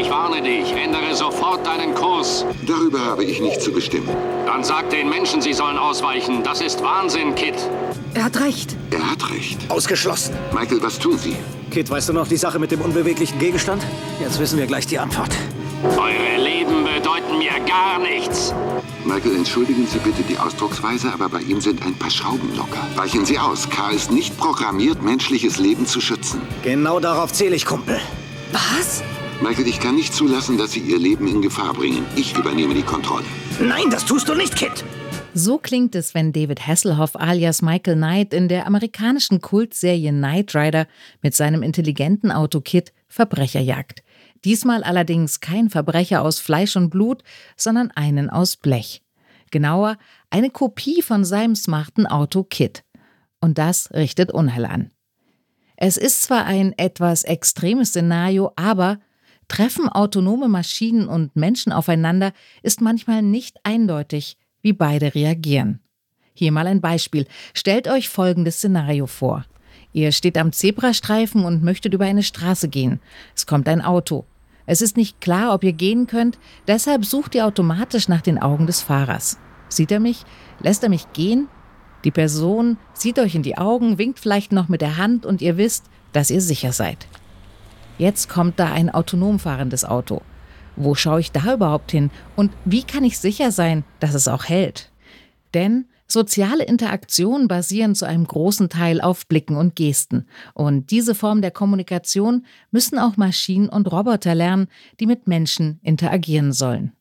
ich 0.00 0.10
warne 0.10 0.42
dich. 0.42 0.72
Ändere 0.72 1.14
sofort 1.14 1.66
deinen 1.66 1.94
Kurs. 1.94 2.44
Darüber 2.66 3.00
habe 3.04 3.24
ich 3.24 3.40
nicht 3.40 3.60
zu 3.60 3.72
bestimmen. 3.72 4.08
Dann 4.46 4.62
sag 4.62 4.90
den 4.90 5.08
Menschen, 5.08 5.40
sie 5.40 5.52
sollen 5.52 5.78
ausweichen. 5.78 6.42
Das 6.42 6.60
ist 6.60 6.82
Wahnsinn, 6.82 7.34
Kit. 7.34 7.54
Er 8.14 8.24
hat 8.24 8.40
recht. 8.40 8.76
Er 8.90 9.10
hat 9.10 9.30
recht. 9.30 9.58
Ausgeschlossen. 9.68 10.34
Michael, 10.52 10.82
was 10.82 10.98
tun 10.98 11.18
Sie? 11.18 11.36
Kit, 11.70 11.90
weißt 11.90 12.08
du 12.08 12.12
noch 12.12 12.28
die 12.28 12.36
Sache 12.36 12.58
mit 12.58 12.70
dem 12.70 12.80
unbeweglichen 12.80 13.38
Gegenstand? 13.38 13.82
Jetzt 14.20 14.38
wissen 14.38 14.58
wir 14.58 14.66
gleich 14.66 14.86
die 14.86 14.98
Antwort. 14.98 15.30
Eure 15.84 16.42
Leben 16.42 16.84
bedeuten 16.84 17.38
mir 17.38 17.52
gar 17.66 17.98
nichts. 17.98 18.54
Michael, 19.04 19.36
entschuldigen 19.36 19.86
Sie 19.86 19.98
bitte 19.98 20.22
die 20.22 20.38
Ausdrucksweise, 20.38 21.12
aber 21.12 21.28
bei 21.28 21.40
ihm 21.40 21.60
sind 21.60 21.84
ein 21.84 21.94
paar 21.94 22.10
Schrauben 22.10 22.54
locker. 22.56 22.86
Weichen 22.96 23.24
Sie 23.24 23.38
aus. 23.38 23.68
K 23.68 23.90
ist 23.90 24.10
nicht 24.10 24.36
programmiert, 24.38 25.02
menschliches 25.02 25.58
Leben 25.58 25.86
zu 25.86 26.00
schützen. 26.00 26.40
Genau 26.62 26.98
darauf 26.98 27.32
zähle 27.32 27.54
ich, 27.54 27.66
Kumpel. 27.66 28.00
Was? 28.52 29.02
Michael, 29.42 29.66
ich 29.66 29.80
kann 29.80 29.96
nicht 29.96 30.14
zulassen, 30.14 30.56
dass 30.56 30.72
Sie 30.72 30.80
Ihr 30.80 30.98
Leben 30.98 31.28
in 31.28 31.42
Gefahr 31.42 31.74
bringen. 31.74 32.06
Ich 32.16 32.36
übernehme 32.36 32.72
die 32.72 32.82
Kontrolle. 32.82 33.24
Nein, 33.60 33.90
das 33.90 34.06
tust 34.06 34.28
du 34.28 34.34
nicht, 34.34 34.56
Kit. 34.56 34.82
So 35.34 35.58
klingt 35.58 35.94
es, 35.94 36.14
wenn 36.14 36.32
David 36.32 36.66
Hasselhoff 36.66 37.16
alias 37.16 37.60
Michael 37.60 37.96
Knight 37.96 38.32
in 38.32 38.48
der 38.48 38.66
amerikanischen 38.66 39.42
Kultserie 39.42 40.10
Knight 40.10 40.54
Rider 40.54 40.86
mit 41.20 41.34
seinem 41.34 41.62
intelligenten 41.62 42.32
Auto 42.32 42.62
Kit 42.62 42.94
Verbrecher 43.08 43.60
jagt. 43.60 44.02
Diesmal 44.46 44.82
allerdings 44.82 45.40
kein 45.40 45.68
Verbrecher 45.68 46.22
aus 46.22 46.38
Fleisch 46.38 46.74
und 46.76 46.88
Blut, 46.88 47.22
sondern 47.58 47.90
einen 47.90 48.30
aus 48.30 48.56
Blech. 48.56 49.02
Genauer, 49.50 49.98
eine 50.30 50.48
Kopie 50.48 51.02
von 51.02 51.26
seinem 51.26 51.56
smarten 51.56 52.06
Auto 52.06 52.42
Kit. 52.42 52.84
Und 53.40 53.58
das 53.58 53.92
richtet 53.92 54.32
Unheil 54.32 54.64
an. 54.64 54.90
Es 55.76 55.98
ist 55.98 56.22
zwar 56.22 56.46
ein 56.46 56.72
etwas 56.78 57.22
extremes 57.22 57.90
Szenario, 57.90 58.52
aber 58.56 58.98
treffen 59.48 59.88
autonome 59.88 60.48
Maschinen 60.48 61.08
und 61.08 61.36
Menschen 61.36 61.72
aufeinander 61.72 62.32
ist 62.62 62.80
manchmal 62.80 63.22
nicht 63.22 63.58
eindeutig, 63.64 64.36
wie 64.62 64.72
beide 64.72 65.14
reagieren. 65.14 65.80
Hier 66.34 66.52
mal 66.52 66.66
ein 66.66 66.80
Beispiel. 66.80 67.26
Stellt 67.54 67.88
euch 67.88 68.08
folgendes 68.08 68.56
Szenario 68.56 69.06
vor. 69.06 69.44
Ihr 69.92 70.12
steht 70.12 70.36
am 70.36 70.52
Zebrastreifen 70.52 71.44
und 71.44 71.62
möchtet 71.62 71.94
über 71.94 72.04
eine 72.04 72.22
Straße 72.22 72.68
gehen. 72.68 73.00
Es 73.34 73.46
kommt 73.46 73.68
ein 73.68 73.80
Auto. 73.80 74.26
Es 74.66 74.82
ist 74.82 74.96
nicht 74.96 75.20
klar, 75.20 75.54
ob 75.54 75.64
ihr 75.64 75.72
gehen 75.72 76.06
könnt, 76.06 76.38
deshalb 76.66 77.04
sucht 77.04 77.34
ihr 77.34 77.46
automatisch 77.46 78.08
nach 78.08 78.20
den 78.20 78.38
Augen 78.38 78.66
des 78.66 78.82
Fahrers. 78.82 79.38
Sieht 79.68 79.92
er 79.92 80.00
mich? 80.00 80.24
Lässt 80.60 80.82
er 80.82 80.88
mich 80.88 81.12
gehen? 81.12 81.48
Die 82.04 82.10
Person 82.10 82.76
sieht 82.92 83.18
euch 83.18 83.34
in 83.34 83.42
die 83.42 83.56
Augen, 83.56 83.98
winkt 83.98 84.18
vielleicht 84.18 84.52
noch 84.52 84.68
mit 84.68 84.80
der 84.80 84.96
Hand 84.96 85.24
und 85.24 85.40
ihr 85.40 85.56
wisst, 85.56 85.86
dass 86.12 86.30
ihr 86.30 86.40
sicher 86.40 86.72
seid. 86.72 87.06
Jetzt 87.98 88.28
kommt 88.28 88.58
da 88.60 88.72
ein 88.72 88.90
autonom 88.90 89.38
fahrendes 89.38 89.84
Auto. 89.84 90.20
Wo 90.76 90.94
schaue 90.94 91.20
ich 91.20 91.32
da 91.32 91.54
überhaupt 91.54 91.90
hin? 91.90 92.10
Und 92.36 92.52
wie 92.64 92.82
kann 92.82 93.04
ich 93.04 93.18
sicher 93.18 93.50
sein, 93.50 93.84
dass 94.00 94.14
es 94.14 94.28
auch 94.28 94.44
hält? 94.44 94.90
Denn 95.54 95.86
soziale 96.06 96.64
Interaktionen 96.64 97.48
basieren 97.48 97.94
zu 97.94 98.04
einem 98.04 98.26
großen 98.26 98.68
Teil 98.68 99.00
auf 99.00 99.26
Blicken 99.26 99.56
und 99.56 99.74
Gesten. 99.74 100.26
Und 100.52 100.90
diese 100.90 101.14
Form 101.14 101.40
der 101.40 101.50
Kommunikation 101.50 102.44
müssen 102.70 102.98
auch 102.98 103.16
Maschinen 103.16 103.70
und 103.70 103.90
Roboter 103.90 104.34
lernen, 104.34 104.68
die 105.00 105.06
mit 105.06 105.26
Menschen 105.26 105.80
interagieren 105.82 106.52
sollen. 106.52 106.92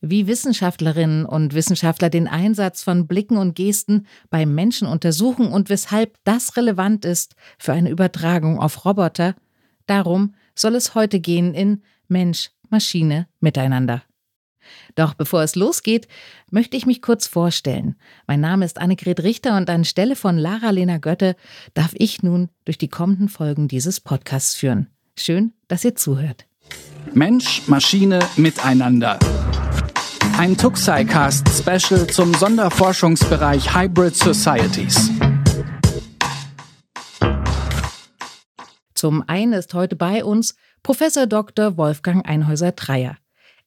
Wie 0.00 0.26
Wissenschaftlerinnen 0.26 1.26
und 1.26 1.52
Wissenschaftler 1.52 2.08
den 2.08 2.26
Einsatz 2.26 2.82
von 2.82 3.06
Blicken 3.06 3.36
und 3.36 3.54
Gesten 3.54 4.06
beim 4.30 4.54
Menschen 4.54 4.88
untersuchen 4.88 5.48
und 5.48 5.68
weshalb 5.68 6.16
das 6.24 6.56
relevant 6.56 7.04
ist 7.04 7.34
für 7.58 7.74
eine 7.74 7.90
Übertragung 7.90 8.58
auf 8.58 8.86
Roboter, 8.86 9.34
darum 9.90 10.34
soll 10.54 10.74
es 10.74 10.94
heute 10.94 11.20
gehen 11.20 11.52
in 11.54 11.82
Mensch, 12.08 12.50
Maschine, 12.68 13.26
Miteinander. 13.40 14.02
Doch 14.94 15.14
bevor 15.14 15.42
es 15.42 15.56
losgeht, 15.56 16.06
möchte 16.50 16.76
ich 16.76 16.86
mich 16.86 17.02
kurz 17.02 17.26
vorstellen. 17.26 17.96
Mein 18.26 18.40
Name 18.40 18.64
ist 18.64 18.78
Annegret 18.78 19.22
Richter 19.22 19.56
und 19.56 19.68
anstelle 19.68 20.16
von 20.16 20.38
Lara-Lena 20.38 20.98
Götte 20.98 21.34
darf 21.74 21.92
ich 21.94 22.22
nun 22.22 22.50
durch 22.64 22.78
die 22.78 22.88
kommenden 22.88 23.28
Folgen 23.28 23.68
dieses 23.68 24.00
Podcasts 24.00 24.54
führen. 24.54 24.88
Schön, 25.16 25.52
dass 25.68 25.84
ihr 25.84 25.96
zuhört. 25.96 26.46
Mensch, 27.12 27.62
Maschine, 27.66 28.20
Miteinander. 28.36 29.18
Ein 30.38 30.56
Tuxai-Cast 30.56 31.48
Special 31.48 32.06
zum 32.06 32.32
Sonderforschungsbereich 32.34 33.74
Hybrid 33.74 34.16
Societies. 34.16 35.10
Zum 39.00 39.24
einen 39.26 39.54
ist 39.54 39.72
heute 39.72 39.96
bei 39.96 40.22
uns 40.26 40.56
Professor 40.82 41.26
Dr. 41.26 41.78
Wolfgang 41.78 42.28
Einhäuser-Dreyer. 42.28 43.16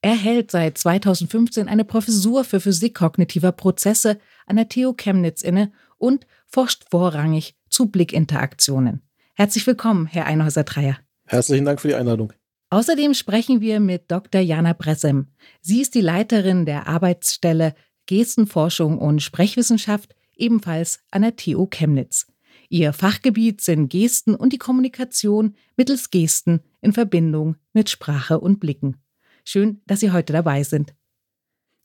Er 0.00 0.14
hält 0.14 0.52
seit 0.52 0.78
2015 0.78 1.66
eine 1.66 1.84
Professur 1.84 2.44
für 2.44 2.60
Physik 2.60 2.94
kognitiver 2.94 3.50
Prozesse 3.50 4.20
an 4.46 4.54
der 4.54 4.68
TU 4.68 4.92
Chemnitz 4.92 5.42
inne 5.42 5.72
und 5.98 6.24
forscht 6.46 6.84
vorrangig 6.88 7.56
zu 7.68 7.86
Blickinteraktionen. 7.86 9.02
Herzlich 9.34 9.66
willkommen, 9.66 10.06
Herr 10.06 10.26
Einhäuser-Dreyer. 10.26 10.98
Herzlichen 11.26 11.64
Dank 11.64 11.80
für 11.80 11.88
die 11.88 11.96
Einladung. 11.96 12.32
Außerdem 12.70 13.12
sprechen 13.12 13.60
wir 13.60 13.80
mit 13.80 14.12
Dr. 14.12 14.40
Jana 14.40 14.72
Bressem. 14.72 15.32
Sie 15.60 15.80
ist 15.80 15.96
die 15.96 16.00
Leiterin 16.00 16.64
der 16.64 16.86
Arbeitsstelle 16.86 17.74
Gestenforschung 18.06 18.98
und 18.98 19.20
Sprechwissenschaft, 19.20 20.14
ebenfalls 20.36 21.00
an 21.10 21.22
der 21.22 21.34
TU 21.34 21.66
Chemnitz. 21.66 22.28
Ihr 22.74 22.92
Fachgebiet 22.92 23.60
sind 23.60 23.88
Gesten 23.88 24.34
und 24.34 24.52
die 24.52 24.58
Kommunikation 24.58 25.54
mittels 25.76 26.10
Gesten 26.10 26.58
in 26.80 26.92
Verbindung 26.92 27.54
mit 27.72 27.88
Sprache 27.88 28.40
und 28.40 28.58
Blicken. 28.58 28.96
Schön, 29.44 29.80
dass 29.86 30.00
Sie 30.00 30.10
heute 30.10 30.32
dabei 30.32 30.64
sind. 30.64 30.92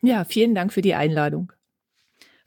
Ja, 0.02 0.24
vielen 0.24 0.56
Dank 0.56 0.74
für 0.74 0.82
die 0.82 0.96
Einladung. 0.96 1.54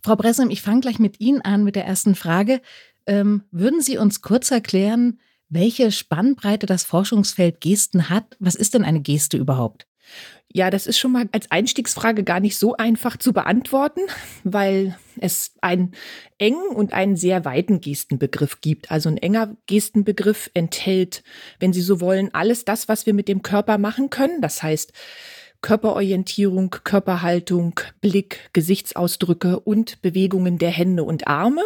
Frau 0.02 0.16
Bressem, 0.16 0.50
ich 0.50 0.60
fange 0.60 0.80
gleich 0.80 0.98
mit 0.98 1.20
Ihnen 1.20 1.40
an 1.42 1.62
mit 1.62 1.76
der 1.76 1.86
ersten 1.86 2.16
Frage. 2.16 2.60
Ähm, 3.06 3.44
würden 3.52 3.80
Sie 3.80 3.96
uns 3.96 4.22
kurz 4.22 4.50
erklären, 4.50 5.20
welche 5.48 5.92
Spannbreite 5.92 6.66
das 6.66 6.82
Forschungsfeld 6.82 7.60
Gesten 7.60 8.08
hat? 8.08 8.36
Was 8.40 8.56
ist 8.56 8.74
denn 8.74 8.82
eine 8.82 9.02
Geste 9.02 9.36
überhaupt? 9.36 9.86
Ja, 10.54 10.70
das 10.70 10.86
ist 10.86 10.98
schon 10.98 11.12
mal 11.12 11.28
als 11.32 11.50
Einstiegsfrage 11.50 12.24
gar 12.24 12.38
nicht 12.38 12.58
so 12.58 12.76
einfach 12.76 13.16
zu 13.16 13.32
beantworten, 13.32 14.00
weil 14.44 14.98
es 15.18 15.54
einen 15.62 15.92
engen 16.36 16.68
und 16.68 16.92
einen 16.92 17.16
sehr 17.16 17.46
weiten 17.46 17.80
Gestenbegriff 17.80 18.60
gibt. 18.60 18.90
Also 18.90 19.08
ein 19.08 19.16
enger 19.16 19.56
Gestenbegriff 19.66 20.50
enthält, 20.52 21.22
wenn 21.58 21.72
Sie 21.72 21.80
so 21.80 22.00
wollen, 22.00 22.34
alles 22.34 22.66
das, 22.66 22.86
was 22.86 23.06
wir 23.06 23.14
mit 23.14 23.28
dem 23.28 23.40
Körper 23.40 23.78
machen 23.78 24.10
können. 24.10 24.42
Das 24.42 24.62
heißt, 24.62 24.92
Körperorientierung, 25.62 26.70
Körperhaltung, 26.84 27.80
Blick, 28.02 28.50
Gesichtsausdrücke 28.52 29.60
und 29.60 30.02
Bewegungen 30.02 30.58
der 30.58 30.70
Hände 30.70 31.04
und 31.04 31.28
Arme. 31.28 31.62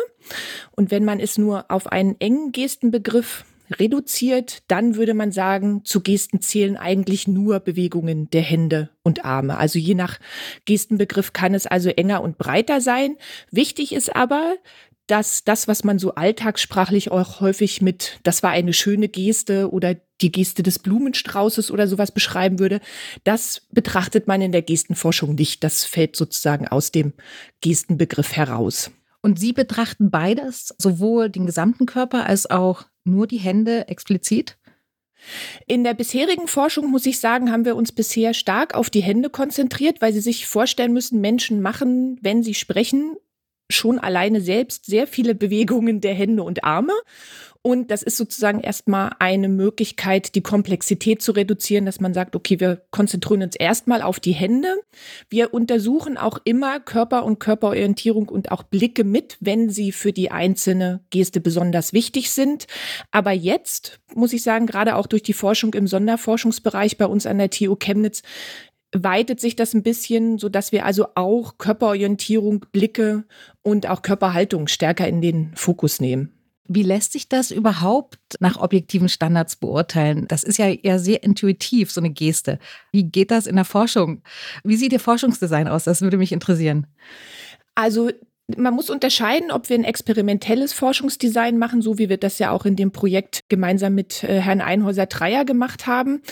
Und 0.72 0.92
wenn 0.92 1.04
man 1.04 1.18
es 1.18 1.38
nur 1.38 1.70
auf 1.70 1.88
einen 1.88 2.20
engen 2.20 2.52
Gestenbegriff 2.52 3.44
reduziert, 3.70 4.62
dann 4.68 4.96
würde 4.96 5.14
man 5.14 5.32
sagen, 5.32 5.84
zu 5.84 6.00
Gesten 6.00 6.40
zählen 6.40 6.76
eigentlich 6.76 7.28
nur 7.28 7.60
Bewegungen 7.60 8.30
der 8.30 8.42
Hände 8.42 8.90
und 9.02 9.24
Arme. 9.24 9.56
Also 9.56 9.78
je 9.78 9.94
nach 9.94 10.18
Gestenbegriff 10.64 11.32
kann 11.32 11.54
es 11.54 11.66
also 11.66 11.90
enger 11.90 12.22
und 12.22 12.38
breiter 12.38 12.80
sein. 12.80 13.16
Wichtig 13.50 13.92
ist 13.92 14.14
aber, 14.14 14.54
dass 15.06 15.44
das, 15.44 15.68
was 15.68 15.84
man 15.84 15.98
so 15.98 16.14
alltagssprachlich 16.14 17.10
auch 17.10 17.40
häufig 17.40 17.80
mit, 17.80 18.18
das 18.24 18.42
war 18.42 18.50
eine 18.50 18.72
schöne 18.72 19.08
Geste 19.08 19.70
oder 19.70 19.96
die 20.20 20.32
Geste 20.32 20.62
des 20.62 20.78
Blumenstraußes 20.78 21.70
oder 21.70 21.86
sowas 21.86 22.10
beschreiben 22.10 22.58
würde, 22.58 22.80
das 23.24 23.66
betrachtet 23.70 24.26
man 24.26 24.40
in 24.40 24.52
der 24.52 24.62
Gestenforschung 24.62 25.34
nicht. 25.34 25.62
Das 25.62 25.84
fällt 25.84 26.16
sozusagen 26.16 26.66
aus 26.66 26.90
dem 26.90 27.12
Gestenbegriff 27.60 28.32
heraus. 28.32 28.90
Und 29.22 29.38
Sie 29.38 29.52
betrachten 29.52 30.10
beides, 30.10 30.74
sowohl 30.78 31.30
den 31.30 31.46
gesamten 31.46 31.86
Körper 31.86 32.26
als 32.26 32.48
auch 32.48 32.84
nur 33.06 33.26
die 33.26 33.38
Hände 33.38 33.88
explizit? 33.88 34.56
In 35.66 35.82
der 35.82 35.94
bisherigen 35.94 36.46
Forschung, 36.46 36.90
muss 36.90 37.06
ich 37.06 37.18
sagen, 37.18 37.50
haben 37.50 37.64
wir 37.64 37.76
uns 37.76 37.92
bisher 37.92 38.34
stark 38.34 38.74
auf 38.74 38.90
die 38.90 39.02
Hände 39.02 39.30
konzentriert, 39.30 40.00
weil 40.00 40.12
Sie 40.12 40.20
sich 40.20 40.46
vorstellen 40.46 40.92
müssen, 40.92 41.20
Menschen 41.20 41.62
machen, 41.62 42.18
wenn 42.22 42.42
sie 42.42 42.54
sprechen, 42.54 43.16
schon 43.68 43.98
alleine 43.98 44.40
selbst 44.40 44.86
sehr 44.86 45.06
viele 45.06 45.34
Bewegungen 45.34 46.00
der 46.00 46.14
Hände 46.14 46.42
und 46.42 46.64
Arme. 46.64 46.92
Und 47.66 47.90
das 47.90 48.04
ist 48.04 48.16
sozusagen 48.16 48.60
erstmal 48.60 49.10
eine 49.18 49.48
Möglichkeit, 49.48 50.36
die 50.36 50.40
Komplexität 50.40 51.20
zu 51.20 51.32
reduzieren, 51.32 51.84
dass 51.84 51.98
man 51.98 52.14
sagt, 52.14 52.36
okay, 52.36 52.60
wir 52.60 52.82
konzentrieren 52.92 53.42
uns 53.42 53.56
erstmal 53.56 54.02
auf 54.02 54.20
die 54.20 54.34
Hände. 54.34 54.68
Wir 55.30 55.52
untersuchen 55.52 56.16
auch 56.16 56.38
immer 56.44 56.78
Körper 56.78 57.24
und 57.24 57.40
Körperorientierung 57.40 58.28
und 58.28 58.52
auch 58.52 58.62
Blicke 58.62 59.02
mit, 59.02 59.36
wenn 59.40 59.68
sie 59.68 59.90
für 59.90 60.12
die 60.12 60.30
einzelne 60.30 61.00
Geste 61.10 61.40
besonders 61.40 61.92
wichtig 61.92 62.30
sind. 62.30 62.68
Aber 63.10 63.32
jetzt, 63.32 63.98
muss 64.14 64.32
ich 64.32 64.44
sagen, 64.44 64.66
gerade 64.66 64.94
auch 64.94 65.08
durch 65.08 65.24
die 65.24 65.32
Forschung 65.32 65.74
im 65.74 65.88
Sonderforschungsbereich 65.88 66.98
bei 66.98 67.06
uns 67.06 67.26
an 67.26 67.38
der 67.38 67.50
TU 67.50 67.74
Chemnitz, 67.74 68.22
weitet 68.92 69.40
sich 69.40 69.56
das 69.56 69.74
ein 69.74 69.82
bisschen, 69.82 70.38
so 70.38 70.48
dass 70.48 70.70
wir 70.70 70.86
also 70.86 71.08
auch 71.16 71.58
Körperorientierung, 71.58 72.64
Blicke 72.70 73.24
und 73.62 73.88
auch 73.88 74.02
Körperhaltung 74.02 74.68
stärker 74.68 75.08
in 75.08 75.20
den 75.20 75.50
Fokus 75.56 76.00
nehmen. 76.00 76.35
Wie 76.68 76.82
lässt 76.82 77.12
sich 77.12 77.28
das 77.28 77.50
überhaupt 77.50 78.18
nach 78.40 78.58
objektiven 78.58 79.08
Standards 79.08 79.56
beurteilen? 79.56 80.26
Das 80.28 80.42
ist 80.42 80.58
ja 80.58 80.68
eher 80.68 80.98
sehr 80.98 81.22
intuitiv, 81.22 81.90
so 81.90 82.00
eine 82.00 82.10
Geste. 82.10 82.58
Wie 82.92 83.04
geht 83.04 83.30
das 83.30 83.46
in 83.46 83.56
der 83.56 83.64
Forschung? 83.64 84.22
Wie 84.64 84.76
sieht 84.76 84.92
Ihr 84.92 85.00
Forschungsdesign 85.00 85.68
aus? 85.68 85.84
Das 85.84 86.02
würde 86.02 86.18
mich 86.18 86.32
interessieren. 86.32 86.86
Also 87.74 88.10
man 88.56 88.74
muss 88.74 88.90
unterscheiden, 88.90 89.50
ob 89.50 89.68
wir 89.68 89.76
ein 89.76 89.84
experimentelles 89.84 90.72
Forschungsdesign 90.72 91.58
machen, 91.58 91.82
so 91.82 91.98
wie 91.98 92.08
wir 92.08 92.16
das 92.16 92.38
ja 92.38 92.52
auch 92.52 92.64
in 92.64 92.76
dem 92.76 92.92
Projekt 92.92 93.40
gemeinsam 93.48 93.94
mit 93.94 94.22
äh, 94.22 94.40
Herrn 94.40 94.60
Einhäuser-Dreier 94.60 95.44
gemacht 95.44 95.86
haben. 95.86 96.22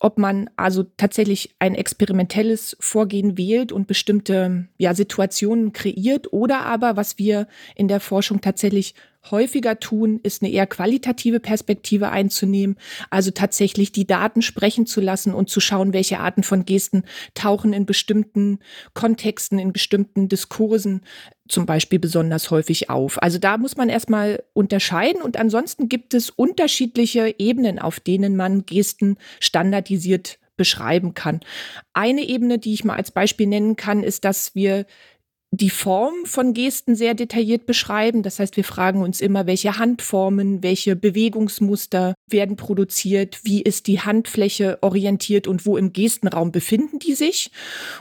Ob 0.00 0.18
man 0.18 0.48
also 0.56 0.84
tatsächlich 0.96 1.54
ein 1.58 1.74
experimentelles 1.74 2.76
Vorgehen 2.80 3.36
wählt 3.36 3.72
und 3.72 3.86
bestimmte 3.86 4.68
ja, 4.78 4.94
Situationen 4.94 5.72
kreiert 5.72 6.32
oder 6.32 6.60
aber, 6.60 6.96
was 6.96 7.18
wir 7.18 7.48
in 7.74 7.88
der 7.88 8.00
Forschung 8.00 8.40
tatsächlich 8.40 8.94
häufiger 9.30 9.78
tun, 9.78 10.20
ist 10.22 10.42
eine 10.42 10.50
eher 10.50 10.66
qualitative 10.66 11.40
Perspektive 11.40 12.10
einzunehmen, 12.10 12.76
also 13.10 13.30
tatsächlich 13.30 13.92
die 13.92 14.06
Daten 14.06 14.42
sprechen 14.42 14.86
zu 14.86 15.00
lassen 15.00 15.34
und 15.34 15.50
zu 15.50 15.60
schauen, 15.60 15.92
welche 15.92 16.18
Arten 16.18 16.42
von 16.42 16.64
Gesten 16.64 17.04
tauchen 17.34 17.72
in 17.72 17.86
bestimmten 17.86 18.60
Kontexten, 18.94 19.58
in 19.58 19.72
bestimmten 19.72 20.28
Diskursen 20.28 21.02
zum 21.48 21.66
Beispiel 21.66 21.98
besonders 21.98 22.50
häufig 22.50 22.90
auf. 22.90 23.22
Also 23.22 23.38
da 23.38 23.56
muss 23.58 23.76
man 23.76 23.88
erstmal 23.88 24.42
unterscheiden 24.52 25.22
und 25.22 25.36
ansonsten 25.36 25.88
gibt 25.88 26.14
es 26.14 26.30
unterschiedliche 26.30 27.34
Ebenen, 27.38 27.78
auf 27.78 28.00
denen 28.00 28.36
man 28.36 28.66
Gesten 28.66 29.16
standardisiert 29.40 30.38
beschreiben 30.56 31.14
kann. 31.14 31.40
Eine 31.94 32.22
Ebene, 32.28 32.58
die 32.58 32.74
ich 32.74 32.84
mal 32.84 32.96
als 32.96 33.10
Beispiel 33.10 33.46
nennen 33.46 33.76
kann, 33.76 34.02
ist, 34.02 34.24
dass 34.26 34.54
wir 34.54 34.84
die 35.50 35.70
Form 35.70 36.14
von 36.24 36.52
Gesten 36.52 36.94
sehr 36.94 37.14
detailliert 37.14 37.64
beschreiben. 37.64 38.22
Das 38.22 38.38
heißt, 38.38 38.58
wir 38.58 38.64
fragen 38.64 39.00
uns 39.00 39.22
immer, 39.22 39.46
welche 39.46 39.78
Handformen, 39.78 40.62
welche 40.62 40.94
Bewegungsmuster 40.94 42.14
werden 42.28 42.56
produziert, 42.56 43.40
wie 43.44 43.62
ist 43.62 43.86
die 43.86 44.00
Handfläche 44.00 44.76
orientiert 44.82 45.46
und 45.46 45.64
wo 45.64 45.78
im 45.78 45.94
Gestenraum 45.94 46.52
befinden 46.52 46.98
die 46.98 47.14
sich. 47.14 47.50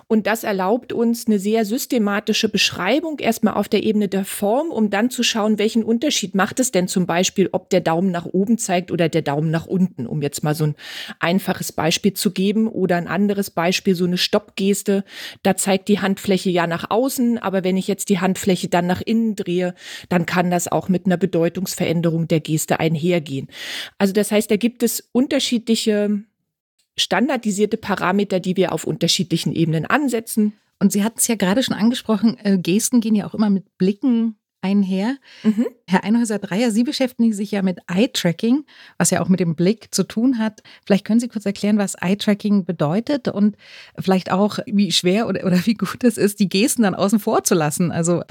Und 0.07 0.27
das 0.27 0.43
erlaubt 0.43 0.91
uns 0.91 1.27
eine 1.27 1.39
sehr 1.39 1.63
systematische 1.63 2.49
Beschreibung 2.49 3.19
erstmal 3.19 3.53
auf 3.53 3.69
der 3.69 3.83
Ebene 3.83 4.09
der 4.09 4.25
Form, 4.25 4.69
um 4.69 4.89
dann 4.89 5.09
zu 5.09 5.23
schauen, 5.23 5.57
welchen 5.57 5.85
Unterschied 5.85 6.35
macht 6.35 6.59
es 6.59 6.71
denn 6.71 6.89
zum 6.89 7.05
Beispiel, 7.05 7.47
ob 7.53 7.69
der 7.69 7.79
Daumen 7.79 8.11
nach 8.11 8.25
oben 8.25 8.57
zeigt 8.57 8.91
oder 8.91 9.07
der 9.07 9.21
Daumen 9.21 9.51
nach 9.51 9.67
unten, 9.67 10.05
um 10.05 10.21
jetzt 10.21 10.43
mal 10.43 10.53
so 10.53 10.65
ein 10.65 10.75
einfaches 11.21 11.71
Beispiel 11.71 12.11
zu 12.11 12.31
geben 12.31 12.67
oder 12.67 12.97
ein 12.97 13.07
anderes 13.07 13.51
Beispiel, 13.51 13.95
so 13.95 14.03
eine 14.03 14.17
Stoppgeste. 14.17 15.05
Da 15.43 15.55
zeigt 15.55 15.87
die 15.87 16.01
Handfläche 16.01 16.49
ja 16.49 16.67
nach 16.67 16.89
außen, 16.89 17.36
aber 17.37 17.63
wenn 17.63 17.77
ich 17.77 17.87
jetzt 17.87 18.09
die 18.09 18.19
Handfläche 18.19 18.67
dann 18.67 18.87
nach 18.87 19.01
innen 19.01 19.35
drehe, 19.35 19.73
dann 20.09 20.25
kann 20.25 20.51
das 20.51 20.67
auch 20.67 20.89
mit 20.89 21.05
einer 21.05 21.17
Bedeutungsveränderung 21.17 22.27
der 22.27 22.39
Geste 22.39 22.79
einhergehen. 22.79 23.47
Also 23.97 24.13
das 24.13 24.31
heißt, 24.31 24.49
da 24.49 24.55
gibt 24.55 24.83
es 24.83 25.09
unterschiedliche 25.11 26.23
standardisierte 26.97 27.77
Parameter, 27.77 28.39
die 28.39 28.57
wir 28.57 28.73
auf 28.73 28.83
unterschiedlichen 28.83 29.53
Ebenen 29.53 29.85
ansetzen. 29.85 30.53
Und 30.79 30.91
Sie 30.91 31.03
hatten 31.03 31.19
es 31.19 31.27
ja 31.27 31.35
gerade 31.35 31.63
schon 31.63 31.75
angesprochen, 31.75 32.37
äh, 32.43 32.57
Gesten 32.57 33.01
gehen 33.01 33.15
ja 33.15 33.27
auch 33.27 33.33
immer 33.33 33.49
mit 33.49 33.77
Blicken 33.77 34.37
einher. 34.67 35.17
Mhm. 35.43 35.67
Herr 35.87 36.03
Einhäuser-Dreier, 36.03 36.71
Sie 36.71 36.83
beschäftigen 36.83 37.33
sich 37.33 37.51
ja 37.51 37.61
mit 37.61 37.79
Eye-Tracking, 37.87 38.65
was 38.97 39.09
ja 39.09 39.21
auch 39.21 39.29
mit 39.29 39.39
dem 39.39 39.55
Blick 39.55 39.93
zu 39.93 40.03
tun 40.03 40.37
hat. 40.37 40.61
Vielleicht 40.85 41.05
können 41.05 41.19
Sie 41.19 41.29
kurz 41.29 41.45
erklären, 41.45 41.77
was 41.77 41.95
Eye-Tracking 41.95 42.65
bedeutet 42.65 43.27
und 43.27 43.55
vielleicht 43.97 44.31
auch, 44.31 44.59
wie 44.65 44.91
schwer 44.91 45.27
oder, 45.27 45.45
oder 45.45 45.65
wie 45.65 45.75
gut 45.75 46.03
es 46.03 46.17
ist, 46.17 46.39
die 46.39 46.49
Gesten 46.49 46.83
dann 46.83 46.95
außen 46.95 47.19
vor 47.19 47.43
zu 47.43 47.55
lassen. 47.55 47.91
Also 47.91 48.23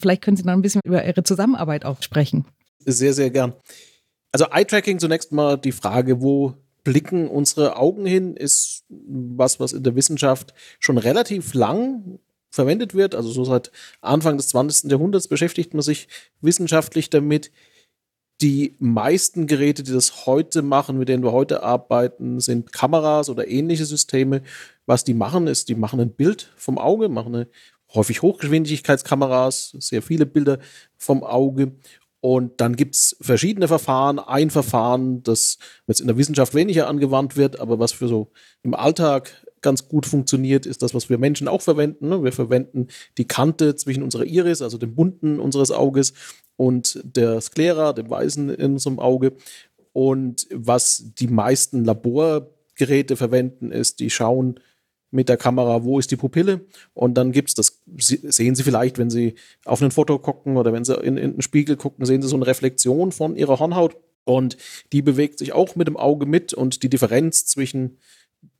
vielleicht 0.00 0.22
können 0.22 0.36
Sie 0.36 0.44
noch 0.44 0.52
ein 0.52 0.62
bisschen 0.62 0.80
über 0.84 1.04
Ihre 1.04 1.22
Zusammenarbeit 1.22 1.84
auch 1.84 2.02
sprechen. 2.02 2.44
Sehr, 2.80 3.14
sehr 3.14 3.30
gern. 3.30 3.54
Also 4.32 4.46
Eye-Tracking 4.50 4.98
zunächst 4.98 5.30
mal 5.32 5.56
die 5.56 5.72
Frage, 5.72 6.20
wo 6.20 6.54
blicken 6.82 7.28
unsere 7.28 7.76
Augen 7.76 8.04
hin, 8.04 8.36
ist 8.36 8.84
was, 8.88 9.58
was 9.58 9.72
in 9.72 9.82
der 9.82 9.96
Wissenschaft 9.96 10.52
schon 10.78 10.98
relativ 10.98 11.54
lang 11.54 12.18
verwendet 12.54 12.94
wird. 12.94 13.14
Also 13.14 13.30
so 13.30 13.44
seit 13.44 13.70
Anfang 14.00 14.36
des 14.36 14.48
20. 14.48 14.90
Jahrhunderts 14.90 15.28
beschäftigt 15.28 15.74
man 15.74 15.82
sich 15.82 16.08
wissenschaftlich 16.40 17.10
damit. 17.10 17.50
Die 18.40 18.74
meisten 18.78 19.46
Geräte, 19.46 19.82
die 19.82 19.92
das 19.92 20.26
heute 20.26 20.62
machen, 20.62 20.98
mit 20.98 21.08
denen 21.08 21.22
wir 21.22 21.32
heute 21.32 21.62
arbeiten, 21.62 22.40
sind 22.40 22.72
Kameras 22.72 23.28
oder 23.28 23.46
ähnliche 23.46 23.84
Systeme. 23.84 24.42
Was 24.86 25.04
die 25.04 25.14
machen, 25.14 25.46
ist, 25.46 25.68
die 25.68 25.74
machen 25.74 26.00
ein 26.00 26.10
Bild 26.10 26.50
vom 26.56 26.78
Auge, 26.78 27.08
machen 27.08 27.34
eine 27.34 27.48
häufig 27.94 28.22
Hochgeschwindigkeitskameras, 28.22 29.76
sehr 29.78 30.02
viele 30.02 30.26
Bilder 30.26 30.58
vom 30.96 31.22
Auge. 31.22 31.72
Und 32.20 32.60
dann 32.60 32.74
gibt 32.74 32.94
es 32.94 33.16
verschiedene 33.20 33.68
Verfahren. 33.68 34.18
Ein 34.18 34.50
Verfahren, 34.50 35.22
das 35.22 35.58
jetzt 35.86 36.00
in 36.00 36.06
der 36.06 36.16
Wissenschaft 36.16 36.54
weniger 36.54 36.88
angewandt 36.88 37.36
wird, 37.36 37.60
aber 37.60 37.78
was 37.78 37.92
für 37.92 38.08
so 38.08 38.32
im 38.62 38.74
Alltag 38.74 39.44
ganz 39.64 39.88
gut 39.88 40.06
funktioniert, 40.06 40.66
ist 40.66 40.82
das, 40.82 40.94
was 40.94 41.10
wir 41.10 41.18
Menschen 41.18 41.48
auch 41.48 41.62
verwenden. 41.62 42.08
Ne? 42.08 42.22
Wir 42.22 42.30
verwenden 42.30 42.86
die 43.18 43.26
Kante 43.26 43.74
zwischen 43.74 44.04
unserer 44.04 44.24
Iris, 44.24 44.62
also 44.62 44.78
dem 44.78 44.94
bunten 44.94 45.40
unseres 45.40 45.72
Auges, 45.72 46.12
und 46.56 47.00
der 47.02 47.40
Sklera, 47.40 47.92
dem 47.92 48.08
weißen 48.08 48.50
in 48.50 48.74
unserem 48.74 49.00
Auge. 49.00 49.32
Und 49.92 50.46
was 50.52 51.10
die 51.18 51.26
meisten 51.26 51.84
Laborgeräte 51.84 53.16
verwenden, 53.16 53.72
ist, 53.72 53.98
die 53.98 54.10
schauen 54.10 54.60
mit 55.10 55.28
der 55.28 55.36
Kamera, 55.36 55.84
wo 55.84 55.98
ist 55.98 56.10
die 56.10 56.16
Pupille. 56.16 56.60
Und 56.92 57.14
dann 57.14 57.32
gibt 57.32 57.48
es 57.48 57.54
das, 57.54 57.82
sehen 57.96 58.54
Sie 58.54 58.62
vielleicht, 58.62 58.98
wenn 58.98 59.10
Sie 59.10 59.36
auf 59.64 59.80
ein 59.80 59.92
Foto 59.92 60.18
gucken 60.18 60.56
oder 60.56 60.72
wenn 60.72 60.84
Sie 60.84 60.94
in, 60.94 61.16
in 61.16 61.32
einen 61.32 61.42
Spiegel 61.42 61.76
gucken, 61.76 62.04
sehen 62.04 62.20
Sie 62.20 62.28
so 62.28 62.36
eine 62.36 62.46
Reflexion 62.46 63.12
von 63.12 63.36
Ihrer 63.36 63.58
Hornhaut. 63.58 63.96
Und 64.24 64.56
die 64.92 65.02
bewegt 65.02 65.38
sich 65.38 65.52
auch 65.52 65.76
mit 65.76 65.86
dem 65.86 65.96
Auge 65.96 66.26
mit. 66.26 66.52
Und 66.52 66.82
die 66.82 66.88
Differenz 66.88 67.46
zwischen 67.46 67.98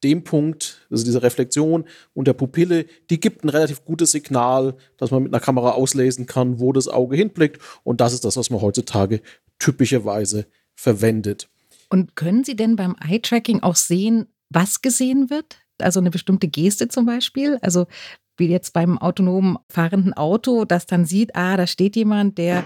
dem 0.03 0.25
Punkt, 0.25 0.87
also 0.91 1.05
diese 1.05 1.23
Reflexion 1.23 1.85
und 2.13 2.29
der 2.29 2.33
Pupille, 2.35 2.87
die 3.11 3.21
gibt 3.21 3.45
ein 3.45 3.49
relativ 3.49 3.85
gutes 3.85 4.13
Signal, 4.13 4.77
dass 4.97 5.11
man 5.11 5.23
mit 5.23 5.33
einer 5.33 5.41
Kamera 5.41 5.71
auslesen 5.71 6.27
kann, 6.27 6.61
wo 6.61 6.73
das 6.73 6.89
Auge 6.89 7.17
hinblickt. 7.17 7.61
Und 7.83 8.01
das 8.01 8.13
ist 8.13 8.25
das, 8.25 8.37
was 8.37 8.51
man 8.51 8.61
heutzutage 8.61 9.21
typischerweise 9.59 10.47
verwendet. 10.75 11.49
Und 11.89 12.17
können 12.17 12.45
Sie 12.45 12.57
denn 12.57 12.77
beim 12.77 12.97
Eye-Tracking 13.01 13.63
auch 13.63 13.77
sehen, 13.77 14.27
was 14.51 14.83
gesehen 14.83 15.31
wird? 15.31 15.59
Also 15.79 16.01
eine 16.01 16.11
bestimmte 16.11 16.49
Geste 16.49 16.89
zum 16.89 17.07
Beispiel? 17.07 17.59
Also 17.63 17.87
wie 18.37 18.49
jetzt 18.49 18.73
beim 18.73 18.99
autonomen 18.99 19.59
fahrenden 19.69 20.13
Auto, 20.13 20.65
das 20.65 20.87
dann 20.87 21.05
sieht, 21.05 21.37
ah, 21.37 21.57
da 21.57 21.67
steht 21.67 21.97
jemand, 21.97 22.39
der 22.39 22.65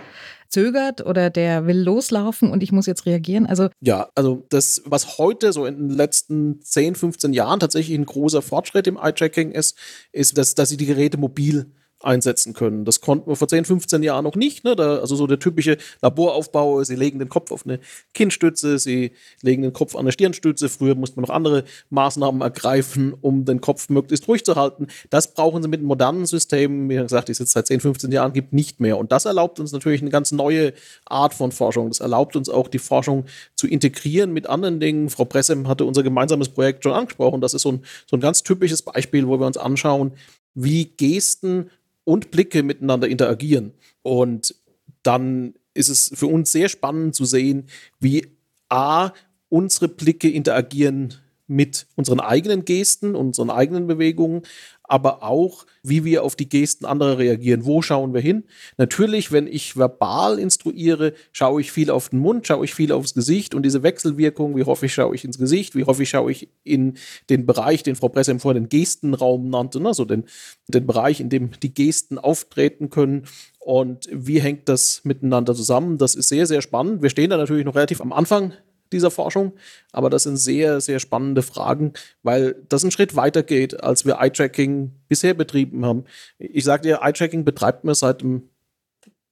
zögert 0.49 1.05
oder 1.05 1.31
der 1.31 1.67
will 1.67 1.79
loslaufen 1.79 2.51
und 2.51 2.63
ich 2.63 2.73
muss 2.73 2.87
jetzt 2.87 3.07
reagieren. 3.07 3.47
Also 3.47 3.69
ja, 3.81 4.09
also 4.15 4.47
das, 4.49 4.83
was 4.85 5.19
heute 5.19 5.53
so 5.53 5.67
in 5.67 5.89
den 5.89 5.91
letzten 5.91 6.61
10, 6.61 6.95
15 6.95 7.33
Jahren 7.33 7.61
tatsächlich 7.61 7.99
ein 7.99 8.07
großer 8.07 8.43
Fortschritt 8.43 8.87
im 8.87 8.97
Eye-Tracking 8.97 9.53
ist, 9.53 9.77
ist, 10.13 10.39
dass, 10.39 10.55
dass 10.55 10.69
sie 10.69 10.77
die 10.77 10.87
Geräte 10.87 11.19
mobil 11.19 11.73
einsetzen 12.01 12.53
können. 12.53 12.85
Das 12.85 13.01
konnten 13.01 13.29
wir 13.29 13.37
vor 13.37 13.49
10, 13.49 13.65
15 13.65 14.03
Jahren 14.03 14.25
noch 14.25 14.37
nicht. 14.37 14.65
Ne? 14.65 14.77
Da, 14.77 14.99
also 14.99 15.17
so 15.17 15.27
der 15.27 15.39
typische 15.39 15.79
Laboraufbau, 16.01 16.85
sie 16.85 16.95
legen 16.95 17.19
den 17.19 17.29
Kopf 17.29 17.51
auf 17.51 17.67
eine 17.67 17.81
Kinnstütze, 18.15 18.79
sie 18.79 19.13
legen 19.43 19.63
den 19.63 19.73
Kopf 19.73 19.95
an 19.95 20.03
eine 20.03 20.13
Stirnstütze. 20.13 20.69
Früher 20.69 20.95
musste 20.95 21.17
man 21.17 21.29
noch 21.29 21.35
andere 21.35 21.65
Maßnahmen 21.91 22.41
ergreifen, 22.41 23.15
um 23.21 23.45
den 23.45 23.61
Kopf 23.61 23.89
möglichst 23.89 24.29
ruhig 24.29 24.45
zu 24.45 24.55
halten. 24.55 24.87
Das 25.11 25.35
brauchen 25.35 25.63
sie 25.63 25.69
mit 25.69 25.83
modernen 25.83 26.27
Systemen, 26.27 26.89
wie 26.89 26.97
gesagt, 26.97 27.29
die 27.29 27.33
es 27.33 27.41
jetzt 27.41 27.53
seit 27.53 27.67
10, 27.67 27.81
15 27.81 28.13
Jahren 28.13 28.33
gibt, 28.33 28.53
nicht 28.53 28.79
mehr. 28.81 28.97
Und 28.97 29.11
das 29.11 29.25
erlaubt 29.25 29.59
uns 29.59 29.73
natürlich 29.73 30.01
eine 30.01 30.11
ganz 30.11 30.31
neue 30.31 30.75
Art 31.05 31.35
von 31.35 31.51
Forschung. 31.51 31.89
Das 31.89 32.01
erlaubt 32.01 32.37
uns 32.37 32.49
auch, 32.49 32.69
die 32.69 32.79
Forschung 32.79 33.25
zu 33.57 33.67
integrieren 33.67 34.33
mit 34.33 34.49
anderen 34.49 34.79
Dingen. 34.79 35.11
Frau 35.11 35.25
Pressem 35.25 35.67
hatte 35.67 35.85
unser 35.85 36.05
gemeinsames 36.05 36.49
Projekt 36.49 36.85
schon 36.85 36.93
angesprochen. 36.93 37.41
Das 37.41 37.55
ist 37.55 37.63
so 37.63 37.73
ein, 37.73 37.85
so 38.07 38.17
ein 38.17 38.21
ganz 38.21 38.45
typisches 38.45 38.83
Beispiel, 38.83 39.27
wo 39.27 39.41
wir 39.41 39.47
uns 39.47 39.57
anschauen, 39.57 40.13
wie 40.55 40.87
Gesten 40.87 41.71
und 42.09 42.31
Blicke 42.31 42.63
miteinander 42.63 43.07
interagieren. 43.07 43.75
Und 44.01 44.55
dann 45.03 45.53
ist 45.75 45.91
es 45.91 46.11
für 46.15 46.27
uns 46.27 46.51
sehr 46.51 46.71
spannend 46.71 47.15
zu 47.15 47.27
sehen, 47.27 47.67
wie 48.01 48.29
A, 48.71 49.11
unsere 49.51 49.89
Blicke 49.89 50.31
interagieren 50.31 51.13
mit 51.47 51.87
unseren 51.97 52.21
eigenen 52.21 52.65
Gesten, 52.65 53.15
unseren 53.15 53.51
eigenen 53.51 53.87
Bewegungen, 53.87 54.41
aber 54.89 55.23
auch, 55.23 55.67
wie 55.83 56.05
wir 56.05 56.25
auf 56.25 56.35
die 56.35 56.49
Gesten 56.49 56.85
anderer 56.85 57.19
reagieren. 57.19 57.65
Wo 57.65 57.83
schauen 57.83 58.15
wir 58.15 58.21
hin? 58.21 58.45
Natürlich, 58.77 59.31
wenn 59.31 59.47
ich 59.47 59.77
verbal 59.77 60.39
instruiere, 60.39 61.13
schaue 61.33 61.61
ich 61.61 61.71
viel 61.71 61.91
auf 61.91 62.09
den 62.09 62.19
Mund, 62.19 62.47
schaue 62.47 62.65
ich 62.65 62.75
viel 62.75 62.91
aufs 62.91 63.15
Gesicht 63.15 63.55
und 63.55 63.63
diese 63.63 63.83
Wechselwirkung, 63.83 64.57
wie 64.57 64.65
häufig 64.65 64.93
schaue 64.93 65.15
ich 65.15 65.25
ins 65.25 65.39
Gesicht, 65.39 65.77
wie 65.77 65.85
häufig 65.85 66.09
schaue 66.09 66.33
ich 66.33 66.49
in 66.65 66.97
den 67.31 67.47
Bereich, 67.47 67.83
den 67.83 67.97
Frau 67.97 68.09
Pressem 68.09 68.41
vorhin 68.41 68.65
den 68.65 68.69
Gestenraum 68.69 69.51
nannte, 69.51 69.81
also 69.85 70.05
den, 70.05 70.25
den 70.67 70.87
Bereich, 70.87 71.21
in 71.21 71.29
dem 71.29 71.51
die 71.63 71.75
Gesten 71.75 72.19
auftreten 72.19 72.91
können. 72.91 73.25
Und 73.59 74.09
wie 74.11 74.41
hängt 74.41 74.69
das 74.69 75.03
miteinander 75.05 75.55
zusammen? 75.55 75.99
Das 75.99 76.15
ist 76.15 76.29
sehr, 76.29 76.47
sehr 76.47 76.63
spannend. 76.63 77.03
Wir 77.03 77.11
stehen 77.11 77.31
da 77.31 77.37
natürlich 77.37 77.67
noch 77.67 77.75
relativ 77.75 78.01
am 78.01 78.13
Anfang 78.13 78.55
dieser 78.93 79.11
Forschung. 79.11 79.53
Aber 79.93 80.11
das 80.11 80.25
sind 80.25 80.37
sehr, 80.37 80.81
sehr 80.81 80.99
spannende 80.99 81.43
Fragen, 81.43 81.93
weil 82.23 82.57
das 82.69 82.83
einen 82.83 82.91
Schritt 82.91 83.17
weiter 83.17 83.43
geht, 83.43 83.83
als 83.83 84.05
wir 84.05 84.19
Eye-Tracking 84.21 84.93
bisher 85.09 85.35
betrieben 85.35 85.85
haben. 85.85 86.05
Ich 86.39 86.65
sage 86.65 86.83
dir, 86.83 87.01
Eye-Tracking 87.03 87.45
betreibt 87.45 87.85
man 87.85 87.95
seit 87.95 88.23
dem 88.23 88.51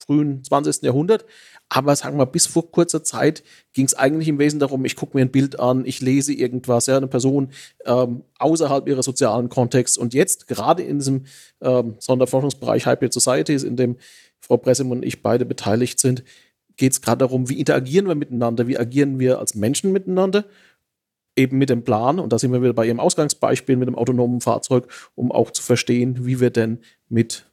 frühen 0.07 0.43
20. 0.45 0.83
Jahrhundert. 0.83 1.25
Aber 1.69 1.97
sagen 1.97 2.17
wir 2.17 2.27
bis 2.27 2.47
vor 2.47 2.71
kurzer 2.71 3.03
Zeit 3.03 3.43
ging 3.73 3.87
es 3.87 3.95
eigentlich 3.95 4.29
im 4.29 4.39
Wesentlichen 4.39 4.61
darum, 4.61 4.85
ich 4.85 4.95
gucke 4.95 5.17
mir 5.17 5.25
ein 5.25 5.33
Bild 5.33 5.59
an, 5.59 5.85
ich 5.85 6.01
lese 6.01 6.33
irgendwas, 6.33 6.87
ja, 6.87 6.97
eine 6.97 7.09
Person 7.09 7.51
ähm, 7.85 8.23
außerhalb 8.39 8.87
ihres 8.87 9.05
sozialen 9.05 9.49
Kontexts. 9.49 9.99
Und 9.99 10.15
jetzt, 10.15 10.47
gerade 10.47 10.85
in 10.85 11.01
diesem 11.01 11.25
ähm, 11.61 11.97
Sonderforschungsbereich 11.99 12.87
Hybrid 12.87 13.13
Societies, 13.13 13.65
in 13.65 13.77
dem 13.77 13.97
Frau 14.41 14.57
Pressem 14.57 14.93
und 14.93 15.05
ich 15.05 15.23
beide 15.23 15.45
beteiligt 15.45 15.99
sind, 15.99 16.23
geht 16.77 16.93
es 16.93 17.01
gerade 17.01 17.19
darum, 17.19 17.49
wie 17.49 17.59
interagieren 17.59 18.07
wir 18.07 18.15
miteinander, 18.15 18.67
wie 18.67 18.79
agieren 18.79 19.19
wir 19.19 19.39
als 19.39 19.55
Menschen 19.55 19.93
miteinander, 19.93 20.45
eben 21.37 21.59
mit 21.59 21.71
dem 21.71 21.85
Plan, 21.85 22.19
und 22.19 22.33
da 22.33 22.39
sind 22.39 22.53
wir 22.53 22.63
wieder 22.63 22.73
bei 22.73 22.87
Ihrem 22.87 23.01
Ausgangsbeispiel 23.01 23.77
mit 23.77 23.89
dem 23.89 23.95
autonomen 23.95 24.41
Fahrzeug, 24.41 24.89
um 25.15 25.31
auch 25.31 25.51
zu 25.51 25.63
verstehen, 25.63 26.27
wie 26.27 26.41
wir 26.41 26.51
denn 26.51 26.81
mit 27.09 27.47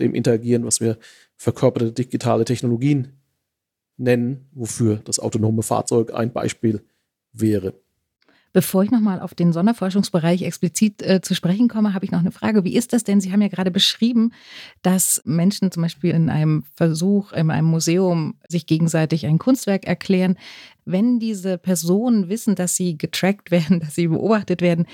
dem 0.00 0.14
interagieren, 0.14 0.64
was 0.64 0.80
wir 0.80 0.98
verkörperte 1.36 1.92
digitale 1.92 2.44
Technologien 2.44 3.12
nennen, 3.96 4.48
wofür 4.52 4.96
das 5.04 5.18
autonome 5.18 5.62
Fahrzeug 5.62 6.12
ein 6.14 6.32
Beispiel 6.32 6.82
wäre. 7.32 7.74
Bevor 8.56 8.84
ich 8.84 8.90
nochmal 8.90 9.20
auf 9.20 9.34
den 9.34 9.52
Sonderforschungsbereich 9.52 10.40
explizit 10.40 11.02
äh, 11.02 11.20
zu 11.20 11.34
sprechen 11.34 11.68
komme, 11.68 11.92
habe 11.92 12.06
ich 12.06 12.10
noch 12.10 12.20
eine 12.20 12.30
Frage. 12.30 12.64
Wie 12.64 12.74
ist 12.74 12.94
das 12.94 13.04
denn? 13.04 13.20
Sie 13.20 13.30
haben 13.30 13.42
ja 13.42 13.48
gerade 13.48 13.70
beschrieben, 13.70 14.32
dass 14.80 15.20
Menschen 15.26 15.70
zum 15.70 15.82
Beispiel 15.82 16.12
in 16.12 16.30
einem 16.30 16.64
Versuch, 16.74 17.32
in 17.32 17.50
einem 17.50 17.66
Museum 17.66 18.36
sich 18.48 18.64
gegenseitig 18.64 19.26
ein 19.26 19.36
Kunstwerk 19.36 19.84
erklären. 19.84 20.38
Wenn 20.86 21.18
diese 21.18 21.58
Personen 21.58 22.30
wissen, 22.30 22.54
dass 22.54 22.76
sie 22.76 22.96
getrackt 22.96 23.50
werden, 23.50 23.78
dass 23.78 23.94
sie 23.94 24.08
beobachtet 24.08 24.62
werden, 24.62 24.86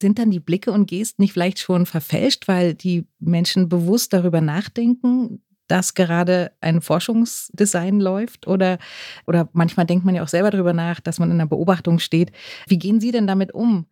sind 0.00 0.18
dann 0.18 0.30
die 0.30 0.40
Blicke 0.40 0.72
und 0.72 0.86
Gesten 0.86 1.20
nicht 1.20 1.34
vielleicht 1.34 1.58
schon 1.58 1.84
verfälscht, 1.84 2.48
weil 2.48 2.72
die 2.72 3.06
Menschen 3.18 3.68
bewusst 3.68 4.14
darüber 4.14 4.40
nachdenken, 4.40 5.42
dass 5.66 5.94
gerade 5.94 6.52
ein 6.60 6.80
Forschungsdesign 6.80 8.00
läuft? 8.00 8.46
Oder, 8.46 8.78
oder 9.26 9.48
manchmal 9.52 9.86
denkt 9.86 10.04
man 10.04 10.14
ja 10.14 10.22
auch 10.22 10.28
selber 10.28 10.50
darüber 10.50 10.72
nach, 10.72 11.00
dass 11.00 11.18
man 11.18 11.30
in 11.30 11.36
einer 11.40 11.48
Beobachtung 11.48 11.98
steht. 11.98 12.32
Wie 12.66 12.78
gehen 12.78 13.00
Sie 13.00 13.12
denn 13.12 13.26
damit 13.26 13.52
um? 13.52 13.86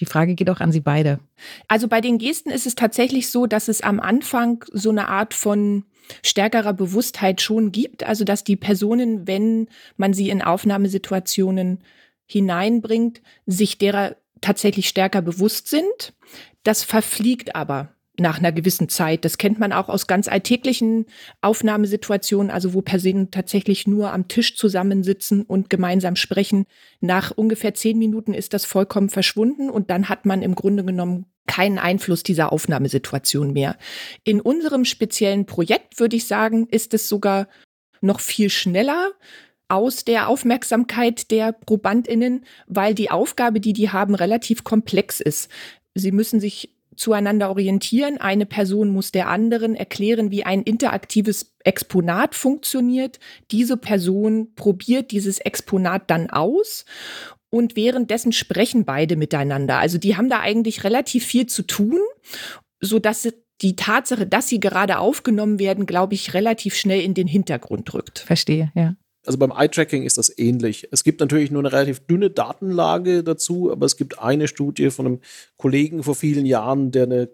Die 0.00 0.06
Frage 0.06 0.34
geht 0.34 0.50
auch 0.50 0.60
an 0.60 0.72
Sie 0.72 0.80
beide. 0.80 1.20
Also 1.68 1.86
bei 1.86 2.00
den 2.00 2.18
Gesten 2.18 2.50
ist 2.50 2.66
es 2.66 2.74
tatsächlich 2.74 3.28
so, 3.28 3.46
dass 3.46 3.68
es 3.68 3.82
am 3.82 4.00
Anfang 4.00 4.64
so 4.72 4.90
eine 4.90 5.08
Art 5.08 5.34
von 5.34 5.84
stärkerer 6.24 6.72
Bewusstheit 6.72 7.40
schon 7.40 7.70
gibt. 7.70 8.02
Also 8.02 8.24
dass 8.24 8.42
die 8.42 8.56
Personen, 8.56 9.26
wenn 9.26 9.68
man 9.96 10.12
sie 10.12 10.30
in 10.30 10.42
Aufnahmesituationen 10.42 11.84
hineinbringt, 12.26 13.22
sich 13.46 13.78
derer 13.78 14.16
tatsächlich 14.40 14.88
stärker 14.88 15.22
bewusst 15.22 15.68
sind. 15.68 16.14
Das 16.64 16.82
verfliegt 16.82 17.54
aber 17.54 17.94
nach 18.18 18.38
einer 18.38 18.52
gewissen 18.52 18.88
Zeit. 18.88 19.24
Das 19.24 19.38
kennt 19.38 19.58
man 19.58 19.72
auch 19.72 19.88
aus 19.88 20.06
ganz 20.06 20.28
alltäglichen 20.28 21.06
Aufnahmesituationen, 21.40 22.50
also 22.50 22.74
wo 22.74 22.82
Personen 22.82 23.30
tatsächlich 23.30 23.86
nur 23.86 24.12
am 24.12 24.28
Tisch 24.28 24.56
zusammensitzen 24.56 25.42
und 25.42 25.70
gemeinsam 25.70 26.16
sprechen. 26.16 26.66
Nach 27.00 27.30
ungefähr 27.30 27.74
zehn 27.74 27.98
Minuten 27.98 28.34
ist 28.34 28.52
das 28.52 28.64
vollkommen 28.64 29.08
verschwunden 29.08 29.70
und 29.70 29.90
dann 29.90 30.08
hat 30.08 30.26
man 30.26 30.42
im 30.42 30.54
Grunde 30.54 30.84
genommen 30.84 31.26
keinen 31.46 31.78
Einfluss 31.78 32.22
dieser 32.22 32.52
Aufnahmesituation 32.52 33.52
mehr. 33.52 33.76
In 34.24 34.40
unserem 34.40 34.84
speziellen 34.84 35.46
Projekt 35.46 35.98
würde 35.98 36.16
ich 36.16 36.26
sagen, 36.26 36.66
ist 36.70 36.94
es 36.94 37.08
sogar 37.08 37.48
noch 38.00 38.20
viel 38.20 38.50
schneller 38.50 39.12
aus 39.68 40.04
der 40.04 40.28
Aufmerksamkeit 40.28 41.30
der 41.30 41.52
Probandinnen, 41.52 42.44
weil 42.66 42.94
die 42.94 43.10
Aufgabe, 43.10 43.58
die 43.58 43.72
die 43.72 43.90
haben, 43.90 44.14
relativ 44.14 44.64
komplex 44.64 45.18
ist. 45.18 45.50
Sie 45.94 46.12
müssen 46.12 46.40
sich 46.40 46.74
zueinander 46.96 47.50
orientieren. 47.50 48.18
Eine 48.18 48.46
Person 48.46 48.90
muss 48.90 49.12
der 49.12 49.28
anderen 49.28 49.74
erklären, 49.74 50.30
wie 50.30 50.44
ein 50.44 50.62
interaktives 50.62 51.54
Exponat 51.64 52.34
funktioniert. 52.34 53.18
Diese 53.50 53.76
Person 53.76 54.54
probiert 54.54 55.10
dieses 55.10 55.38
Exponat 55.38 56.10
dann 56.10 56.30
aus 56.30 56.84
und 57.50 57.76
währenddessen 57.76 58.32
sprechen 58.32 58.84
beide 58.84 59.16
miteinander. 59.16 59.78
Also 59.78 59.98
die 59.98 60.16
haben 60.16 60.28
da 60.28 60.40
eigentlich 60.40 60.84
relativ 60.84 61.24
viel 61.24 61.46
zu 61.46 61.62
tun, 61.62 61.98
so 62.80 62.98
dass 62.98 63.28
die 63.60 63.76
Tatsache, 63.76 64.26
dass 64.26 64.48
sie 64.48 64.60
gerade 64.60 64.98
aufgenommen 64.98 65.58
werden, 65.58 65.86
glaube 65.86 66.14
ich, 66.14 66.34
relativ 66.34 66.74
schnell 66.74 67.00
in 67.00 67.14
den 67.14 67.28
Hintergrund 67.28 67.92
rückt. 67.94 68.18
Verstehe, 68.18 68.72
ja. 68.74 68.96
Also 69.24 69.38
beim 69.38 69.52
Eye-Tracking 69.52 70.02
ist 70.02 70.18
das 70.18 70.36
ähnlich. 70.36 70.88
Es 70.90 71.04
gibt 71.04 71.20
natürlich 71.20 71.50
nur 71.50 71.62
eine 71.62 71.72
relativ 71.72 72.00
dünne 72.06 72.30
Datenlage 72.30 73.22
dazu, 73.22 73.70
aber 73.70 73.86
es 73.86 73.96
gibt 73.96 74.18
eine 74.18 74.48
Studie 74.48 74.90
von 74.90 75.06
einem 75.06 75.20
Kollegen 75.56 76.02
vor 76.02 76.14
vielen 76.14 76.44
Jahren, 76.44 76.90
der 76.90 77.04
eine, 77.04 77.28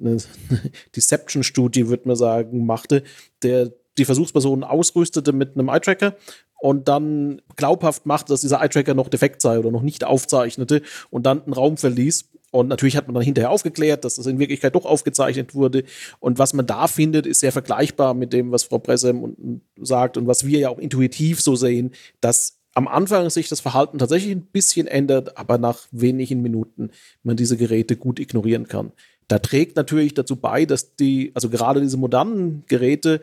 eine 0.00 0.16
Deception-Studie, 0.96 1.88
würde 1.88 2.08
man 2.08 2.16
sagen, 2.16 2.64
machte, 2.64 3.02
der 3.42 3.72
die 3.98 4.04
Versuchspersonen 4.04 4.64
ausrüstete 4.64 5.32
mit 5.32 5.54
einem 5.54 5.68
Eye-Tracker 5.68 6.16
und 6.58 6.88
dann 6.88 7.42
glaubhaft 7.56 8.06
machte, 8.06 8.32
dass 8.32 8.40
dieser 8.40 8.62
Eye-Tracker 8.62 8.94
noch 8.94 9.08
defekt 9.08 9.42
sei 9.42 9.58
oder 9.58 9.70
noch 9.70 9.82
nicht 9.82 10.04
aufzeichnete 10.04 10.82
und 11.10 11.24
dann 11.26 11.42
einen 11.42 11.52
Raum 11.52 11.76
verließ 11.76 12.30
und 12.52 12.68
natürlich 12.68 12.96
hat 12.96 13.06
man 13.06 13.14
dann 13.14 13.24
hinterher 13.24 13.50
aufgeklärt, 13.50 14.04
dass 14.04 14.16
das 14.16 14.26
in 14.26 14.38
Wirklichkeit 14.38 14.74
doch 14.74 14.84
aufgezeichnet 14.84 15.54
wurde. 15.54 15.84
Und 16.20 16.38
was 16.38 16.54
man 16.54 16.66
da 16.66 16.86
findet, 16.86 17.26
ist 17.26 17.40
sehr 17.40 17.52
vergleichbar 17.52 18.14
mit 18.14 18.32
dem, 18.32 18.52
was 18.52 18.64
Frau 18.64 18.78
Pressem 18.78 19.60
sagt 19.80 20.16
und 20.16 20.26
was 20.26 20.46
wir 20.46 20.58
ja 20.60 20.68
auch 20.68 20.78
intuitiv 20.78 21.40
so 21.40 21.56
sehen, 21.56 21.92
dass 22.20 22.58
am 22.74 22.88
Anfang 22.88 23.30
sich 23.30 23.48
das 23.48 23.60
Verhalten 23.60 23.98
tatsächlich 23.98 24.32
ein 24.32 24.46
bisschen 24.46 24.86
ändert, 24.86 25.38
aber 25.38 25.58
nach 25.58 25.86
wenigen 25.90 26.42
Minuten 26.42 26.90
man 27.22 27.36
diese 27.36 27.56
Geräte 27.56 27.96
gut 27.96 28.20
ignorieren 28.20 28.68
kann. 28.68 28.92
Da 29.28 29.38
trägt 29.38 29.76
natürlich 29.76 30.14
dazu 30.14 30.36
bei, 30.36 30.66
dass 30.66 30.94
die, 30.94 31.32
also 31.34 31.48
gerade 31.48 31.80
diese 31.80 31.96
modernen 31.96 32.64
Geräte 32.68 33.22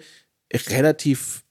relativ 0.51 1.43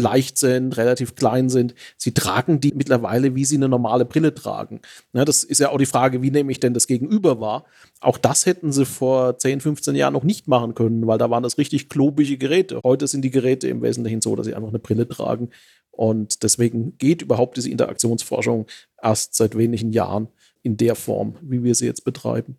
leicht 0.00 0.38
sind, 0.38 0.76
relativ 0.76 1.14
klein 1.14 1.48
sind. 1.48 1.74
Sie 1.96 2.12
tragen 2.12 2.60
die 2.60 2.72
mittlerweile, 2.74 3.34
wie 3.34 3.44
sie 3.44 3.56
eine 3.56 3.68
normale 3.68 4.04
Brille 4.04 4.34
tragen. 4.34 4.80
Ja, 5.12 5.24
das 5.24 5.44
ist 5.44 5.58
ja 5.58 5.70
auch 5.70 5.78
die 5.78 5.86
Frage, 5.86 6.22
wie 6.22 6.30
nehme 6.30 6.52
ich 6.52 6.60
denn 6.60 6.74
das 6.74 6.86
Gegenüber 6.86 7.40
wahr? 7.40 7.64
Auch 8.00 8.18
das 8.18 8.46
hätten 8.46 8.72
sie 8.72 8.86
vor 8.86 9.38
10, 9.38 9.60
15 9.60 9.94
Jahren 9.94 10.12
noch 10.12 10.24
nicht 10.24 10.48
machen 10.48 10.74
können, 10.74 11.06
weil 11.06 11.18
da 11.18 11.30
waren 11.30 11.42
das 11.42 11.58
richtig 11.58 11.88
klobige 11.88 12.38
Geräte. 12.38 12.80
Heute 12.84 13.06
sind 13.06 13.22
die 13.22 13.30
Geräte 13.30 13.68
im 13.68 13.82
Wesentlichen 13.82 14.20
so, 14.20 14.36
dass 14.36 14.46
sie 14.46 14.54
einfach 14.54 14.68
eine 14.68 14.78
Brille 14.78 15.08
tragen. 15.08 15.50
Und 15.90 16.42
deswegen 16.42 16.96
geht 16.98 17.22
überhaupt 17.22 17.56
diese 17.56 17.70
Interaktionsforschung 17.70 18.66
erst 19.02 19.34
seit 19.34 19.56
wenigen 19.58 19.92
Jahren 19.92 20.28
in 20.62 20.76
der 20.76 20.94
Form, 20.94 21.36
wie 21.42 21.64
wir 21.64 21.74
sie 21.74 21.86
jetzt 21.86 22.04
betreiben 22.04 22.56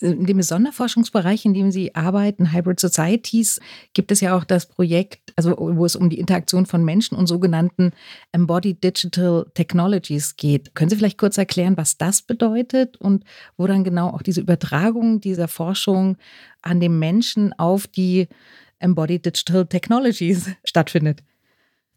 dem 0.00 0.42
Sonderforschungsbereich, 0.42 1.44
in 1.44 1.54
dem 1.54 1.70
Sie 1.70 1.94
arbeiten, 1.94 2.52
Hybrid 2.52 2.80
Societies, 2.80 3.60
gibt 3.94 4.12
es 4.12 4.20
ja 4.20 4.36
auch 4.36 4.44
das 4.44 4.66
Projekt, 4.66 5.32
also 5.36 5.56
wo 5.58 5.84
es 5.84 5.96
um 5.96 6.10
die 6.10 6.18
Interaktion 6.18 6.66
von 6.66 6.84
Menschen 6.84 7.16
und 7.16 7.26
sogenannten 7.26 7.92
Embodied 8.32 8.82
Digital 8.82 9.46
Technologies 9.54 10.36
geht. 10.36 10.74
Können 10.74 10.90
Sie 10.90 10.96
vielleicht 10.96 11.18
kurz 11.18 11.38
erklären, 11.38 11.76
was 11.76 11.98
das 11.98 12.22
bedeutet 12.22 12.96
und 12.96 13.24
wo 13.56 13.66
dann 13.66 13.84
genau 13.84 14.10
auch 14.10 14.22
diese 14.22 14.40
Übertragung 14.40 15.20
dieser 15.20 15.48
Forschung 15.48 16.16
an 16.62 16.80
den 16.80 16.98
Menschen 16.98 17.52
auf 17.58 17.86
die 17.86 18.28
Embodied 18.78 19.24
Digital 19.26 19.66
Technologies 19.66 20.50
stattfindet? 20.64 21.22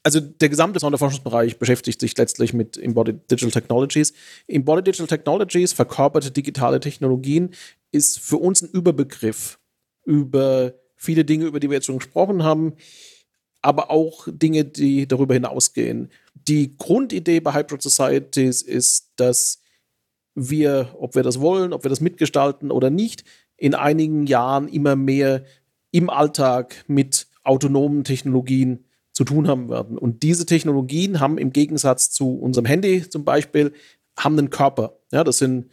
also 0.04 0.20
der 0.20 0.50
gesamte 0.50 0.80
Sonderforschungsbereich 0.80 1.58
beschäftigt 1.58 2.00
sich 2.00 2.18
letztlich 2.18 2.54
mit 2.54 2.78
Embodied 2.78 3.30
Digital 3.30 3.52
Technologies. 3.52 4.14
Embodied 4.48 4.88
Digital 4.88 5.08
Technologies, 5.08 5.74
verkörperte 5.74 6.32
digitale 6.32 6.80
Technologien, 6.80 7.52
ist 7.92 8.20
für 8.20 8.38
uns 8.38 8.62
ein 8.62 8.70
Überbegriff 8.70 9.60
über 10.06 10.74
viele 10.96 11.26
Dinge, 11.26 11.46
über 11.46 11.60
die 11.60 11.70
wir 11.70 11.76
jetzt 11.76 11.86
schon 11.86 12.00
gesprochen 12.00 12.44
haben, 12.44 12.74
aber 13.62 13.92
auch 13.92 14.28
Dinge, 14.30 14.66
die 14.66 15.08
darüber 15.08 15.34
hinausgehen. 15.34 16.10
Die 16.34 16.78
Grundidee 16.78 17.40
bei 17.40 17.54
Hybrid 17.54 17.82
Societies 17.82 18.62
ist, 18.62 19.14
dass 19.18 19.62
wir, 20.36 20.96
ob 20.98 21.16
wir 21.16 21.24
das 21.24 21.40
wollen, 21.40 21.74
ob 21.74 21.84
wir 21.84 21.90
das 21.90 22.02
mitgestalten 22.02 22.72
oder 22.72 22.90
nicht, 22.90 23.24
in 23.58 23.76
einigen 23.76 24.26
Jahren 24.26 24.68
immer 24.68 24.96
mehr 24.96 25.44
im 25.92 26.10
Alltag 26.10 26.86
mit 26.88 27.28
autonomen 27.44 28.04
Technologien 28.04 28.86
zu 29.12 29.24
tun 29.26 29.48
haben 29.48 29.70
werden. 29.70 29.98
Und 29.98 30.24
diese 30.24 30.46
Technologien 30.46 31.20
haben 31.20 31.38
im 31.38 31.52
Gegensatz 31.52 32.10
zu 32.12 32.38
unserem 32.38 32.66
Handy 32.66 33.10
zum 33.10 33.26
Beispiel, 33.26 33.74
haben 34.18 34.38
einen 34.38 34.50
Körper. 34.50 35.00
Ja, 35.12 35.24
das 35.24 35.40
sind 35.40 35.70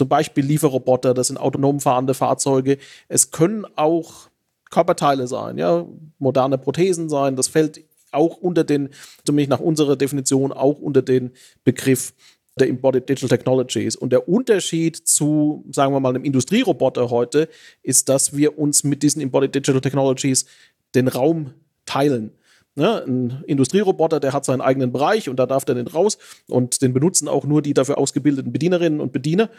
zum 0.00 0.08
Beispiel 0.08 0.46
Lieferroboter, 0.46 1.12
das 1.12 1.26
sind 1.26 1.36
autonom 1.36 1.78
fahrende 1.78 2.14
Fahrzeuge. 2.14 2.78
Es 3.08 3.32
können 3.32 3.66
auch 3.76 4.30
Körperteile 4.70 5.26
sein, 5.26 5.58
ja, 5.58 5.84
moderne 6.18 6.56
Prothesen 6.56 7.10
sein. 7.10 7.36
Das 7.36 7.48
fällt 7.48 7.84
auch 8.12 8.38
unter 8.38 8.64
den, 8.64 8.88
zumindest 9.26 9.50
nach 9.50 9.60
unserer 9.60 9.96
Definition, 9.96 10.54
auch 10.54 10.78
unter 10.78 11.02
den 11.02 11.32
Begriff 11.64 12.14
der 12.58 12.70
Embodied 12.70 13.10
Digital 13.10 13.28
Technologies. 13.28 13.94
Und 13.94 14.10
der 14.10 14.26
Unterschied 14.26 14.96
zu, 14.96 15.66
sagen 15.70 15.92
wir 15.92 16.00
mal, 16.00 16.08
einem 16.08 16.24
Industrieroboter 16.24 17.10
heute 17.10 17.50
ist, 17.82 18.08
dass 18.08 18.34
wir 18.34 18.58
uns 18.58 18.84
mit 18.84 19.02
diesen 19.02 19.20
Embodied 19.20 19.54
Digital 19.54 19.82
Technologies 19.82 20.46
den 20.94 21.08
Raum 21.08 21.52
teilen. 21.84 22.32
Ne? 22.76 23.04
Ein 23.04 23.44
Industrieroboter, 23.46 24.20
der 24.20 24.32
hat 24.32 24.44
seinen 24.44 24.60
eigenen 24.60 24.92
Bereich 24.92 25.28
und 25.28 25.36
da 25.36 25.46
darf 25.46 25.64
der 25.64 25.74
nicht 25.74 25.92
raus 25.94 26.18
und 26.48 26.82
den 26.82 26.92
benutzen 26.92 27.28
auch 27.28 27.44
nur 27.44 27.62
die 27.62 27.74
dafür 27.74 27.98
ausgebildeten 27.98 28.52
Bedienerinnen 28.52 29.00
und 29.00 29.12
Bediener. 29.12 29.50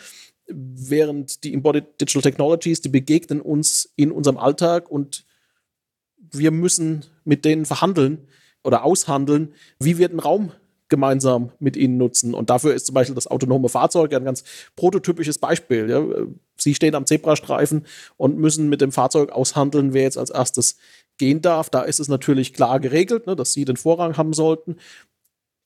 Während 0.47 1.43
die 1.43 1.53
Embodied 1.53 1.99
Digital 1.99 2.21
Technologies, 2.21 2.81
die 2.81 2.89
begegnen 2.89 3.41
uns 3.41 3.91
in 3.95 4.11
unserem 4.11 4.37
Alltag 4.37 4.89
und 4.89 5.25
wir 6.17 6.51
müssen 6.51 7.05
mit 7.23 7.45
denen 7.45 7.65
verhandeln 7.65 8.27
oder 8.63 8.83
aushandeln, 8.83 9.53
wie 9.79 9.97
wir 9.97 10.09
den 10.09 10.19
Raum 10.19 10.51
gemeinsam 10.91 11.51
mit 11.59 11.75
ihnen 11.77 11.97
nutzen. 11.97 12.35
Und 12.35 12.51
dafür 12.51 12.75
ist 12.75 12.85
zum 12.85 12.93
Beispiel 12.93 13.15
das 13.15 13.25
autonome 13.25 13.69
Fahrzeug 13.69 14.13
ein 14.13 14.25
ganz 14.25 14.43
prototypisches 14.75 15.39
Beispiel. 15.39 15.89
Ja. 15.89 16.05
Sie 16.57 16.75
stehen 16.75 16.93
am 16.93 17.07
Zebrastreifen 17.07 17.87
und 18.17 18.37
müssen 18.37 18.69
mit 18.69 18.81
dem 18.81 18.91
Fahrzeug 18.91 19.31
aushandeln, 19.31 19.93
wer 19.93 20.03
jetzt 20.03 20.17
als 20.17 20.29
erstes 20.29 20.77
gehen 21.17 21.41
darf. 21.41 21.69
Da 21.69 21.81
ist 21.81 21.99
es 21.99 22.07
natürlich 22.07 22.53
klar 22.53 22.79
geregelt, 22.79 23.25
ne, 23.25 23.35
dass 23.35 23.53
Sie 23.53 23.65
den 23.65 23.77
Vorrang 23.77 24.17
haben 24.17 24.33
sollten. 24.33 24.75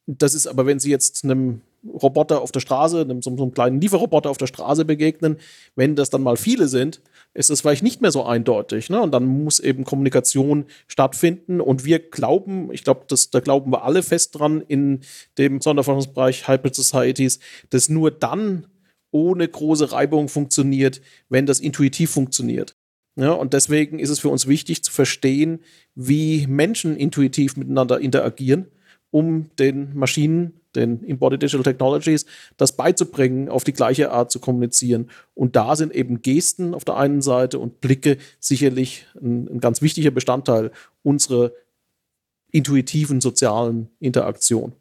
Das 0.05 0.36
ist 0.36 0.48
aber, 0.48 0.65
wenn 0.65 0.79
Sie 0.79 0.91
jetzt 0.91 1.24
einem 1.24 1.62
Roboter 1.88 2.42
auf 2.42 2.51
der 2.51 2.60
Straße, 2.60 3.01
einem, 3.01 3.22
so, 3.22 3.30
einem 3.30 3.54
kleinen 3.54 3.82
Lieferroboter 3.82 4.30
auf 4.30 4.38
der 4.38 4.48
Straße 4.48 4.86
begegnen, 4.86 5.38
wenn 5.75 5.96
das 5.96 6.10
dann 6.10 6.24
mal 6.24 6.38
viele 6.38 6.68
sind, 6.68 7.01
ist 7.34 7.50
es 7.50 7.62
vielleicht 7.62 7.84
nicht 7.84 8.01
mehr 8.01 8.12
so 8.12 8.24
eindeutig. 8.24 8.89
Ne? 8.89 9.01
Und 9.01 9.12
dann 9.12 9.25
muss 9.25 9.60
eben 9.60 9.84
Kommunikation 9.84 10.65
stattfinden. 10.88 11.62
Und 11.62 11.86
wir 11.86 12.00
glauben, 12.00 12.72
ich 12.72 12.84
glaube, 12.84 13.06
da 13.32 13.39
glauben 13.39 13.72
wir 13.72 13.84
alle 13.84 14.04
fest 14.04 14.39
dran 14.39 14.62
in 14.68 15.01
dem 15.38 15.62
Sonderforschungsbereich 15.62 16.48
Hybrid 16.48 16.75
Societies, 16.75 17.39
dass 17.70 17.89
nur 17.89 18.12
dann 18.12 18.68
ohne 19.12 19.48
große 19.48 19.92
Reibung 19.92 20.27
funktioniert, 20.27 21.01
wenn 21.30 21.46
das 21.46 21.60
intuitiv 21.60 22.12
funktioniert. 22.12 22.75
Ja, 23.18 23.32
und 23.32 23.54
deswegen 23.54 24.00
ist 24.00 24.10
es 24.10 24.20
für 24.20 24.30
uns 24.30 24.46
wichtig 24.46 24.84
zu 24.84 24.92
verstehen, 24.92 25.60
wie 25.96 26.48
Menschen 26.48 26.98
intuitiv 26.98 27.56
miteinander 27.56 28.00
interagieren, 28.00 28.68
um 29.10 29.50
den 29.58 29.96
Maschinen 29.96 30.60
den 30.75 31.03
Embodied 31.03 31.41
Digital 31.41 31.63
Technologies, 31.63 32.25
das 32.58 32.75
beizubringen, 32.75 33.50
auf 33.50 33.63
die 33.63 33.74
gleiche 33.74 34.12
Art 34.12 34.32
zu 34.32 34.39
kommunizieren. 34.39 35.10
Und 35.34 35.55
da 35.55 35.75
sind 35.75 35.94
eben 35.94 36.22
Gesten 36.22 36.74
auf 36.74 36.86
der 36.86 36.98
einen 36.98 37.22
Seite 37.22 37.60
und 37.60 37.82
Blicke 37.82 38.17
sicherlich 38.39 39.05
ein, 39.22 39.48
ein 39.48 39.60
ganz 39.60 39.82
wichtiger 39.82 40.12
Bestandteil 40.12 40.72
unserer 41.03 41.51
intuitiven 42.51 43.22
sozialen 43.22 43.89
Interaktion. 44.00 44.74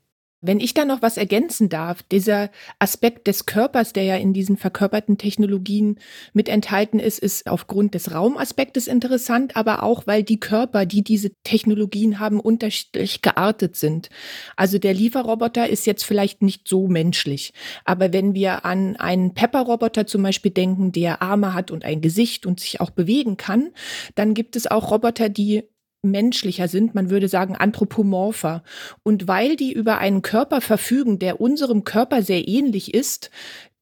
Wenn 0.47 0.61
ich 0.61 0.75
da 0.75 0.85
noch 0.85 1.01
was 1.01 1.17
ergänzen 1.17 1.71
darf, 1.71 2.03
dieser 2.03 2.51
Aspekt 2.79 3.29
des 3.29 3.47
Körpers, 3.47 3.95
der 3.95 4.03
ja 4.03 4.17
in 4.17 4.35
diesen 4.35 4.59
verkörperten 4.59 5.17
Technologien 5.17 5.99
mit 6.35 6.51
enthalten 6.51 6.99
ist, 6.99 7.19
ist 7.19 7.49
aufgrund 7.49 7.95
des 7.95 8.13
Raumaspektes 8.13 8.87
interessant, 8.87 9.57
aber 9.57 9.83
auch, 9.83 10.07
weil 10.07 10.23
die 10.23 10.39
Körper, 10.39 10.85
die 10.85 11.03
diese 11.03 11.31
Technologien 11.45 12.19
haben, 12.19 12.41
unterschiedlich 12.41 13.23
geartet 13.23 13.77
sind. 13.77 14.11
Also 14.55 14.77
der 14.79 14.93
Lieferroboter 14.93 15.67
ist 15.67 15.87
jetzt 15.87 16.05
vielleicht 16.05 16.43
nicht 16.43 16.69
so 16.69 16.89
menschlich, 16.89 17.55
aber 17.87 18.13
wenn 18.13 18.35
wir 18.35 18.67
an 18.67 18.97
einen 18.97 19.33
Pepper-Roboter 19.33 20.07
zum 20.07 20.25
Beispiel 20.25 20.51
denken, 20.51 20.93
der 20.93 21.23
Arme 21.23 21.55
hat 21.55 21.71
und 21.71 21.87
ein 21.87 22.03
Gesicht 22.03 22.45
und 22.45 22.61
sich 22.61 22.83
auch 22.83 22.91
bewegen 22.91 23.39
kann, 23.39 23.71
dann 24.15 24.35
gibt 24.35 24.57
es 24.57 24.67
auch 24.67 24.91
Roboter, 24.91 25.31
die 25.31 25.63
menschlicher 26.05 26.69
sind, 26.69 26.95
man 26.95 27.11
würde 27.11 27.29
sagen 27.29 27.57
anthropomorpher. 27.57 28.63
Und 29.03 29.29
weil 29.29 29.57
die 29.57 29.73
über 29.73 29.99
einen 29.99 30.23
Körper 30.23 30.61
verfügen, 30.61 31.19
der 31.19 31.41
unserem 31.41 31.85
Körper 31.85 32.23
sehr 32.23 32.47
ähnlich 32.47 32.95
ist, 32.95 33.31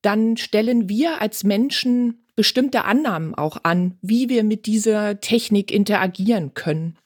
dann 0.01 0.37
stellen 0.37 0.89
wir 0.89 1.21
als 1.21 1.45
Menschen 1.45 2.25
bestimmte 2.35 2.85
Annahmen 2.85 3.35
auch 3.35 3.59
an, 3.63 3.99
wie 4.01 4.29
wir 4.29 4.43
mit 4.43 4.67
dieser 4.67 5.21
Technik 5.21 5.71
interagieren 5.71 6.55
können. 6.55 6.97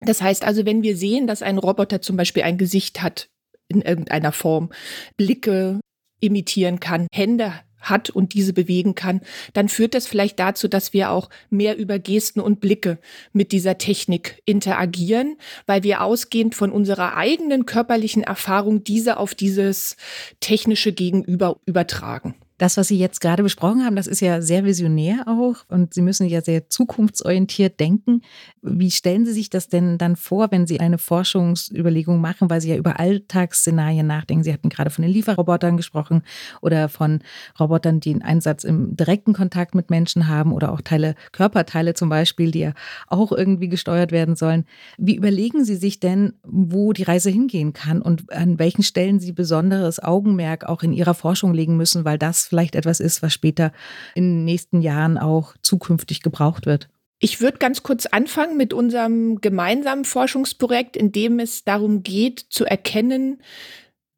Das 0.00 0.22
heißt 0.22 0.44
also, 0.44 0.64
wenn 0.64 0.82
wir 0.82 0.96
sehen, 0.96 1.26
dass 1.26 1.42
ein 1.42 1.58
Roboter 1.58 2.00
zum 2.00 2.16
Beispiel 2.16 2.42
ein 2.42 2.58
Gesicht 2.58 3.02
hat 3.02 3.28
in 3.68 3.82
irgendeiner 3.82 4.32
Form, 4.32 4.70
Blicke 5.16 5.80
imitieren 6.20 6.80
kann, 6.80 7.06
Hände 7.12 7.52
hat 7.80 8.10
und 8.10 8.34
diese 8.34 8.52
bewegen 8.52 8.94
kann, 8.94 9.20
dann 9.52 9.68
führt 9.68 9.94
das 9.94 10.06
vielleicht 10.06 10.38
dazu, 10.38 10.68
dass 10.68 10.92
wir 10.92 11.10
auch 11.10 11.30
mehr 11.48 11.76
über 11.76 11.98
Gesten 11.98 12.40
und 12.40 12.60
Blicke 12.60 12.98
mit 13.32 13.52
dieser 13.52 13.78
Technik 13.78 14.42
interagieren, 14.44 15.36
weil 15.66 15.82
wir 15.82 16.02
ausgehend 16.02 16.54
von 16.54 16.70
unserer 16.70 17.16
eigenen 17.16 17.66
körperlichen 17.66 18.22
Erfahrung 18.22 18.84
diese 18.84 19.16
auf 19.18 19.34
dieses 19.34 19.96
technische 20.40 20.92
Gegenüber 20.92 21.58
übertragen. 21.66 22.34
Das, 22.60 22.76
was 22.76 22.88
Sie 22.88 22.98
jetzt 22.98 23.22
gerade 23.22 23.42
besprochen 23.42 23.86
haben, 23.86 23.96
das 23.96 24.06
ist 24.06 24.20
ja 24.20 24.42
sehr 24.42 24.66
visionär 24.66 25.24
auch 25.26 25.64
und 25.68 25.94
Sie 25.94 26.02
müssen 26.02 26.26
ja 26.26 26.42
sehr 26.42 26.68
zukunftsorientiert 26.68 27.80
denken. 27.80 28.20
Wie 28.60 28.90
stellen 28.90 29.24
Sie 29.24 29.32
sich 29.32 29.48
das 29.48 29.68
denn 29.68 29.96
dann 29.96 30.14
vor, 30.14 30.48
wenn 30.50 30.66
Sie 30.66 30.78
eine 30.78 30.98
Forschungsüberlegung 30.98 32.20
machen, 32.20 32.50
weil 32.50 32.60
Sie 32.60 32.68
ja 32.68 32.76
über 32.76 33.00
Alltagsszenarien 33.00 34.06
nachdenken? 34.06 34.44
Sie 34.44 34.52
hatten 34.52 34.68
gerade 34.68 34.90
von 34.90 35.00
den 35.00 35.10
Lieferrobotern 35.10 35.78
gesprochen 35.78 36.22
oder 36.60 36.90
von 36.90 37.20
Robotern, 37.58 37.98
die 37.98 38.10
einen 38.12 38.20
Einsatz 38.20 38.64
im 38.64 38.94
direkten 38.94 39.32
Kontakt 39.32 39.74
mit 39.74 39.88
Menschen 39.88 40.28
haben 40.28 40.52
oder 40.52 40.70
auch 40.72 40.82
Teile, 40.82 41.14
Körperteile 41.32 41.94
zum 41.94 42.10
Beispiel, 42.10 42.50
die 42.50 42.60
ja 42.60 42.74
auch 43.06 43.32
irgendwie 43.32 43.70
gesteuert 43.70 44.12
werden 44.12 44.36
sollen. 44.36 44.66
Wie 44.98 45.16
überlegen 45.16 45.64
Sie 45.64 45.76
sich 45.76 45.98
denn, 45.98 46.34
wo 46.42 46.92
die 46.92 47.04
Reise 47.04 47.30
hingehen 47.30 47.72
kann 47.72 48.02
und 48.02 48.30
an 48.30 48.58
welchen 48.58 48.82
Stellen 48.82 49.18
Sie 49.18 49.32
besonderes 49.32 49.98
Augenmerk 49.98 50.64
auch 50.64 50.82
in 50.82 50.92
Ihrer 50.92 51.14
Forschung 51.14 51.54
legen 51.54 51.78
müssen, 51.78 52.04
weil 52.04 52.18
das 52.18 52.49
vielleicht 52.50 52.74
etwas 52.74 53.00
ist, 53.00 53.22
was 53.22 53.32
später 53.32 53.72
in 54.14 54.24
den 54.24 54.44
nächsten 54.44 54.82
Jahren 54.82 55.16
auch 55.16 55.54
zukünftig 55.62 56.20
gebraucht 56.20 56.66
wird? 56.66 56.90
Ich 57.18 57.40
würde 57.40 57.58
ganz 57.58 57.82
kurz 57.82 58.06
anfangen 58.06 58.56
mit 58.56 58.72
unserem 58.72 59.40
gemeinsamen 59.40 60.04
Forschungsprojekt, 60.04 60.96
in 60.96 61.12
dem 61.12 61.38
es 61.38 61.64
darum 61.64 62.02
geht, 62.02 62.40
zu 62.48 62.64
erkennen 62.64 63.40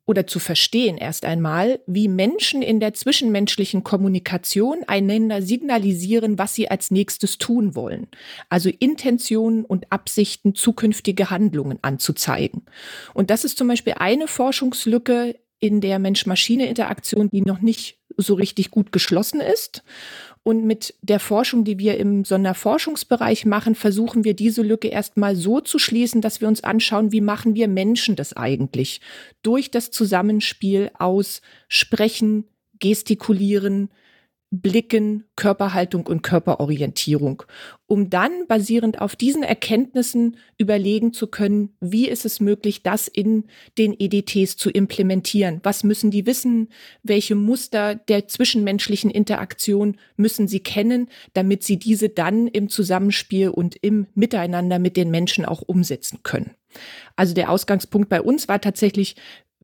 oder 0.06 0.26
zu 0.26 0.38
verstehen 0.38 0.96
erst 0.96 1.24
einmal, 1.24 1.80
wie 1.86 2.08
Menschen 2.08 2.62
in 2.62 2.80
der 2.80 2.92
zwischenmenschlichen 2.94 3.84
Kommunikation 3.84 4.84
einander 4.86 5.42
signalisieren, 5.42 6.38
was 6.38 6.54
sie 6.54 6.70
als 6.70 6.90
nächstes 6.90 7.38
tun 7.38 7.74
wollen. 7.74 8.08
Also 8.48 8.68
Intentionen 8.68 9.64
und 9.64 9.90
Absichten, 9.92 10.54
zukünftige 10.54 11.30
Handlungen 11.30 11.78
anzuzeigen. 11.82 12.62
Und 13.14 13.30
das 13.30 13.44
ist 13.44 13.58
zum 13.58 13.68
Beispiel 13.68 13.94
eine 13.96 14.26
Forschungslücke 14.26 15.36
in 15.60 15.80
der 15.80 16.00
Mensch-Maschine-Interaktion, 16.00 17.30
die 17.30 17.42
noch 17.42 17.60
nicht 17.60 18.00
so 18.16 18.34
richtig 18.34 18.70
gut 18.70 18.92
geschlossen 18.92 19.40
ist. 19.40 19.82
Und 20.44 20.64
mit 20.64 20.94
der 21.02 21.20
Forschung, 21.20 21.64
die 21.64 21.78
wir 21.78 21.98
im 21.98 22.24
Sonderforschungsbereich 22.24 23.46
machen, 23.46 23.74
versuchen 23.74 24.24
wir 24.24 24.34
diese 24.34 24.62
Lücke 24.62 24.88
erstmal 24.88 25.36
so 25.36 25.60
zu 25.60 25.78
schließen, 25.78 26.20
dass 26.20 26.40
wir 26.40 26.48
uns 26.48 26.64
anschauen, 26.64 27.12
wie 27.12 27.20
machen 27.20 27.54
wir 27.54 27.68
Menschen 27.68 28.16
das 28.16 28.36
eigentlich? 28.36 29.00
Durch 29.42 29.70
das 29.70 29.90
Zusammenspiel 29.90 30.90
aus 30.98 31.42
Sprechen, 31.68 32.44
Gestikulieren, 32.80 33.90
Blicken, 34.54 35.24
Körperhaltung 35.34 36.06
und 36.06 36.22
Körperorientierung, 36.22 37.42
um 37.86 38.10
dann 38.10 38.46
basierend 38.48 39.00
auf 39.00 39.16
diesen 39.16 39.42
Erkenntnissen 39.42 40.36
überlegen 40.58 41.14
zu 41.14 41.26
können, 41.26 41.74
wie 41.80 42.06
ist 42.06 42.26
es 42.26 42.38
möglich, 42.38 42.82
das 42.82 43.08
in 43.08 43.44
den 43.78 43.96
EDTs 43.98 44.58
zu 44.58 44.68
implementieren? 44.68 45.60
Was 45.62 45.84
müssen 45.84 46.10
die 46.10 46.26
wissen? 46.26 46.68
Welche 47.02 47.34
Muster 47.34 47.94
der 47.94 48.28
zwischenmenschlichen 48.28 49.10
Interaktion 49.10 49.96
müssen 50.16 50.48
sie 50.48 50.60
kennen, 50.60 51.08
damit 51.32 51.62
sie 51.62 51.78
diese 51.78 52.10
dann 52.10 52.46
im 52.46 52.68
Zusammenspiel 52.68 53.48
und 53.48 53.76
im 53.76 54.06
Miteinander 54.14 54.78
mit 54.78 54.98
den 54.98 55.10
Menschen 55.10 55.46
auch 55.46 55.62
umsetzen 55.62 56.18
können? 56.24 56.50
Also 57.16 57.32
der 57.32 57.50
Ausgangspunkt 57.50 58.10
bei 58.10 58.20
uns 58.20 58.48
war 58.48 58.60
tatsächlich 58.60 59.16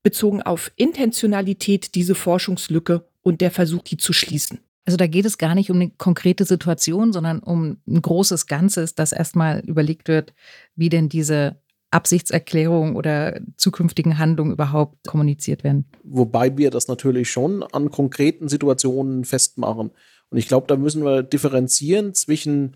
bezogen 0.02 0.40
auf 0.40 0.72
Intentionalität 0.76 1.94
diese 1.94 2.14
Forschungslücke 2.14 3.06
und 3.20 3.42
der 3.42 3.50
Versuch, 3.50 3.82
die 3.82 3.98
zu 3.98 4.14
schließen. 4.14 4.60
Also 4.88 4.96
da 4.96 5.06
geht 5.06 5.26
es 5.26 5.36
gar 5.36 5.54
nicht 5.54 5.68
um 5.70 5.76
eine 5.76 5.90
konkrete 5.90 6.46
Situation, 6.46 7.12
sondern 7.12 7.40
um 7.40 7.76
ein 7.86 8.00
großes 8.00 8.46
Ganzes, 8.46 8.94
dass 8.94 9.12
erstmal 9.12 9.60
überlegt 9.60 10.08
wird, 10.08 10.32
wie 10.76 10.88
denn 10.88 11.10
diese 11.10 11.60
Absichtserklärung 11.90 12.96
oder 12.96 13.38
zukünftigen 13.58 14.16
Handlungen 14.16 14.50
überhaupt 14.50 15.06
kommuniziert 15.06 15.62
werden. 15.62 15.90
Wobei 16.04 16.56
wir 16.56 16.70
das 16.70 16.88
natürlich 16.88 17.30
schon 17.30 17.62
an 17.64 17.90
konkreten 17.90 18.48
Situationen 18.48 19.26
festmachen. 19.26 19.90
Und 20.30 20.38
ich 20.38 20.48
glaube, 20.48 20.66
da 20.66 20.76
müssen 20.76 21.04
wir 21.04 21.22
differenzieren 21.22 22.14
zwischen 22.14 22.74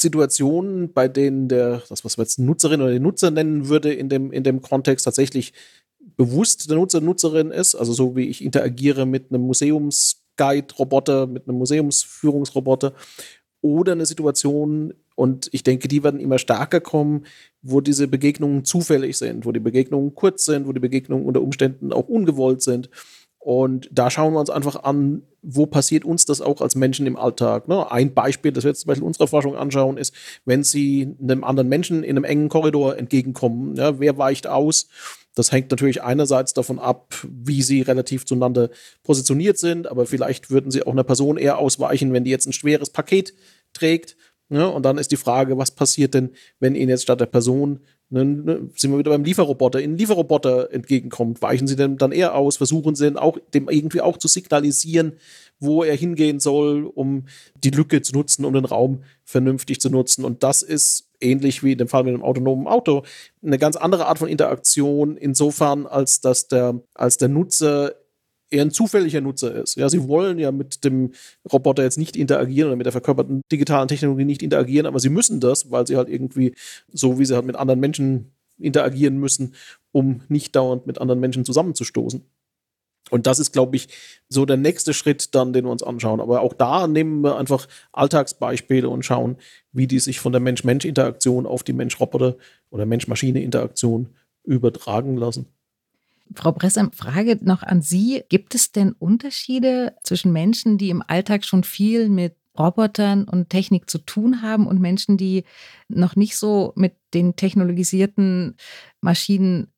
Situationen, 0.00 0.94
bei 0.94 1.08
denen 1.08 1.48
der, 1.48 1.82
das 1.90 2.06
was 2.06 2.16
wir 2.16 2.22
jetzt 2.22 2.38
Nutzerin 2.38 2.80
oder 2.80 2.92
den 2.92 3.02
Nutzer 3.02 3.30
nennen 3.30 3.68
würde, 3.68 3.92
in 3.92 4.08
dem, 4.08 4.32
in 4.32 4.44
dem 4.44 4.62
Kontext 4.62 5.04
tatsächlich 5.04 5.52
bewusst 6.16 6.70
der 6.70 6.78
Nutzer, 6.78 7.02
Nutzerin 7.02 7.50
ist, 7.50 7.74
also 7.74 7.92
so 7.92 8.16
wie 8.16 8.28
ich 8.28 8.42
interagiere 8.42 9.04
mit 9.04 9.30
einem 9.30 9.42
Museums 9.42 10.24
Guide-Roboter, 10.38 11.26
mit 11.26 11.46
einem 11.46 11.58
Museumsführungsroboter 11.58 12.94
oder 13.60 13.92
eine 13.92 14.06
Situation, 14.06 14.94
und 15.14 15.48
ich 15.50 15.64
denke, 15.64 15.88
die 15.88 16.04
werden 16.04 16.20
immer 16.20 16.38
stärker 16.38 16.80
kommen, 16.80 17.24
wo 17.60 17.80
diese 17.80 18.06
Begegnungen 18.06 18.64
zufällig 18.64 19.18
sind, 19.18 19.44
wo 19.44 19.50
die 19.50 19.58
Begegnungen 19.58 20.14
kurz 20.14 20.44
sind, 20.44 20.68
wo 20.68 20.72
die 20.72 20.78
Begegnungen 20.78 21.26
unter 21.26 21.42
Umständen 21.42 21.92
auch 21.92 22.08
ungewollt 22.08 22.62
sind. 22.62 22.88
Und 23.40 23.88
da 23.90 24.10
schauen 24.10 24.34
wir 24.34 24.40
uns 24.40 24.50
einfach 24.50 24.84
an, 24.84 25.22
wo 25.42 25.66
passiert 25.66 26.04
uns 26.04 26.24
das 26.24 26.40
auch 26.40 26.60
als 26.60 26.76
Menschen 26.76 27.06
im 27.06 27.16
Alltag. 27.16 27.66
Ne? 27.66 27.90
Ein 27.90 28.14
Beispiel, 28.14 28.52
das 28.52 28.62
wir 28.62 28.70
jetzt 28.70 28.82
zum 28.82 28.88
Beispiel 28.88 29.02
in 29.02 29.08
unserer 29.08 29.26
Forschung 29.26 29.56
anschauen, 29.56 29.96
ist, 29.96 30.14
wenn 30.44 30.62
Sie 30.62 31.16
einem 31.20 31.42
anderen 31.42 31.68
Menschen 31.68 32.04
in 32.04 32.16
einem 32.16 32.24
engen 32.24 32.48
Korridor 32.48 32.96
entgegenkommen. 32.96 33.74
Ja, 33.74 33.98
wer 33.98 34.18
weicht 34.18 34.46
aus? 34.46 34.88
Das 35.38 35.52
hängt 35.52 35.70
natürlich 35.70 36.02
einerseits 36.02 36.52
davon 36.52 36.78
ab, 36.78 37.14
wie 37.28 37.62
sie 37.62 37.82
relativ 37.82 38.26
zueinander 38.26 38.70
positioniert 39.04 39.56
sind, 39.56 39.86
aber 39.86 40.04
vielleicht 40.04 40.50
würden 40.50 40.70
sie 40.70 40.82
auch 40.82 40.92
einer 40.92 41.04
Person 41.04 41.36
eher 41.36 41.58
ausweichen, 41.58 42.12
wenn 42.12 42.24
die 42.24 42.30
jetzt 42.30 42.46
ein 42.46 42.52
schweres 42.52 42.90
Paket 42.90 43.34
trägt. 43.72 44.16
Ja, 44.50 44.66
und 44.66 44.82
dann 44.82 44.98
ist 44.98 45.12
die 45.12 45.16
Frage, 45.16 45.58
was 45.58 45.70
passiert 45.70 46.14
denn, 46.14 46.30
wenn 46.58 46.74
Ihnen 46.74 46.88
jetzt 46.88 47.02
statt 47.02 47.20
der 47.20 47.26
Person, 47.26 47.80
ne, 48.08 48.24
ne, 48.24 48.70
sind 48.74 48.90
wir 48.90 48.98
wieder 48.98 49.10
beim 49.10 49.24
Lieferroboter, 49.24 49.80
Ihnen 49.80 49.98
Lieferroboter 49.98 50.72
entgegenkommt? 50.72 51.42
Weichen 51.42 51.68
Sie 51.68 51.76
denn 51.76 51.98
dann 51.98 52.12
eher 52.12 52.34
aus? 52.34 52.56
Versuchen 52.56 52.94
Sie 52.94 53.14
auch, 53.16 53.38
dem 53.52 53.68
irgendwie 53.68 54.00
auch 54.00 54.16
zu 54.16 54.26
signalisieren, 54.26 55.12
wo 55.60 55.84
er 55.84 55.94
hingehen 55.94 56.40
soll, 56.40 56.84
um 56.86 57.26
die 57.62 57.70
Lücke 57.70 58.00
zu 58.00 58.14
nutzen, 58.14 58.46
um 58.46 58.54
den 58.54 58.64
Raum 58.64 59.02
vernünftig 59.24 59.80
zu 59.80 59.90
nutzen? 59.90 60.24
Und 60.24 60.42
das 60.42 60.62
ist 60.62 61.07
ähnlich 61.20 61.62
wie 61.62 61.72
in 61.72 61.78
dem 61.78 61.88
Fall 61.88 62.04
mit 62.04 62.14
einem 62.14 62.22
autonomen 62.22 62.66
Auto 62.66 63.02
eine 63.42 63.58
ganz 63.58 63.76
andere 63.76 64.06
Art 64.06 64.18
von 64.18 64.28
Interaktion, 64.28 65.16
insofern, 65.16 65.86
als 65.86 66.20
dass 66.20 66.48
der, 66.48 66.80
als 66.94 67.18
der 67.18 67.28
Nutzer 67.28 67.94
eher 68.50 68.62
ein 68.62 68.70
zufälliger 68.70 69.20
Nutzer 69.20 69.54
ist. 69.54 69.76
Ja, 69.76 69.88
sie 69.88 70.08
wollen 70.08 70.38
ja 70.38 70.52
mit 70.52 70.84
dem 70.84 71.12
Roboter 71.52 71.82
jetzt 71.82 71.98
nicht 71.98 72.16
interagieren 72.16 72.68
oder 72.68 72.76
mit 72.76 72.86
der 72.86 72.92
verkörperten 72.92 73.42
digitalen 73.52 73.88
Technologie 73.88 74.24
nicht 74.24 74.42
interagieren, 74.42 74.86
aber 74.86 75.00
sie 75.00 75.10
müssen 75.10 75.40
das, 75.40 75.70
weil 75.70 75.86
sie 75.86 75.96
halt 75.96 76.08
irgendwie, 76.08 76.54
so 76.92 77.18
wie 77.18 77.24
sie 77.24 77.34
halt 77.34 77.46
mit 77.46 77.56
anderen 77.56 77.80
Menschen 77.80 78.32
interagieren 78.58 79.18
müssen, 79.18 79.54
um 79.92 80.22
nicht 80.28 80.56
dauernd 80.56 80.86
mit 80.86 81.00
anderen 81.00 81.20
Menschen 81.20 81.44
zusammenzustoßen. 81.44 82.24
Und 83.10 83.26
das 83.26 83.38
ist, 83.38 83.52
glaube 83.52 83.76
ich, 83.76 83.88
so 84.28 84.44
der 84.44 84.56
nächste 84.56 84.94
Schritt 84.94 85.34
dann, 85.34 85.52
den 85.52 85.64
wir 85.64 85.70
uns 85.70 85.82
anschauen. 85.82 86.20
Aber 86.20 86.40
auch 86.40 86.52
da 86.52 86.86
nehmen 86.86 87.22
wir 87.22 87.36
einfach 87.36 87.66
Alltagsbeispiele 87.92 88.88
und 88.88 89.04
schauen, 89.04 89.36
wie 89.72 89.86
die 89.86 89.98
sich 89.98 90.20
von 90.20 90.32
der 90.32 90.40
Mensch-Mensch-Interaktion 90.40 91.46
auf 91.46 91.62
die 91.62 91.72
Mensch-Roboter- 91.72 92.36
oder 92.70 92.86
Mensch-Maschine-Interaktion 92.86 94.08
übertragen 94.44 95.16
lassen. 95.16 95.46
Frau 96.34 96.52
Bressam, 96.52 96.92
Frage 96.92 97.38
noch 97.40 97.62
an 97.62 97.80
Sie. 97.80 98.22
Gibt 98.28 98.54
es 98.54 98.72
denn 98.72 98.92
Unterschiede 98.92 99.94
zwischen 100.02 100.32
Menschen, 100.32 100.76
die 100.78 100.90
im 100.90 101.02
Alltag 101.06 101.44
schon 101.44 101.64
viel 101.64 102.08
mit 102.08 102.34
Robotern 102.58 103.24
und 103.24 103.50
Technik 103.50 103.88
zu 103.88 103.98
tun 103.98 104.42
haben 104.42 104.66
und 104.66 104.80
Menschen, 104.80 105.16
die 105.16 105.44
noch 105.88 106.16
nicht 106.16 106.36
so 106.36 106.72
mit 106.74 106.94
den 107.14 107.36
technologisierten 107.36 108.56
Maschinen 109.00 109.68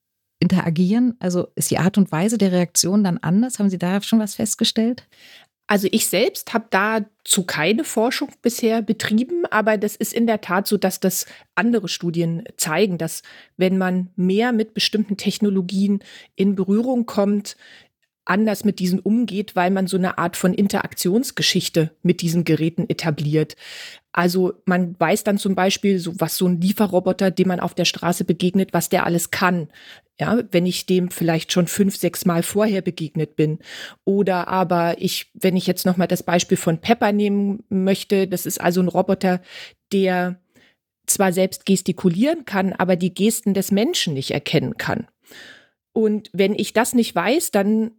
interagieren? 0.41 1.15
Also 1.21 1.49
ist 1.55 1.71
die 1.71 1.79
Art 1.79 1.97
und 1.99 2.11
Weise 2.11 2.39
der 2.39 2.53
Reaktion 2.53 3.05
dann 3.05 3.19
anders? 3.19 3.59
Haben 3.59 3.71
Sie 3.71 3.79
da 3.79 4.03
schon 4.03 4.19
was 4.19 4.35
festgestellt? 4.35 5.07
Also 5.71 5.87
ich 5.93 6.09
selbst 6.09 6.53
habe 6.53 6.67
dazu 6.71 7.45
keine 7.45 7.85
Forschung 7.85 8.31
bisher 8.43 8.83
betrieben, 8.83 9.45
aber 9.53 9.79
das 9.79 9.95
ist 9.95 10.13
in 10.13 10.27
der 10.27 10.41
Tat 10.41 10.67
so, 10.67 10.77
dass 10.77 10.99
das 10.99 11.27
andere 11.55 11.87
Studien 11.87 12.43
zeigen, 12.57 12.99
dass 12.99 13.23
wenn 13.57 13.79
man 13.79 14.11
mehr 14.17 14.51
mit 14.51 14.75
bestimmten 14.75 15.17
Technologien 15.17 16.01
in 16.35 16.57
Berührung 16.57 17.07
kommt, 17.07 17.57
anders 18.25 18.65
mit 18.65 18.79
diesen 18.79 19.01
umgeht, 19.01 19.57
weil 19.57 19.71
man 19.71 19.87
so 19.87 19.97
eine 19.97 20.19
Art 20.19 20.37
von 20.37 20.55
Interaktionsgeschichte 20.55 21.91
mit 22.03 22.21
diesen 22.21 22.45
Geräten 22.45 22.89
etabliert. 22.89 23.57
Also 24.13 24.55
man 24.65 24.99
weiß 24.99 25.25
dann 25.25 25.39
zum 25.39 25.55
Beispiel, 25.55 25.99
so 25.99 26.15
was 26.19 26.37
so 26.37 26.47
ein 26.47 26.61
Lieferroboter, 26.61 27.31
dem 27.31 27.49
man 27.49 27.61
auf 27.61 27.75
der 27.75 27.85
Straße 27.85 28.25
begegnet, 28.25 28.73
was 28.73 28.89
der 28.89 29.07
alles 29.07 29.31
kann. 29.31 29.69
Ja, 30.21 30.39
wenn 30.51 30.67
ich 30.67 30.85
dem 30.85 31.11
vielleicht 31.11 31.51
schon 31.51 31.67
fünf, 31.67 31.97
sechs 31.97 32.27
Mal 32.27 32.43
vorher 32.43 32.83
begegnet 32.83 33.37
bin. 33.37 33.59
Oder 34.05 34.49
aber 34.49 34.97
ich, 34.99 35.31
wenn 35.33 35.57
ich 35.57 35.67
jetzt 35.67 35.87
nochmal 35.87 36.09
das 36.09 36.23
Beispiel 36.23 36.59
von 36.59 36.79
Pepper 36.79 37.11
nehmen 37.11 37.65
möchte, 37.71 38.29
das 38.29 38.45
ist 38.45 38.61
also 38.61 38.83
ein 38.83 38.89
Roboter, 38.89 39.41
der 39.95 40.39
zwar 41.07 41.33
selbst 41.33 41.65
gestikulieren 41.65 42.45
kann, 42.45 42.75
aber 42.75 42.97
die 42.97 43.15
Gesten 43.15 43.55
des 43.55 43.73
Menschen 43.73 44.13
nicht 44.13 44.31
erkennen 44.31 44.77
kann. 44.77 45.09
Und 45.93 46.29
wenn 46.35 46.55
ich 46.55 46.75
das 46.75 46.93
nicht 46.93 47.15
weiß, 47.15 47.51
dann 47.51 47.93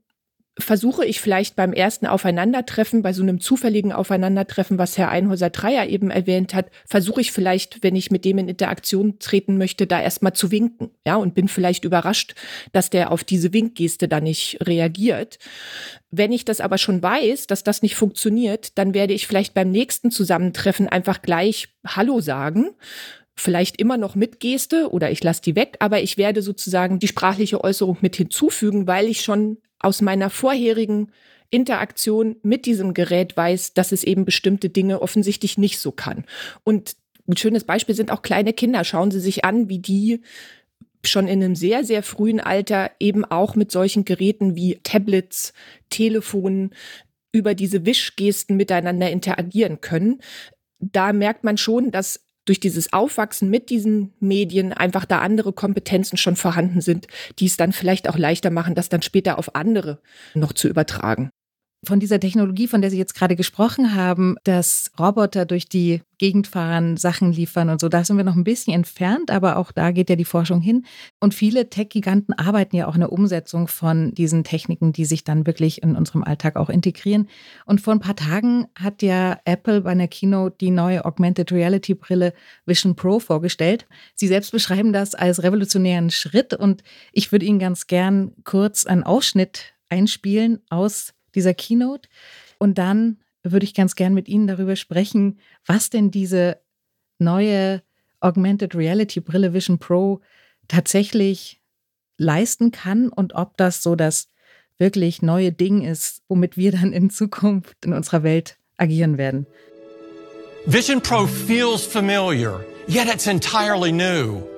versuche 0.60 1.06
ich 1.06 1.22
vielleicht 1.22 1.56
beim 1.56 1.72
ersten 1.72 2.06
Aufeinandertreffen, 2.06 3.02
bei 3.02 3.14
so 3.14 3.24
einem 3.24 3.40
zufälligen 3.40 3.94
Aufeinandertreffen, 3.94 4.78
was 4.78 4.98
Herr 4.98 5.10
Einhäuser-Dreier 5.10 5.88
eben 5.88 6.12
erwähnt 6.12 6.54
hat, 6.54 6.70
versuche 6.86 7.22
ich 7.22 7.32
vielleicht, 7.32 7.84
wenn 7.84 7.96
ich 7.96 8.12
mit 8.12 8.26
dem 8.26 8.38
in 8.38 8.50
Interaktion 8.50 9.18
treten 9.20 9.58
möchte, 9.58 9.88
da 9.88 10.02
erstmal 10.02 10.34
zu 10.34 10.52
winken. 10.52 10.92
Ja, 11.08 11.16
und 11.16 11.36
bin 11.36 11.48
vielleicht 11.48 11.86
überrascht, 11.86 12.36
dass 12.74 12.90
der 12.90 13.12
auf 13.12 13.24
diese 13.24 13.54
Winkgeste 13.54 14.10
da 14.10 14.20
nicht 14.20 14.58
reagiert. 14.62 15.40
Wenn 16.10 16.34
ich 16.34 16.44
das 16.44 16.60
aber 16.60 16.78
schon 16.78 17.02
weiß, 17.02 17.48
dass 17.48 17.64
das 17.64 17.82
nicht 17.82 17.96
funktioniert, 17.96 18.78
dann 18.78 18.94
werde 18.94 19.14
ich 19.14 19.28
vielleicht 19.28 19.54
beim 19.54 19.72
nächsten 19.72 20.12
Zusammentreffen 20.12 20.90
einfach 20.90 21.22
gleich 21.22 21.70
Hallo 21.88 22.20
sagen 22.20 22.72
vielleicht 23.34 23.80
immer 23.80 23.98
noch 23.98 24.14
mit 24.14 24.40
Geste 24.40 24.92
oder 24.92 25.10
ich 25.10 25.24
lasse 25.24 25.42
die 25.42 25.56
weg, 25.56 25.78
aber 25.80 26.02
ich 26.02 26.18
werde 26.18 26.42
sozusagen 26.44 27.00
die 27.00 27.08
sprachliche 27.08 27.64
Äußerung 27.64 27.98
mit 28.02 28.16
hinzufügen, 28.16 28.86
weil 28.86 29.08
ich 29.08 29.22
schon 29.22 29.58
aus 29.82 30.02
meiner 30.02 30.30
vorherigen 30.30 31.12
Interaktion 31.50 32.38
mit 32.44 32.66
diesem 32.66 32.94
Gerät 32.94 33.36
weiß, 33.36 33.74
dass 33.74 33.92
es 33.92 34.04
eben 34.04 34.26
bestimmte 34.26 34.70
Dinge 34.70 35.02
offensichtlich 35.02 35.58
nicht 35.58 35.80
so 35.80 35.92
kann. 35.92 36.26
Und 36.64 36.96
ein 37.28 37.38
schönes 37.38 37.66
Beispiel 37.66 37.96
sind 37.96 38.12
auch 38.12 38.22
kleine 38.22 38.54
Kinder. 38.54 38.84
Schauen 38.84 39.12
Sie 39.12 39.20
sich 39.20 39.46
an, 39.46 39.70
wie 39.70 39.80
die 39.80 40.22
schon 41.04 41.28
in 41.28 41.44
einem 41.44 41.56
sehr, 41.56 41.84
sehr 41.84 42.04
frühen 42.04 42.40
Alter 42.40 42.92
eben 43.00 43.26
auch 43.26 43.56
mit 43.56 43.72
solchen 43.72 44.06
Geräten 44.06 44.56
wie 44.56 44.80
Tablets, 44.84 45.54
Telefonen 45.90 46.72
über 47.32 47.56
diese 47.56 47.86
Wischgesten 47.86 48.56
miteinander 48.56 49.10
interagieren 49.10 49.82
können. 49.82 50.22
Da 50.80 51.14
merkt 51.14 51.44
man 51.44 51.58
schon, 51.58 51.92
dass 51.92 52.26
durch 52.46 52.60
dieses 52.60 52.94
Aufwachsen 52.94 53.50
mit 53.50 53.70
diesen 53.70 54.14
Medien 54.20 54.74
einfach 54.74 55.06
da 55.06 55.20
andere 55.20 55.54
Kompetenzen 55.54 56.18
schon 56.18 56.36
vorhanden 56.36 56.82
sind, 56.82 57.08
die 57.40 57.46
es 57.46 57.58
dann 57.58 57.72
vielleicht 57.72 58.10
auch 58.10 58.18
leichter 58.18 58.50
machen, 58.50 58.76
das 58.76 58.90
dann 58.90 59.02
später 59.02 59.38
auf 59.38 59.56
andere 59.56 60.02
noch 60.34 60.54
zu 60.54 60.68
übertragen 60.68 61.32
von 61.84 62.00
dieser 62.00 62.20
Technologie, 62.20 62.68
von 62.68 62.82
der 62.82 62.92
Sie 62.92 62.98
jetzt 62.98 63.16
gerade 63.16 63.36
gesprochen 63.36 63.96
haben, 63.96 64.36
dass 64.44 64.92
Roboter 65.00 65.46
durch 65.46 65.68
die 65.68 66.02
Gegend 66.20 66.46
fahren, 66.46 66.98
Sachen 66.98 67.34
liefern 67.34 67.70
und 67.70 67.82
so, 67.82 67.90
da 67.90 68.04
sind 68.04 68.18
wir 68.18 68.24
noch 68.24 68.36
ein 68.36 68.44
bisschen 68.44 68.76
entfernt, 68.76 69.32
aber 69.32 69.58
auch 69.58 69.72
da 69.72 69.90
geht 69.90 70.08
ja 70.12 70.16
die 70.16 70.26
Forschung 70.26 70.62
hin. 70.62 70.86
Und 71.20 71.34
viele 71.34 71.72
Tech-Giganten 71.72 72.36
arbeiten 72.36 72.76
ja 72.76 72.86
auch 72.86 72.94
in 72.94 73.00
der 73.00 73.12
Umsetzung 73.12 73.68
von 73.68 74.14
diesen 74.14 74.44
Techniken, 74.44 74.94
die 74.94 75.06
sich 75.06 75.24
dann 75.24 75.48
wirklich 75.48 75.82
in 75.82 75.96
unserem 75.96 76.24
Alltag 76.24 76.56
auch 76.56 76.70
integrieren. 76.70 77.28
Und 77.66 77.82
vor 77.82 77.94
ein 77.94 78.00
paar 78.00 78.16
Tagen 78.16 78.68
hat 78.80 79.02
ja 79.02 79.40
Apple 79.46 79.82
bei 79.82 79.90
einer 79.90 80.08
Keynote 80.08 80.58
die 80.62 80.70
neue 80.70 81.04
Augmented 81.04 81.52
Reality 81.52 81.96
Brille 81.96 82.34
Vision 82.68 82.96
Pro 82.96 83.20
vorgestellt. 83.20 83.88
Sie 84.14 84.28
selbst 84.28 84.52
beschreiben 84.52 84.94
das 84.94 85.16
als 85.16 85.42
revolutionären 85.42 86.12
Schritt 86.12 86.54
und 86.54 86.84
ich 87.12 87.32
würde 87.32 87.48
Ihnen 87.48 87.58
ganz 87.58 87.88
gern 87.88 88.34
kurz 88.44 88.86
einen 88.86 89.02
Ausschnitt 89.02 89.74
einspielen 89.90 90.60
aus 90.70 91.14
dieser 91.36 91.54
Keynote. 91.54 92.10
Und 92.58 92.78
dann 92.78 93.18
würde 93.44 93.64
ich 93.66 93.74
ganz 93.74 93.96
gern 93.96 94.14
mit 94.14 94.28
Ihnen 94.28 94.48
darüber 94.48 94.76
sprechen, 94.76 95.40
was 95.66 95.90
denn 95.90 96.12
diese 96.12 96.58
neue 97.20 97.82
Augmented 98.20 98.76
Reality 98.76 99.20
Brille 99.20 99.54
Vision 99.54 99.80
Pro 99.80 100.22
tatsächlich 100.68 101.60
leisten 102.18 102.72
kann 102.72 103.10
und 103.10 103.34
ob 103.34 103.58
das 103.58 103.82
so 103.82 103.96
das 103.96 104.30
wirklich 104.78 105.22
neue 105.22 105.52
Ding 105.52 105.82
ist, 105.82 106.22
womit 106.28 106.58
wir 106.58 106.72
dann 106.72 106.94
in 106.94 107.10
Zukunft 107.10 107.86
in 107.86 107.94
unserer 107.94 108.24
Welt 108.24 108.58
agieren 108.78 109.18
werden. 109.18 109.46
Vision 110.66 111.02
Pro 111.02 111.26
feels 111.26 111.84
familiar, 111.84 112.64
yet 112.88 113.08
it's 113.08 113.28
entirely 113.28 113.92
new. 113.92 114.51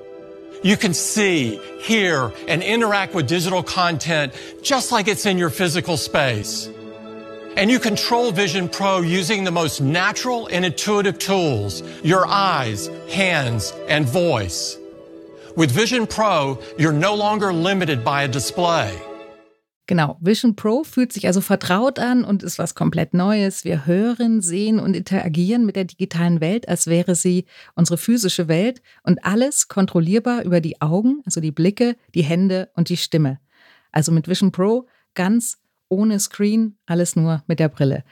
You 0.64 0.78
can 0.78 0.94
see, 0.94 1.60
hear, 1.78 2.32
and 2.48 2.62
interact 2.62 3.12
with 3.12 3.28
digital 3.28 3.62
content 3.62 4.32
just 4.62 4.92
like 4.92 5.08
it's 5.08 5.26
in 5.26 5.36
your 5.36 5.50
physical 5.50 5.98
space. 5.98 6.70
And 7.54 7.70
you 7.70 7.78
control 7.78 8.32
Vision 8.32 8.70
Pro 8.70 9.02
using 9.02 9.44
the 9.44 9.50
most 9.50 9.82
natural 9.82 10.46
and 10.46 10.64
intuitive 10.64 11.18
tools, 11.18 11.82
your 12.02 12.26
eyes, 12.26 12.88
hands, 13.10 13.74
and 13.88 14.06
voice. 14.06 14.78
With 15.54 15.70
Vision 15.70 16.06
Pro, 16.06 16.58
you're 16.78 16.94
no 16.94 17.14
longer 17.14 17.52
limited 17.52 18.02
by 18.02 18.22
a 18.22 18.28
display. 18.28 18.98
Genau, 19.86 20.16
Vision 20.20 20.56
Pro 20.56 20.82
fühlt 20.82 21.12
sich 21.12 21.26
also 21.26 21.42
vertraut 21.42 21.98
an 21.98 22.24
und 22.24 22.42
ist 22.42 22.58
was 22.58 22.74
komplett 22.74 23.12
Neues. 23.12 23.64
Wir 23.66 23.84
hören, 23.84 24.40
sehen 24.40 24.78
und 24.80 24.96
interagieren 24.96 25.66
mit 25.66 25.76
der 25.76 25.84
digitalen 25.84 26.40
Welt, 26.40 26.68
als 26.68 26.86
wäre 26.86 27.14
sie 27.14 27.44
unsere 27.74 27.98
physische 27.98 28.48
Welt 28.48 28.80
und 29.02 29.24
alles 29.26 29.68
kontrollierbar 29.68 30.42
über 30.42 30.62
die 30.62 30.80
Augen, 30.80 31.20
also 31.26 31.42
die 31.42 31.52
Blicke, 31.52 31.96
die 32.14 32.24
Hände 32.24 32.70
und 32.74 32.88
die 32.88 32.96
Stimme. 32.96 33.40
Also 33.92 34.10
mit 34.10 34.26
Vision 34.26 34.52
Pro 34.52 34.86
ganz 35.12 35.58
ohne 35.90 36.18
Screen, 36.18 36.78
alles 36.86 37.14
nur 37.14 37.42
mit 37.46 37.60
der 37.60 37.68
Brille. 37.68 38.04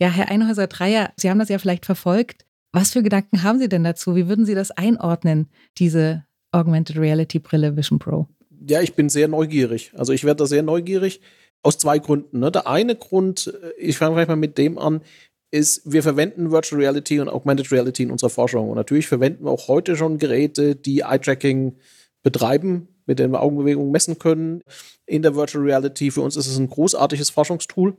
Ja, 0.00 0.08
Herr 0.08 0.28
Einhäuser-Dreier, 0.28 1.12
Sie 1.16 1.30
haben 1.30 1.38
das 1.38 1.48
ja 1.48 1.58
vielleicht 1.58 1.86
verfolgt. 1.86 2.46
Was 2.72 2.90
für 2.90 3.02
Gedanken 3.02 3.44
haben 3.44 3.60
Sie 3.60 3.68
denn 3.68 3.84
dazu? 3.84 4.16
Wie 4.16 4.26
würden 4.26 4.44
Sie 4.44 4.56
das 4.56 4.72
einordnen, 4.72 5.48
diese 5.78 6.24
Augmented 6.50 6.96
Reality 6.96 7.38
Brille 7.38 7.76
Vision 7.76 8.00
Pro? 8.00 8.28
Ja, 8.66 8.80
ich 8.80 8.94
bin 8.94 9.08
sehr 9.08 9.28
neugierig. 9.28 9.92
Also 9.94 10.12
ich 10.12 10.24
werde 10.24 10.38
da 10.38 10.46
sehr 10.46 10.62
neugierig 10.62 11.20
aus 11.62 11.78
zwei 11.78 11.98
Gründen. 11.98 12.40
Ne? 12.40 12.50
Der 12.50 12.66
eine 12.66 12.96
Grund, 12.96 13.52
äh, 13.62 13.72
ich 13.78 13.98
fange 13.98 14.14
vielleicht 14.14 14.28
mal 14.28 14.36
mit 14.36 14.58
dem 14.58 14.78
an, 14.78 15.02
ist, 15.50 15.82
wir 15.84 16.02
verwenden 16.02 16.50
Virtual 16.50 16.80
Reality 16.80 17.20
und 17.20 17.28
Augmented 17.28 17.70
Reality 17.70 18.04
in 18.04 18.10
unserer 18.10 18.30
Forschung. 18.30 18.70
Und 18.70 18.76
natürlich 18.76 19.06
verwenden 19.06 19.44
wir 19.44 19.50
auch 19.50 19.68
heute 19.68 19.96
schon 19.96 20.18
Geräte, 20.18 20.74
die 20.74 21.00
Eye-Tracking 21.00 21.76
betreiben, 22.22 22.88
mit 23.04 23.18
denen 23.18 23.32
wir 23.32 23.42
Augenbewegungen 23.42 23.92
messen 23.92 24.18
können. 24.18 24.62
In 25.04 25.22
der 25.22 25.34
Virtual 25.34 25.62
Reality, 25.62 26.10
für 26.10 26.22
uns 26.22 26.36
ist 26.36 26.46
es 26.46 26.56
ein 26.56 26.70
großartiges 26.70 27.30
Forschungstool. 27.30 27.96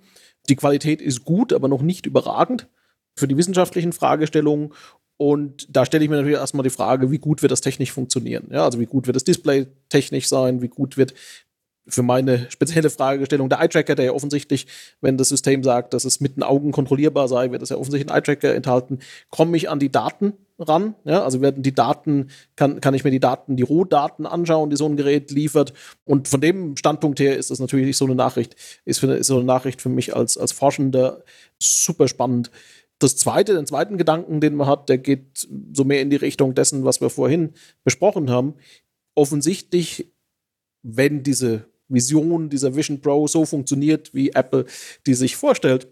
Die 0.50 0.56
Qualität 0.56 1.02
ist 1.02 1.26
gut, 1.26 1.54
aber 1.54 1.68
noch 1.68 1.82
nicht 1.82 2.06
überragend 2.06 2.68
für 3.16 3.28
die 3.28 3.38
wissenschaftlichen 3.38 3.94
Fragestellungen. 3.94 4.74
Und 5.24 5.74
da 5.74 5.86
stelle 5.86 6.04
ich 6.04 6.10
mir 6.10 6.18
natürlich 6.18 6.38
erstmal 6.38 6.66
die 6.66 6.70
Frage, 6.70 7.10
wie 7.10 7.18
gut 7.18 7.42
wird 7.44 7.54
das 7.54 7.62
technisch 7.62 7.94
funktionieren? 7.94 8.50
Ja, 8.52 8.66
also 8.66 8.82
wie 8.82 8.86
gut 8.86 9.08
wird 9.08 9.16
das 9.16 9.24
Display 9.24 9.68
technisch 9.88 10.28
sein? 10.28 10.62
Wie 10.62 10.68
gut 10.68 10.98
wird 10.98 11.14
für 11.88 12.04
meine 12.04 12.52
spezielle 12.52 12.90
Fragestellung 12.90 13.48
der 13.48 13.62
Eye-Tracker, 13.62 13.96
der 13.96 14.04
ja 14.04 14.12
offensichtlich, 14.12 14.68
wenn 15.00 15.18
das 15.18 15.30
System 15.30 15.64
sagt, 15.64 15.94
dass 15.94 16.04
es 16.04 16.20
mit 16.20 16.36
den 16.36 16.44
Augen 16.44 16.74
kontrollierbar 16.74 17.30
sei, 17.30 17.52
wird 17.52 17.62
das 17.62 17.70
ja 17.70 17.78
offensichtlich 17.78 18.12
ein 18.12 18.18
Eye-Tracker 18.18 18.54
enthalten, 18.54 19.00
komme 19.30 19.56
ich 19.56 19.70
an 19.70 19.80
die 19.80 19.94
Daten 19.94 20.34
ran. 20.60 20.94
Ja, 21.06 21.24
also 21.24 21.40
werden 21.40 21.64
die 21.64 21.74
Daten, 21.74 22.28
kann, 22.58 22.82
kann 22.82 22.94
ich 22.94 23.06
mir 23.06 23.12
die 23.12 23.22
Daten, 23.22 23.56
die 23.56 23.64
Rohdaten 23.64 24.26
anschauen, 24.26 24.72
die 24.72 24.76
so 24.76 24.88
ein 24.88 24.98
Gerät 24.98 25.32
liefert. 25.32 25.72
Und 26.04 26.28
von 26.28 26.42
dem 26.42 26.76
Standpunkt 26.76 27.22
her 27.22 27.38
ist 27.38 27.50
das 27.50 27.60
natürlich 27.60 27.96
so 27.96 28.04
eine 28.04 28.16
Nachricht, 28.16 28.58
ist, 28.84 29.00
für, 29.00 29.14
ist 29.14 29.28
so 29.28 29.38
eine 29.38 29.46
Nachricht 29.46 29.82
für 29.82 29.90
mich 29.90 30.14
als, 30.14 30.38
als 30.38 30.52
Forschender 30.52 31.24
super 31.60 32.10
spannend. 32.10 32.52
Das 33.04 33.18
zweite, 33.18 33.54
den 33.54 33.66
zweiten 33.66 33.98
Gedanken, 33.98 34.40
den 34.40 34.56
man 34.56 34.66
hat, 34.66 34.88
der 34.88 34.98
geht 34.98 35.46
so 35.74 35.84
mehr 35.84 36.02
in 36.02 36.10
die 36.10 36.16
Richtung 36.16 36.56
dessen, 36.56 36.86
was 36.86 37.02
wir 37.02 37.10
vorhin 37.10 37.52
besprochen 37.84 38.30
haben. 38.30 38.54
Offensichtlich, 39.14 40.14
wenn 40.84 41.22
diese 41.22 41.66
Vision 41.90 42.50
dieser 42.50 42.78
Vision 42.78 43.02
Pro 43.02 43.28
so 43.28 43.44
funktioniert, 43.44 44.14
wie 44.14 44.30
Apple 44.30 44.66
die 45.06 45.16
sich 45.16 45.36
vorstellt, 45.36 45.90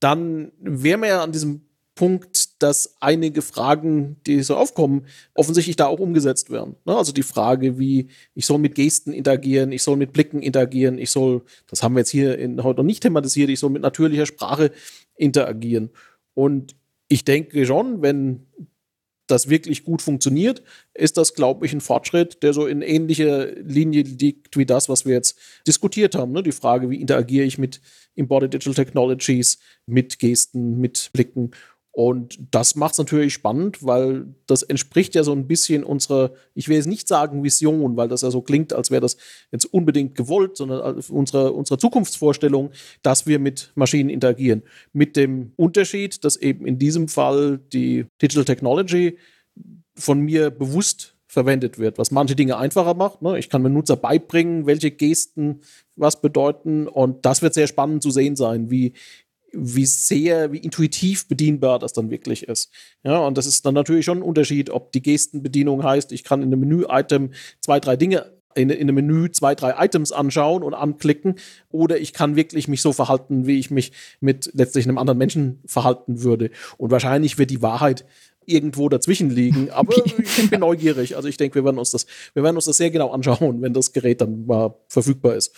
dann 0.00 0.50
wären 0.58 1.02
wir 1.02 1.08
ja 1.08 1.22
an 1.22 1.30
diesem 1.30 1.64
Punkt, 1.94 2.62
dass 2.62 2.96
einige 3.00 3.40
Fragen, 3.40 4.16
die 4.26 4.42
so 4.42 4.56
aufkommen, 4.56 5.06
offensichtlich 5.34 5.76
da 5.76 5.86
auch 5.86 6.00
umgesetzt 6.00 6.50
werden. 6.50 6.74
Ne? 6.84 6.96
Also 6.96 7.12
die 7.12 7.22
Frage, 7.22 7.78
wie 7.78 8.08
ich 8.34 8.46
soll 8.46 8.58
mit 8.58 8.74
Gesten 8.74 9.12
interagieren, 9.12 9.70
ich 9.70 9.82
soll 9.82 9.96
mit 9.96 10.12
Blicken 10.12 10.42
interagieren, 10.42 10.98
ich 10.98 11.10
soll, 11.10 11.42
das 11.68 11.82
haben 11.82 11.94
wir 11.94 12.00
jetzt 12.00 12.10
hier 12.10 12.36
in, 12.38 12.62
heute 12.64 12.80
noch 12.80 12.86
nicht 12.86 13.02
thematisiert, 13.02 13.50
ich 13.50 13.60
soll 13.60 13.70
mit 13.70 13.82
natürlicher 13.82 14.26
Sprache 14.26 14.72
interagieren. 15.16 15.90
Und 16.34 16.74
ich 17.08 17.24
denke 17.24 17.64
schon, 17.64 18.02
wenn 18.02 18.46
das 19.26 19.48
wirklich 19.48 19.84
gut 19.84 20.02
funktioniert, 20.02 20.62
ist 20.92 21.16
das, 21.16 21.34
glaube 21.34 21.64
ich, 21.64 21.72
ein 21.72 21.80
Fortschritt, 21.80 22.42
der 22.42 22.52
so 22.52 22.66
in 22.66 22.82
ähnlicher 22.82 23.46
Linie 23.52 24.02
liegt 24.02 24.56
wie 24.56 24.66
das, 24.66 24.88
was 24.88 25.06
wir 25.06 25.14
jetzt 25.14 25.38
diskutiert 25.66 26.14
haben. 26.14 26.32
Ne? 26.32 26.42
Die 26.42 26.52
Frage, 26.52 26.90
wie 26.90 27.00
interagiere 27.00 27.46
ich 27.46 27.56
mit 27.56 27.80
Embodied 28.16 28.52
Digital 28.52 28.74
Technologies, 28.74 29.58
mit 29.86 30.18
Gesten, 30.18 30.78
mit 30.78 31.10
Blicken 31.12 31.52
und 31.94 32.40
das 32.50 32.74
macht 32.74 32.94
es 32.94 32.98
natürlich 32.98 33.34
spannend, 33.34 33.84
weil 33.84 34.26
das 34.48 34.64
entspricht 34.64 35.14
ja 35.14 35.22
so 35.22 35.30
ein 35.30 35.46
bisschen 35.46 35.84
unserer, 35.84 36.32
ich 36.52 36.68
will 36.68 36.74
jetzt 36.76 36.88
nicht 36.88 37.06
sagen 37.06 37.44
Vision, 37.44 37.96
weil 37.96 38.08
das 38.08 38.22
ja 38.22 38.32
so 38.32 38.42
klingt, 38.42 38.72
als 38.72 38.90
wäre 38.90 39.00
das 39.00 39.16
jetzt 39.52 39.66
unbedingt 39.66 40.16
gewollt, 40.16 40.56
sondern 40.56 40.96
unserer, 41.08 41.54
unserer 41.54 41.78
Zukunftsvorstellung, 41.78 42.72
dass 43.02 43.28
wir 43.28 43.38
mit 43.38 43.70
Maschinen 43.76 44.10
interagieren. 44.10 44.64
Mit 44.92 45.14
dem 45.14 45.52
Unterschied, 45.54 46.24
dass 46.24 46.34
eben 46.34 46.66
in 46.66 46.80
diesem 46.80 47.06
Fall 47.06 47.60
die 47.72 48.06
Digital 48.20 48.44
Technology 48.44 49.16
von 49.94 50.18
mir 50.18 50.50
bewusst 50.50 51.14
verwendet 51.28 51.78
wird, 51.78 51.98
was 51.98 52.10
manche 52.10 52.34
Dinge 52.34 52.56
einfacher 52.56 52.94
macht. 52.94 53.22
Ne? 53.22 53.38
Ich 53.38 53.48
kann 53.48 53.62
mir 53.62 53.70
Nutzer 53.70 53.96
beibringen, 53.96 54.66
welche 54.66 54.90
Gesten 54.90 55.60
was 55.94 56.20
bedeuten 56.20 56.88
und 56.88 57.24
das 57.24 57.40
wird 57.40 57.54
sehr 57.54 57.68
spannend 57.68 58.02
zu 58.02 58.10
sehen 58.10 58.34
sein, 58.34 58.68
wie, 58.70 58.94
wie 59.56 59.86
sehr, 59.86 60.52
wie 60.52 60.58
intuitiv 60.58 61.28
bedienbar 61.28 61.78
das 61.78 61.92
dann 61.92 62.10
wirklich 62.10 62.48
ist. 62.48 62.70
Ja, 63.02 63.18
und 63.18 63.38
das 63.38 63.46
ist 63.46 63.64
dann 63.66 63.74
natürlich 63.74 64.04
schon 64.04 64.18
ein 64.18 64.22
Unterschied, 64.22 64.70
ob 64.70 64.92
die 64.92 65.02
Gestenbedienung 65.02 65.82
heißt, 65.82 66.12
ich 66.12 66.24
kann 66.24 66.42
in 66.42 66.48
einem 66.48 66.60
Menü-Item 66.60 67.32
zwei, 67.60 67.80
drei 67.80 67.96
Dinge 67.96 68.34
in, 68.54 68.70
in 68.70 68.82
einem 68.82 68.94
Menü 68.94 69.30
zwei, 69.30 69.54
drei 69.54 69.84
Items 69.84 70.12
anschauen 70.12 70.62
und 70.62 70.74
anklicken, 70.74 71.36
oder 71.70 71.98
ich 71.98 72.12
kann 72.12 72.36
wirklich 72.36 72.68
mich 72.68 72.82
so 72.82 72.92
verhalten, 72.92 73.46
wie 73.46 73.58
ich 73.58 73.70
mich 73.70 73.92
mit 74.20 74.50
letztlich 74.54 74.86
einem 74.86 74.98
anderen 74.98 75.18
Menschen 75.18 75.60
verhalten 75.66 76.22
würde. 76.22 76.50
Und 76.78 76.90
wahrscheinlich 76.90 77.38
wird 77.38 77.50
die 77.50 77.62
Wahrheit 77.62 78.04
irgendwo 78.46 78.88
dazwischen 78.88 79.30
liegen. 79.30 79.70
Aber 79.72 79.94
ich 79.96 80.50
bin 80.50 80.60
neugierig. 80.60 81.16
Also 81.16 81.28
ich 81.28 81.36
denke, 81.36 81.56
wir 81.56 81.64
werden 81.64 81.78
uns 81.78 81.90
das, 81.90 82.06
wir 82.34 82.42
werden 82.42 82.56
uns 82.56 82.66
das 82.66 82.76
sehr 82.76 82.90
genau 82.90 83.10
anschauen, 83.10 83.62
wenn 83.62 83.72
das 83.72 83.92
Gerät 83.92 84.20
dann 84.20 84.46
mal 84.46 84.74
verfügbar 84.88 85.34
ist. 85.34 85.54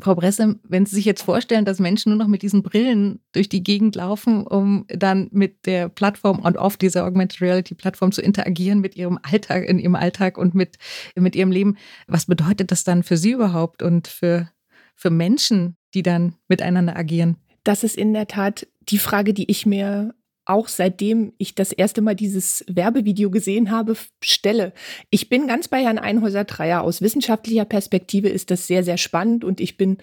Frau 0.00 0.14
Bresse, 0.14 0.58
wenn 0.62 0.86
Sie 0.86 0.96
sich 0.96 1.04
jetzt 1.04 1.22
vorstellen, 1.22 1.64
dass 1.64 1.78
Menschen 1.78 2.10
nur 2.10 2.18
noch 2.18 2.28
mit 2.28 2.42
diesen 2.42 2.62
Brillen 2.62 3.20
durch 3.32 3.48
die 3.48 3.62
Gegend 3.62 3.94
laufen, 3.96 4.46
um 4.46 4.84
dann 4.88 5.28
mit 5.32 5.66
der 5.66 5.88
Plattform 5.88 6.40
und 6.40 6.58
auf 6.58 6.76
dieser 6.76 7.06
Augmented 7.06 7.40
Reality 7.40 7.74
Plattform 7.74 8.12
zu 8.12 8.22
interagieren 8.22 8.80
mit 8.80 8.96
ihrem 8.96 9.18
Alltag, 9.22 9.64
in 9.64 9.78
ihrem 9.78 9.94
Alltag 9.94 10.38
und 10.38 10.54
mit, 10.54 10.76
mit 11.14 11.36
ihrem 11.36 11.50
Leben, 11.50 11.76
was 12.06 12.26
bedeutet 12.26 12.70
das 12.70 12.84
dann 12.84 13.02
für 13.02 13.16
Sie 13.16 13.32
überhaupt 13.32 13.82
und 13.82 14.08
für, 14.08 14.50
für 14.94 15.10
Menschen, 15.10 15.76
die 15.94 16.02
dann 16.02 16.36
miteinander 16.48 16.96
agieren? 16.96 17.36
Das 17.64 17.84
ist 17.84 17.96
in 17.96 18.12
der 18.12 18.26
Tat 18.26 18.66
die 18.88 18.98
Frage, 18.98 19.34
die 19.34 19.50
ich 19.50 19.66
mir 19.66 20.14
auch 20.50 20.68
seitdem 20.68 21.32
ich 21.38 21.54
das 21.54 21.72
erste 21.72 22.02
Mal 22.02 22.14
dieses 22.14 22.64
Werbevideo 22.68 23.30
gesehen 23.30 23.70
habe, 23.70 23.96
stelle. 24.22 24.72
Ich 25.10 25.28
bin 25.28 25.46
ganz 25.46 25.68
bei 25.68 25.82
Herrn 25.82 25.98
Einhäuser 25.98 26.44
Dreier. 26.44 26.82
Aus 26.82 27.00
wissenschaftlicher 27.00 27.64
Perspektive 27.64 28.28
ist 28.28 28.50
das 28.50 28.66
sehr, 28.66 28.82
sehr 28.82 28.98
spannend 28.98 29.44
und 29.44 29.60
ich 29.60 29.76
bin 29.76 29.98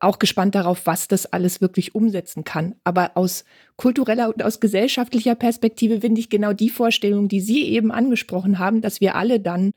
auch 0.00 0.20
gespannt 0.20 0.54
darauf, 0.54 0.86
was 0.86 1.08
das 1.08 1.26
alles 1.26 1.60
wirklich 1.60 1.94
umsetzen 1.96 2.44
kann. 2.44 2.76
Aber 2.84 3.16
aus 3.16 3.44
kultureller 3.76 4.28
und 4.28 4.42
aus 4.42 4.60
gesellschaftlicher 4.60 5.34
Perspektive 5.34 6.00
finde 6.00 6.20
ich 6.20 6.30
genau 6.30 6.52
die 6.52 6.70
Vorstellung, 6.70 7.28
die 7.28 7.40
Sie 7.40 7.64
eben 7.64 7.90
angesprochen 7.90 8.60
haben, 8.60 8.80
dass 8.80 9.00
wir 9.00 9.16
alle 9.16 9.40
dann 9.40 9.72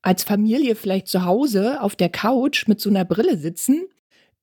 als 0.00 0.24
Familie 0.24 0.74
vielleicht 0.74 1.08
zu 1.08 1.26
Hause 1.26 1.82
auf 1.82 1.94
der 1.94 2.08
Couch 2.08 2.66
mit 2.68 2.80
so 2.80 2.88
einer 2.88 3.04
Brille 3.04 3.36
sitzen, 3.36 3.84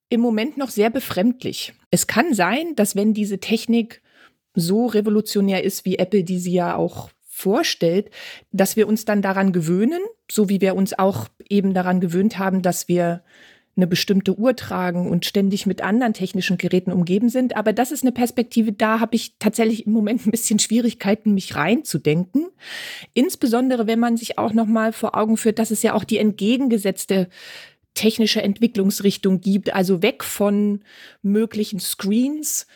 im 0.10 0.22
Moment 0.22 0.58
noch 0.58 0.70
sehr 0.70 0.92
befremdlich. 0.92 1.74
Es 1.90 2.06
kann 2.06 2.36
sein, 2.36 2.76
dass 2.76 2.96
wenn 2.96 3.16
diese 3.16 3.40
Technik 3.40 4.04
so 4.56 4.88
revolutionär 4.88 5.64
ist, 5.64 5.86
wie 5.86 5.98
Apple 5.98 6.24
die 6.24 6.40
sie 6.40 6.54
ja 6.54 6.76
auch 6.76 7.10
vorstellt, 7.36 8.10
dass 8.52 8.76
wir 8.78 8.88
uns 8.88 9.04
dann 9.04 9.22
daran 9.22 9.52
gewöhnen, 9.52 10.00
so 10.32 10.48
wie 10.48 10.62
wir 10.62 10.76
uns 10.76 10.98
auch 10.98 11.28
eben 11.50 11.74
daran 11.74 12.00
gewöhnt 12.00 12.40
haben, 12.40 12.62
dass 12.62 12.88
wir 12.88 13.24
eine 13.76 13.88
bestimmte 13.88 14.38
Uhr 14.38 14.56
tragen 14.56 15.10
und 15.10 15.26
ständig 15.26 15.66
mit 15.66 15.82
anderen 15.82 16.14
technischen 16.14 16.58
Geräten 16.58 16.94
umgeben 16.94 17.28
sind. 17.28 17.58
Aber 17.58 17.74
das 17.74 17.92
ist 17.92 18.04
eine 18.04 18.14
Perspektive, 18.14 18.72
da 18.72 19.02
habe 19.02 19.16
ich 19.16 19.36
tatsächlich 19.38 19.86
im 19.86 19.92
Moment 19.92 20.26
ein 20.26 20.32
bisschen 20.32 20.60
Schwierigkeiten, 20.60 21.34
mich 21.34 21.56
reinzudenken. 21.56 22.48
Insbesondere, 23.14 23.86
wenn 23.86 24.00
man 24.00 24.16
sich 24.16 24.38
auch 24.38 24.54
noch 24.54 24.66
mal 24.66 24.94
vor 24.94 25.18
Augen 25.18 25.36
führt, 25.36 25.60
dass 25.60 25.72
es 25.72 25.84
ja 25.84 25.94
auch 25.94 26.06
die 26.06 26.20
entgegengesetzte 26.20 27.28
technische 27.96 28.42
Entwicklungsrichtung 28.42 29.42
gibt, 29.42 29.74
also 29.74 30.02
weg 30.02 30.24
von 30.24 30.82
möglichen 31.22 31.80
Screens 31.80 32.68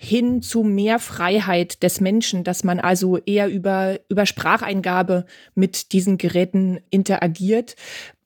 hin 0.00 0.42
zu 0.42 0.62
mehr 0.62 1.00
Freiheit 1.00 1.82
des 1.82 2.00
Menschen, 2.00 2.44
dass 2.44 2.62
man 2.62 2.78
also 2.78 3.18
eher 3.18 3.48
über, 3.48 3.98
über 4.08 4.26
Spracheingabe 4.26 5.26
mit 5.56 5.90
diesen 5.90 6.18
Geräten 6.18 6.78
interagiert, 6.88 7.74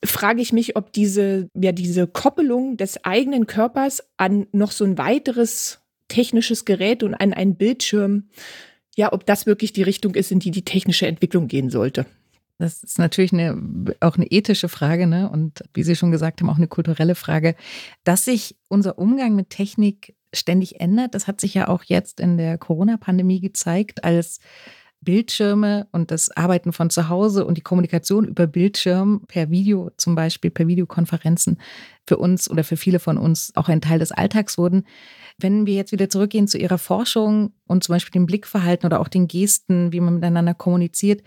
frage 0.05 0.43
ich 0.43 0.53
mich, 0.53 0.77
ob 0.77 0.93
diese, 0.93 1.49
ja, 1.55 1.73
diese 1.73 2.07
Koppelung 2.07 2.77
des 2.77 3.03
eigenen 3.07 3.47
Körpers 3.47 4.05
an 4.19 4.47
noch 4.53 4.71
so 4.71 4.85
ein 4.85 4.99
weiteres 4.99 5.81
technisches 6.09 6.67
Gerät 6.67 7.03
und 7.03 7.15
an 7.15 7.33
einen 7.33 7.57
Bildschirm, 7.57 8.25
ja, 8.95 9.11
ob 9.11 9.25
das 9.25 9.47
wirklich 9.47 9.73
die 9.73 9.83
Richtung 9.83 10.15
ist, 10.15 10.31
in 10.31 10.41
die 10.41 10.51
die 10.51 10.67
technische 10.67 11.07
Entwicklung 11.07 11.49
gehen 11.49 11.71
sollte. 11.71 12.05
Das 12.59 12.83
ist 12.83 12.99
natürlich 12.99 13.33
eine, 13.33 13.57
auch 14.01 14.17
eine 14.17 14.27
ethische 14.27 14.69
Frage, 14.69 15.07
ne? 15.07 15.31
Und 15.31 15.65
wie 15.73 15.85
Sie 15.85 15.97
schon 15.97 16.11
gesagt 16.11 16.43
haben, 16.43 16.51
auch 16.51 16.59
eine 16.59 16.69
kulturelle 16.69 17.15
Frage, 17.15 17.57
dass 18.05 18.27
sich 18.27 18.57
unser 18.69 18.99
Umgang 18.99 19.35
mit 19.35 19.49
Technik 19.49 20.15
ständig 20.33 20.81
ändert. 20.81 21.15
Das 21.15 21.27
hat 21.27 21.41
sich 21.41 21.55
ja 21.55 21.69
auch 21.69 21.85
jetzt 21.85 22.21
in 22.21 22.37
der 22.37 22.59
Corona-Pandemie 22.59 23.41
gezeigt, 23.41 24.05
als 24.05 24.41
Bildschirme 25.01 25.89
und 25.91 26.13
das 26.13 26.31
Arbeiten 26.31 26.73
von 26.73 26.89
zu 26.89 27.09
Hause 27.09 27.45
und 27.45 27.59
die 27.59 27.63
Kommunikation 27.63 28.25
über 28.25 28.47
Bildschirm 28.47 29.25
per 29.27 29.51
Video, 29.51 29.91
zum 29.97 30.15
Beispiel 30.15 30.51
per 30.51 30.69
Videokonferenzen, 30.69 31.59
für 32.07 32.19
uns 32.19 32.49
oder 32.49 32.63
für 32.63 32.77
viele 32.77 33.01
von 33.01 33.19
uns 33.19 33.53
auch 33.57 33.69
ein 33.69 33.81
Teil 33.81 33.99
des 33.99 34.13
Alltags 34.13 34.59
wurden. 34.59 34.85
Wenn 35.39 35.67
wir 35.67 35.75
jetzt 35.75 35.91
wieder 35.91 36.09
zurückgehen 36.09 36.47
zu 36.47 36.57
Ihrer 36.57 36.79
Forschung 36.79 37.53
und 37.67 37.83
zum 37.83 37.95
Beispiel 37.95 38.13
dem 38.13 38.27
Blickverhalten 38.27 38.87
oder 38.87 39.01
auch 39.01 39.09
den 39.09 39.27
Gesten, 39.27 39.93
wie 39.93 40.01
man 40.01 40.15
miteinander 40.15 40.55
kommuniziert, 40.55 41.23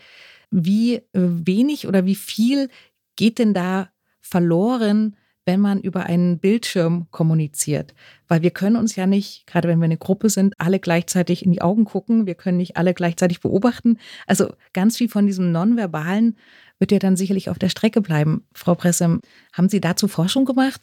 wie 0.52 1.02
wenig 1.12 1.88
oder 1.88 2.06
wie 2.06 2.16
viel 2.16 2.70
geht 3.18 3.40
denn 3.40 3.54
da 3.54 3.90
verloren, 4.22 5.18
wenn 5.46 5.62
man 5.62 5.80
über 5.80 6.04
einen 6.04 6.40
Bildschirm 6.40 7.08
kommuniziert. 7.12 7.94
Weil 8.28 8.42
wir 8.42 8.52
können 8.52 8.76
uns 8.76 8.96
ja 8.96 9.06
nicht, 9.06 9.46
gerade 9.48 9.68
wenn 9.68 9.80
wir 9.80 9.86
eine 9.86 9.98
Gruppe 9.98 10.30
sind, 10.30 10.56
alle 10.58 10.80
gleichzeitig 10.80 11.46
in 11.46 11.52
die 11.52 11.62
Augen 11.62 11.86
gucken. 11.86 12.26
Wir 12.26 12.36
können 12.36 12.58
nicht 12.58 12.78
alle 12.78 12.94
gleichzeitig 12.94 13.42
beobachten. 13.42 14.00
Also 14.26 14.54
ganz 14.74 14.98
viel 14.98 15.10
von 15.10 15.28
diesem 15.28 15.52
Nonverbalen 15.52 16.38
wird 16.80 16.92
ja 16.92 17.00
dann 17.00 17.16
sicherlich 17.16 17.50
auf 17.50 17.60
der 17.60 17.70
Strecke 17.70 18.02
bleiben. 18.02 18.46
Frau 18.54 18.76
Presse, 18.76 19.20
haben 19.54 19.70
Sie 19.70 19.80
dazu 19.80 20.08
Forschung 20.08 20.46
gemacht? 20.46 20.82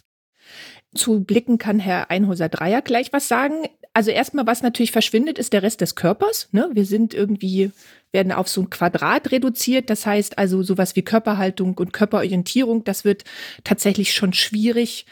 Zu 0.95 1.25
Blicken 1.25 1.59
kann 1.59 1.79
Herr 1.79 2.11
Einhäuser 2.11 2.49
Dreier 2.49 2.83
gleich 2.83 3.13
was 3.13 3.29
sagen. 3.29 3.67
Also 3.95 4.11
erstmal, 4.11 4.47
was 4.47 4.63
natürlich 4.63 4.93
verschwindet, 4.93 5.39
ist 5.39 5.53
der 5.53 5.63
Rest 5.63 5.81
des 5.81 5.95
Körpers. 5.95 6.49
Ne? 6.53 6.71
Wir 6.73 6.85
sind 6.85 7.15
irgendwie, 7.15 7.73
werden 8.11 8.33
auf 8.33 8.49
so 8.49 8.63
ein 8.63 8.71
Quadrat 8.71 9.31
reduziert. 9.33 9.91
Das 9.91 10.07
heißt 10.07 10.39
also 10.39 10.63
sowas 10.63 10.97
wie 10.97 11.03
Körperhaltung 11.03 11.77
und 11.79 11.93
Körperorientierung, 11.93 12.85
das 12.85 13.05
wird 13.05 13.25
tatsächlich 13.65 14.13
schon 14.15 14.33
schwierig 14.33 15.07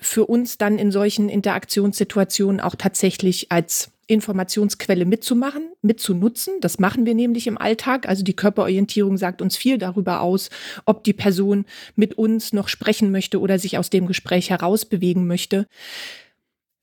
für 0.00 0.26
uns 0.26 0.58
dann 0.58 0.78
in 0.78 0.90
solchen 0.90 1.28
Interaktionssituationen 1.28 2.60
auch 2.60 2.74
tatsächlich 2.74 3.52
als 3.52 3.93
Informationsquelle 4.06 5.04
mitzumachen, 5.04 5.68
mitzunutzen. 5.82 6.54
Das 6.60 6.78
machen 6.78 7.06
wir 7.06 7.14
nämlich 7.14 7.46
im 7.46 7.58
Alltag. 7.58 8.08
Also 8.08 8.24
die 8.24 8.36
Körperorientierung 8.36 9.16
sagt 9.16 9.42
uns 9.42 9.56
viel 9.56 9.78
darüber 9.78 10.20
aus, 10.20 10.50
ob 10.84 11.04
die 11.04 11.12
Person 11.12 11.64
mit 11.96 12.14
uns 12.14 12.52
noch 12.52 12.68
sprechen 12.68 13.10
möchte 13.10 13.40
oder 13.40 13.58
sich 13.58 13.78
aus 13.78 13.90
dem 13.90 14.06
Gespräch 14.06 14.50
herausbewegen 14.50 15.26
möchte. 15.26 15.66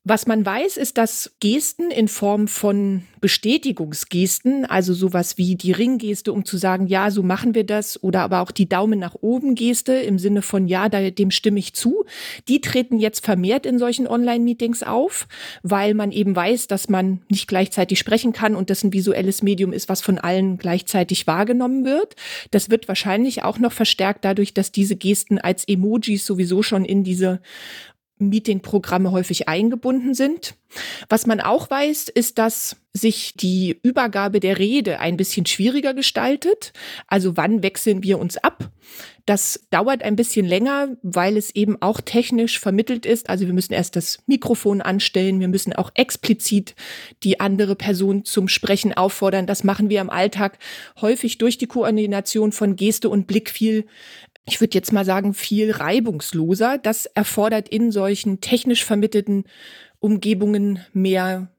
Was 0.03 0.25
man 0.25 0.43
weiß, 0.43 0.77
ist, 0.77 0.97
dass 0.97 1.31
Gesten 1.39 1.91
in 1.91 2.07
Form 2.07 2.47
von 2.47 3.03
Bestätigungsgesten, 3.21 4.65
also 4.65 4.95
sowas 4.95 5.37
wie 5.37 5.55
die 5.55 5.71
Ringgeste, 5.71 6.33
um 6.33 6.43
zu 6.43 6.57
sagen, 6.57 6.87
ja, 6.87 7.11
so 7.11 7.21
machen 7.21 7.53
wir 7.53 7.63
das, 7.63 8.01
oder 8.01 8.21
aber 8.21 8.41
auch 8.41 8.49
die 8.49 8.67
Daumen 8.67 8.97
nach 8.97 9.13
oben 9.21 9.53
Geste 9.53 9.93
im 9.93 10.17
Sinne 10.17 10.41
von, 10.41 10.67
ja, 10.67 10.89
dem 10.89 11.29
stimme 11.29 11.59
ich 11.59 11.75
zu, 11.75 12.03
die 12.47 12.61
treten 12.61 12.97
jetzt 12.97 13.23
vermehrt 13.23 13.67
in 13.67 13.77
solchen 13.77 14.07
Online-Meetings 14.07 14.81
auf, 14.81 15.27
weil 15.61 15.93
man 15.93 16.11
eben 16.11 16.35
weiß, 16.35 16.65
dass 16.65 16.89
man 16.89 17.21
nicht 17.29 17.47
gleichzeitig 17.47 17.99
sprechen 17.99 18.33
kann 18.33 18.55
und 18.55 18.71
das 18.71 18.83
ein 18.83 18.93
visuelles 18.93 19.43
Medium 19.43 19.71
ist, 19.71 19.87
was 19.87 20.01
von 20.01 20.17
allen 20.17 20.57
gleichzeitig 20.57 21.27
wahrgenommen 21.27 21.85
wird. 21.85 22.15
Das 22.49 22.71
wird 22.71 22.87
wahrscheinlich 22.87 23.43
auch 23.43 23.59
noch 23.59 23.71
verstärkt 23.71 24.25
dadurch, 24.25 24.55
dass 24.55 24.71
diese 24.71 24.95
Gesten 24.95 25.37
als 25.37 25.63
Emojis 25.67 26.25
sowieso 26.25 26.63
schon 26.63 26.85
in 26.85 27.03
diese 27.03 27.39
Meetingprogramme 28.29 29.11
häufig 29.11 29.47
eingebunden 29.47 30.13
sind. 30.13 30.55
Was 31.09 31.25
man 31.25 31.41
auch 31.41 31.69
weiß, 31.69 32.09
ist, 32.09 32.37
dass 32.37 32.77
sich 32.93 33.33
die 33.35 33.79
Übergabe 33.83 34.39
der 34.39 34.59
Rede 34.59 34.99
ein 34.99 35.17
bisschen 35.17 35.45
schwieriger 35.45 35.93
gestaltet. 35.93 36.73
Also 37.07 37.37
wann 37.37 37.63
wechseln 37.63 38.03
wir 38.03 38.19
uns 38.19 38.37
ab? 38.37 38.69
Das 39.25 39.65
dauert 39.69 40.03
ein 40.03 40.15
bisschen 40.15 40.45
länger, 40.45 40.97
weil 41.01 41.37
es 41.37 41.55
eben 41.55 41.81
auch 41.81 42.01
technisch 42.01 42.59
vermittelt 42.59 43.05
ist. 43.05 43.29
Also 43.29 43.45
wir 43.45 43.53
müssen 43.53 43.73
erst 43.73 43.95
das 43.95 44.19
Mikrofon 44.25 44.81
anstellen, 44.81 45.39
wir 45.39 45.47
müssen 45.47 45.73
auch 45.73 45.91
explizit 45.93 46.75
die 47.23 47.39
andere 47.39 47.75
Person 47.75 48.25
zum 48.25 48.47
Sprechen 48.47 48.93
auffordern. 48.93 49.47
Das 49.47 49.63
machen 49.63 49.89
wir 49.89 50.01
im 50.01 50.09
Alltag 50.09 50.57
häufig 50.99 51.37
durch 51.37 51.57
die 51.57 51.67
Koordination 51.67 52.51
von 52.51 52.75
Geste 52.75 53.09
und 53.09 53.27
Blick 53.27 53.49
viel 53.49 53.85
ich 54.45 54.59
würde 54.59 54.75
jetzt 54.75 54.91
mal 54.91 55.05
sagen, 55.05 55.33
viel 55.33 55.71
reibungsloser. 55.71 56.77
Das 56.77 57.05
erfordert 57.05 57.69
in 57.69 57.91
solchen 57.91 58.41
technisch 58.41 58.83
vermittelten 58.83 59.45
Umgebungen 59.99 60.79
mehr 60.93 61.51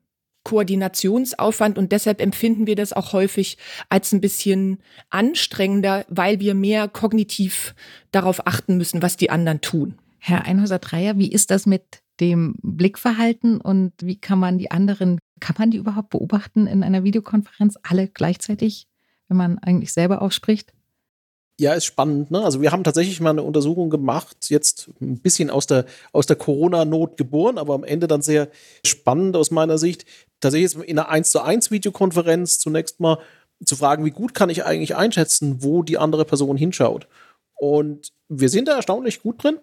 Koordinationsaufwand 0.44 1.78
und 1.78 1.92
deshalb 1.92 2.20
empfinden 2.20 2.66
wir 2.66 2.74
das 2.74 2.92
auch 2.92 3.12
häufig 3.12 3.58
als 3.88 4.12
ein 4.12 4.20
bisschen 4.20 4.78
anstrengender, 5.08 6.04
weil 6.08 6.40
wir 6.40 6.54
mehr 6.54 6.88
kognitiv 6.88 7.74
darauf 8.10 8.46
achten 8.46 8.76
müssen, 8.76 9.02
was 9.02 9.16
die 9.16 9.30
anderen 9.30 9.60
tun. 9.60 9.98
Herr 10.18 10.44
Einhäuser-Dreier, 10.44 11.16
wie 11.16 11.30
ist 11.30 11.50
das 11.52 11.66
mit 11.66 12.02
dem 12.20 12.56
Blickverhalten 12.62 13.60
und 13.60 13.92
wie 14.02 14.16
kann 14.16 14.38
man 14.38 14.58
die 14.58 14.70
anderen, 14.70 15.18
kann 15.40 15.56
man 15.58 15.70
die 15.70 15.78
überhaupt 15.78 16.10
beobachten 16.10 16.66
in 16.66 16.82
einer 16.82 17.04
Videokonferenz, 17.04 17.78
alle 17.82 18.08
gleichzeitig, 18.08 18.86
wenn 19.28 19.36
man 19.36 19.58
eigentlich 19.58 19.92
selber 19.92 20.22
auch 20.22 20.32
spricht? 20.32 20.72
Ja, 21.62 21.74
ist 21.74 21.84
spannend. 21.84 22.32
Ne? 22.32 22.42
Also 22.42 22.60
wir 22.60 22.72
haben 22.72 22.82
tatsächlich 22.82 23.20
mal 23.20 23.30
eine 23.30 23.44
Untersuchung 23.44 23.88
gemacht, 23.88 24.36
jetzt 24.48 24.90
ein 25.00 25.20
bisschen 25.20 25.48
aus 25.48 25.68
der, 25.68 25.84
aus 26.10 26.26
der 26.26 26.34
Corona-Not 26.34 27.16
geboren, 27.16 27.56
aber 27.56 27.74
am 27.74 27.84
Ende 27.84 28.08
dann 28.08 28.20
sehr 28.20 28.48
spannend 28.84 29.36
aus 29.36 29.52
meiner 29.52 29.78
Sicht. 29.78 30.04
Tatsächlich 30.40 30.74
in 30.88 30.98
einer 30.98 31.08
1 31.08 31.30
zu 31.30 31.40
1 31.40 31.70
Videokonferenz 31.70 32.58
zunächst 32.58 32.98
mal 32.98 33.18
zu 33.64 33.76
fragen, 33.76 34.04
wie 34.04 34.10
gut 34.10 34.34
kann 34.34 34.50
ich 34.50 34.64
eigentlich 34.64 34.96
einschätzen, 34.96 35.62
wo 35.62 35.84
die 35.84 35.98
andere 35.98 36.24
Person 36.24 36.56
hinschaut. 36.56 37.06
Und 37.54 38.12
wir 38.28 38.48
sind 38.48 38.66
da 38.66 38.74
erstaunlich 38.74 39.22
gut 39.22 39.44
drin. 39.44 39.58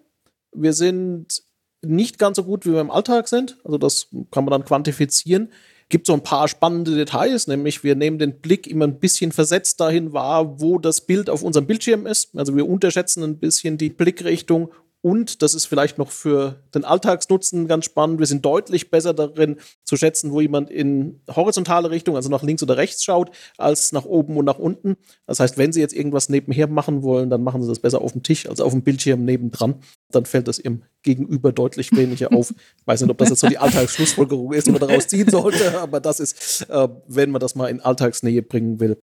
Wir 0.52 0.72
sind 0.72 1.42
nicht 1.82 2.18
ganz 2.18 2.36
so 2.36 2.44
gut, 2.44 2.64
wie 2.64 2.72
wir 2.72 2.80
im 2.80 2.90
Alltag 2.90 3.28
sind. 3.28 3.58
Also 3.62 3.76
das 3.76 4.08
kann 4.30 4.46
man 4.46 4.52
dann 4.52 4.64
quantifizieren 4.64 5.52
gibt 5.90 6.06
so 6.06 6.14
ein 6.14 6.22
paar 6.22 6.48
spannende 6.48 6.94
Details, 6.94 7.46
nämlich 7.46 7.84
wir 7.84 7.94
nehmen 7.94 8.18
den 8.18 8.40
Blick 8.40 8.66
immer 8.66 8.86
ein 8.86 8.98
bisschen 8.98 9.32
versetzt 9.32 9.80
dahin 9.80 10.12
wahr, 10.12 10.60
wo 10.60 10.78
das 10.78 11.02
Bild 11.02 11.28
auf 11.28 11.42
unserem 11.42 11.66
Bildschirm 11.66 12.06
ist. 12.06 12.30
Also 12.34 12.56
wir 12.56 12.66
unterschätzen 12.68 13.22
ein 13.24 13.38
bisschen 13.38 13.76
die 13.76 13.90
Blickrichtung 13.90 14.70
und 15.02 15.40
das 15.40 15.54
ist 15.54 15.64
vielleicht 15.64 15.96
noch 15.96 16.10
für 16.10 16.62
den 16.74 16.84
Alltagsnutzen 16.84 17.66
ganz 17.66 17.86
spannend. 17.86 18.18
Wir 18.18 18.26
sind 18.26 18.44
deutlich 18.44 18.90
besser 18.90 19.14
darin 19.14 19.56
zu 19.82 19.96
schätzen, 19.96 20.30
wo 20.30 20.40
jemand 20.42 20.70
in 20.70 21.20
horizontale 21.34 21.90
Richtung, 21.90 22.16
also 22.16 22.28
nach 22.28 22.42
links 22.42 22.62
oder 22.62 22.76
rechts 22.76 23.02
schaut, 23.02 23.30
als 23.56 23.92
nach 23.92 24.04
oben 24.04 24.36
und 24.36 24.44
nach 24.44 24.58
unten. 24.58 24.96
Das 25.26 25.40
heißt, 25.40 25.56
wenn 25.56 25.72
Sie 25.72 25.80
jetzt 25.80 25.94
irgendwas 25.94 26.28
nebenher 26.28 26.66
machen 26.66 27.02
wollen, 27.02 27.30
dann 27.30 27.42
machen 27.42 27.62
Sie 27.62 27.68
das 27.68 27.78
besser 27.78 28.02
auf 28.02 28.12
dem 28.12 28.22
Tisch 28.22 28.46
als 28.46 28.60
auf 28.60 28.72
dem 28.72 28.82
Bildschirm 28.82 29.24
nebendran. 29.24 29.76
Dann 30.10 30.26
fällt 30.26 30.48
das 30.48 30.58
Ihrem 30.58 30.82
Gegenüber 31.02 31.52
deutlich 31.52 31.92
weniger 31.92 32.32
auf. 32.34 32.50
Ich 32.50 32.86
weiß 32.86 33.00
nicht, 33.00 33.10
ob 33.10 33.16
das 33.16 33.30
jetzt 33.30 33.40
so 33.40 33.48
die 33.48 33.58
Alltagsschlussfolgerung 33.58 34.52
ist, 34.52 34.66
die 34.66 34.72
man 34.72 34.80
daraus 34.80 35.08
ziehen 35.08 35.30
sollte, 35.30 35.80
aber 35.80 36.00
das 36.00 36.20
ist, 36.20 36.68
äh, 36.68 36.88
wenn 37.06 37.30
man 37.30 37.40
das 37.40 37.54
mal 37.54 37.68
in 37.68 37.80
Alltagsnähe 37.80 38.42
bringen 38.42 38.80
will, 38.80 38.98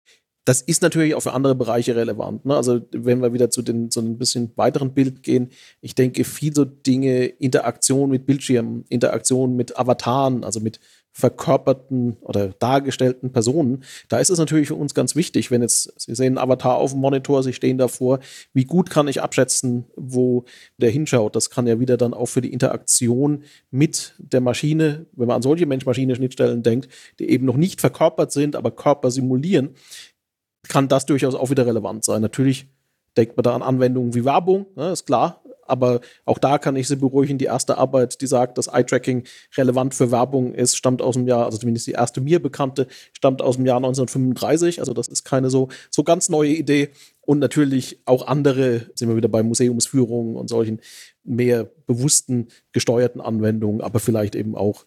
das 0.45 0.61
ist 0.61 0.81
natürlich 0.81 1.15
auch 1.15 1.21
für 1.21 1.33
andere 1.33 1.55
Bereiche 1.55 1.95
relevant. 1.95 2.45
Ne? 2.45 2.55
Also 2.55 2.81
wenn 2.91 3.21
wir 3.21 3.33
wieder 3.33 3.49
zu 3.49 3.61
den 3.61 3.91
so 3.91 4.01
ein 4.01 4.17
bisschen 4.17 4.51
weiteren 4.55 4.93
Bild 4.93 5.23
gehen, 5.23 5.49
ich 5.81 5.95
denke, 5.95 6.25
viele 6.25 6.65
Dinge, 6.65 7.25
Interaktion 7.25 8.09
mit 8.09 8.25
Bildschirmen, 8.25 8.83
Interaktion 8.89 9.55
mit 9.55 9.77
Avataren, 9.77 10.43
also 10.43 10.59
mit 10.59 10.79
verkörperten 11.15 12.17
oder 12.21 12.49
dargestellten 12.57 13.31
Personen, 13.31 13.83
da 14.09 14.17
ist 14.17 14.31
es 14.31 14.39
natürlich 14.39 14.67
für 14.67 14.75
uns 14.75 14.95
ganz 14.95 15.15
wichtig, 15.15 15.51
wenn 15.51 15.61
jetzt, 15.61 15.93
Sie 16.01 16.15
sehen 16.15 16.39
einen 16.39 16.49
Avatar 16.49 16.77
auf 16.77 16.91
dem 16.91 17.01
Monitor, 17.01 17.43
Sie 17.43 17.53
stehen 17.53 17.77
davor, 17.77 18.19
wie 18.53 18.65
gut 18.65 18.89
kann 18.89 19.07
ich 19.07 19.21
abschätzen, 19.21 19.85
wo 19.95 20.45
der 20.77 20.89
hinschaut. 20.89 21.35
Das 21.35 21.51
kann 21.51 21.67
ja 21.67 21.79
wieder 21.79 21.97
dann 21.97 22.15
auch 22.15 22.25
für 22.25 22.41
die 22.41 22.51
Interaktion 22.51 23.43
mit 23.69 24.15
der 24.17 24.41
Maschine, 24.41 25.05
wenn 25.13 25.27
man 25.27 25.35
an 25.35 25.41
solche 25.43 25.67
Mensch-Maschine-Schnittstellen 25.67 26.63
denkt, 26.63 26.89
die 27.19 27.29
eben 27.29 27.45
noch 27.45 27.57
nicht 27.57 27.79
verkörpert 27.79 28.31
sind, 28.31 28.55
aber 28.55 28.71
Körper 28.71 29.11
simulieren, 29.11 29.75
kann 30.67 30.87
das 30.87 31.05
durchaus 31.05 31.35
auch 31.35 31.49
wieder 31.49 31.65
relevant 31.65 32.03
sein. 32.03 32.21
Natürlich 32.21 32.67
denkt 33.17 33.37
man 33.37 33.43
da 33.43 33.55
an 33.55 33.61
Anwendungen 33.61 34.13
wie 34.15 34.25
Werbung, 34.25 34.65
ne, 34.75 34.91
ist 34.91 35.05
klar. 35.05 35.41
Aber 35.65 36.01
auch 36.25 36.39
da 36.39 36.57
kann 36.57 36.75
ich 36.75 36.89
Sie 36.89 36.97
beruhigen. 36.97 37.37
Die 37.37 37.45
erste 37.45 37.77
Arbeit, 37.77 38.19
die 38.19 38.27
sagt, 38.27 38.57
dass 38.57 38.67
Eye-Tracking 38.67 39.23
relevant 39.55 39.95
für 39.95 40.11
Werbung 40.11 40.53
ist, 40.53 40.75
stammt 40.75 41.01
aus 41.01 41.15
dem 41.15 41.25
Jahr, 41.25 41.45
also 41.45 41.57
zumindest 41.57 41.87
die 41.87 41.93
erste 41.93 42.19
mir 42.19 42.41
bekannte, 42.41 42.87
stammt 43.13 43.41
aus 43.41 43.55
dem 43.55 43.65
Jahr 43.65 43.77
1935. 43.77 44.79
Also 44.79 44.93
das 44.93 45.07
ist 45.07 45.23
keine 45.23 45.49
so, 45.49 45.69
so 45.89 46.03
ganz 46.03 46.27
neue 46.27 46.51
Idee. 46.51 46.89
Und 47.21 47.39
natürlich 47.39 48.01
auch 48.05 48.27
andere, 48.27 48.87
sind 48.95 49.07
wir 49.07 49.15
wieder 49.15 49.29
bei 49.29 49.41
Museumsführungen 49.41 50.35
und 50.35 50.49
solchen 50.49 50.81
mehr 51.23 51.69
bewussten, 51.87 52.49
gesteuerten 52.73 53.21
Anwendungen, 53.21 53.79
aber 53.79 53.99
vielleicht 54.01 54.35
eben 54.35 54.55
auch 54.55 54.85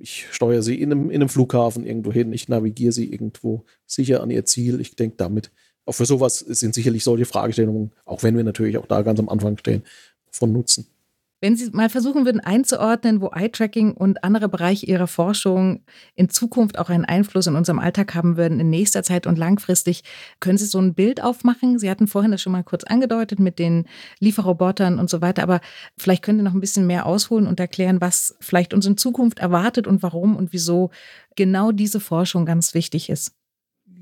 ich 0.00 0.26
steuere 0.30 0.62
sie 0.62 0.80
in 0.80 0.92
einem, 0.92 1.10
in 1.10 1.16
einem 1.16 1.28
Flughafen 1.28 1.84
irgendwo 1.84 2.12
hin, 2.12 2.32
ich 2.32 2.48
navigiere 2.48 2.92
sie 2.92 3.12
irgendwo 3.12 3.64
sicher 3.86 4.22
an 4.22 4.30
ihr 4.30 4.44
Ziel. 4.44 4.80
Ich 4.80 4.96
denke, 4.96 5.16
damit, 5.16 5.50
auch 5.84 5.92
für 5.92 6.06
sowas 6.06 6.38
sind 6.38 6.74
sicherlich 6.74 7.04
solche 7.04 7.24
Fragestellungen, 7.24 7.92
auch 8.04 8.22
wenn 8.22 8.36
wir 8.36 8.44
natürlich 8.44 8.78
auch 8.78 8.86
da 8.86 9.02
ganz 9.02 9.18
am 9.18 9.28
Anfang 9.28 9.56
stehen, 9.58 9.82
von 10.30 10.52
Nutzen. 10.52 10.86
Wenn 11.40 11.54
Sie 11.54 11.70
mal 11.70 11.88
versuchen 11.88 12.24
würden 12.24 12.40
einzuordnen, 12.40 13.20
wo 13.20 13.28
Eye-Tracking 13.28 13.92
und 13.92 14.24
andere 14.24 14.48
Bereiche 14.48 14.86
Ihrer 14.86 15.06
Forschung 15.06 15.84
in 16.16 16.28
Zukunft 16.28 16.78
auch 16.78 16.90
einen 16.90 17.04
Einfluss 17.04 17.46
in 17.46 17.54
unserem 17.54 17.78
Alltag 17.78 18.14
haben 18.16 18.36
würden, 18.36 18.58
in 18.58 18.70
nächster 18.70 19.04
Zeit 19.04 19.24
und 19.26 19.38
langfristig, 19.38 20.02
können 20.40 20.58
Sie 20.58 20.66
so 20.66 20.80
ein 20.80 20.94
Bild 20.94 21.22
aufmachen? 21.22 21.78
Sie 21.78 21.88
hatten 21.88 22.08
vorhin 22.08 22.32
das 22.32 22.42
schon 22.42 22.52
mal 22.52 22.64
kurz 22.64 22.82
angedeutet 22.82 23.38
mit 23.38 23.60
den 23.60 23.86
Lieferrobotern 24.18 24.98
und 24.98 25.08
so 25.08 25.20
weiter, 25.20 25.44
aber 25.44 25.60
vielleicht 25.96 26.24
können 26.24 26.38
Sie 26.38 26.44
noch 26.44 26.54
ein 26.54 26.60
bisschen 26.60 26.88
mehr 26.88 27.06
ausholen 27.06 27.46
und 27.46 27.60
erklären, 27.60 28.00
was 28.00 28.34
vielleicht 28.40 28.74
uns 28.74 28.86
in 28.86 28.96
Zukunft 28.96 29.38
erwartet 29.38 29.86
und 29.86 30.02
warum 30.02 30.34
und 30.34 30.52
wieso 30.52 30.90
genau 31.36 31.70
diese 31.70 32.00
Forschung 32.00 32.46
ganz 32.46 32.74
wichtig 32.74 33.10
ist. 33.10 33.32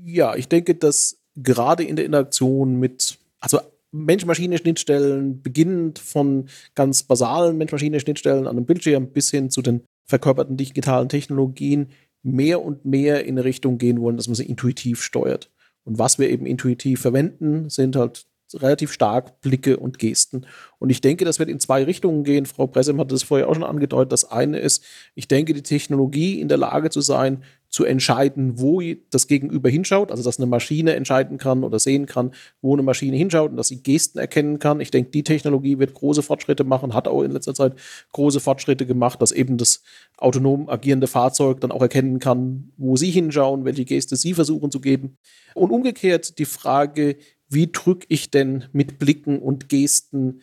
Ja, 0.03 0.35
ich 0.35 0.47
denke, 0.47 0.73
dass 0.73 1.19
gerade 1.35 1.83
in 1.83 1.97
der 1.97 2.05
Interaktion 2.05 2.79
mit, 2.79 3.19
also 3.39 3.59
Mensch-Maschine-Schnittstellen, 4.05 5.41
beginnend 5.41 5.99
von 5.99 6.47
ganz 6.75 7.03
basalen 7.03 7.57
Mensch-Maschine-Schnittstellen 7.57 8.47
an 8.47 8.57
einem 8.57 8.65
Bildschirm 8.65 9.07
bis 9.11 9.31
hin 9.31 9.49
zu 9.49 9.61
den 9.61 9.83
verkörperten 10.05 10.57
digitalen 10.57 11.09
Technologien, 11.09 11.89
mehr 12.23 12.63
und 12.63 12.85
mehr 12.85 13.25
in 13.25 13.35
eine 13.35 13.43
Richtung 13.45 13.77
gehen 13.77 14.01
wollen, 14.01 14.17
dass 14.17 14.27
man 14.27 14.35
sie 14.35 14.45
intuitiv 14.45 15.01
steuert. 15.01 15.49
Und 15.83 15.99
was 15.99 16.19
wir 16.19 16.29
eben 16.29 16.45
intuitiv 16.45 17.01
verwenden, 17.01 17.69
sind 17.69 17.95
halt 17.95 18.25
relativ 18.53 18.91
stark 18.91 19.41
Blicke 19.41 19.77
und 19.77 19.99
Gesten. 19.99 20.45
Und 20.79 20.89
ich 20.89 21.01
denke, 21.01 21.25
das 21.25 21.39
wird 21.39 21.49
in 21.49 21.59
zwei 21.59 21.83
Richtungen 21.83 22.23
gehen. 22.23 22.45
Frau 22.45 22.67
Pressem 22.67 22.99
hat 22.99 23.11
das 23.11 23.23
vorher 23.23 23.49
auch 23.49 23.53
schon 23.53 23.63
angedeutet. 23.63 24.11
Das 24.11 24.29
eine 24.29 24.59
ist, 24.59 24.83
ich 25.15 25.27
denke, 25.27 25.53
die 25.53 25.63
Technologie 25.63 26.39
in 26.39 26.47
der 26.47 26.57
Lage 26.57 26.89
zu 26.89 27.01
sein, 27.01 27.43
zu 27.77 27.85
entscheiden, 27.85 28.59
wo 28.59 28.81
das 29.11 29.27
Gegenüber 29.27 29.69
hinschaut, 29.69 30.09
also 30.09 30.23
dass 30.23 30.39
eine 30.39 30.47
Maschine 30.47 30.95
entscheiden 30.95 31.37
kann 31.37 31.63
oder 31.63 31.77
sehen 31.77 32.07
kann, 32.07 32.31
wo 32.59 32.73
eine 32.73 32.81
Maschine 32.81 33.15
hinschaut 33.15 33.51
und 33.51 33.57
dass 33.57 33.67
sie 33.67 33.83
Gesten 33.83 34.17
erkennen 34.17 34.57
kann. 34.57 34.81
Ich 34.81 34.89
denke, 34.89 35.11
die 35.11 35.21
Technologie 35.21 35.77
wird 35.77 35.93
große 35.93 36.23
Fortschritte 36.23 36.63
machen, 36.63 36.95
hat 36.95 37.07
auch 37.07 37.21
in 37.21 37.29
letzter 37.29 37.53
Zeit 37.53 37.75
große 38.13 38.39
Fortschritte 38.39 38.87
gemacht, 38.87 39.21
dass 39.21 39.31
eben 39.31 39.57
das 39.57 39.83
autonom 40.17 40.69
agierende 40.69 41.05
Fahrzeug 41.05 41.61
dann 41.61 41.71
auch 41.71 41.83
erkennen 41.83 42.17
kann, 42.17 42.71
wo 42.77 42.95
sie 42.95 43.11
hinschauen, 43.11 43.63
welche 43.63 43.85
Geste 43.85 44.15
sie 44.15 44.33
versuchen 44.33 44.71
zu 44.71 44.81
geben. 44.81 45.19
Und 45.53 45.69
umgekehrt 45.69 46.39
die 46.39 46.45
Frage, 46.45 47.17
wie 47.47 47.71
drücke 47.71 48.07
ich 48.09 48.31
denn 48.31 48.65
mit 48.71 48.97
Blicken 48.97 49.37
und 49.37 49.69
Gesten 49.69 50.41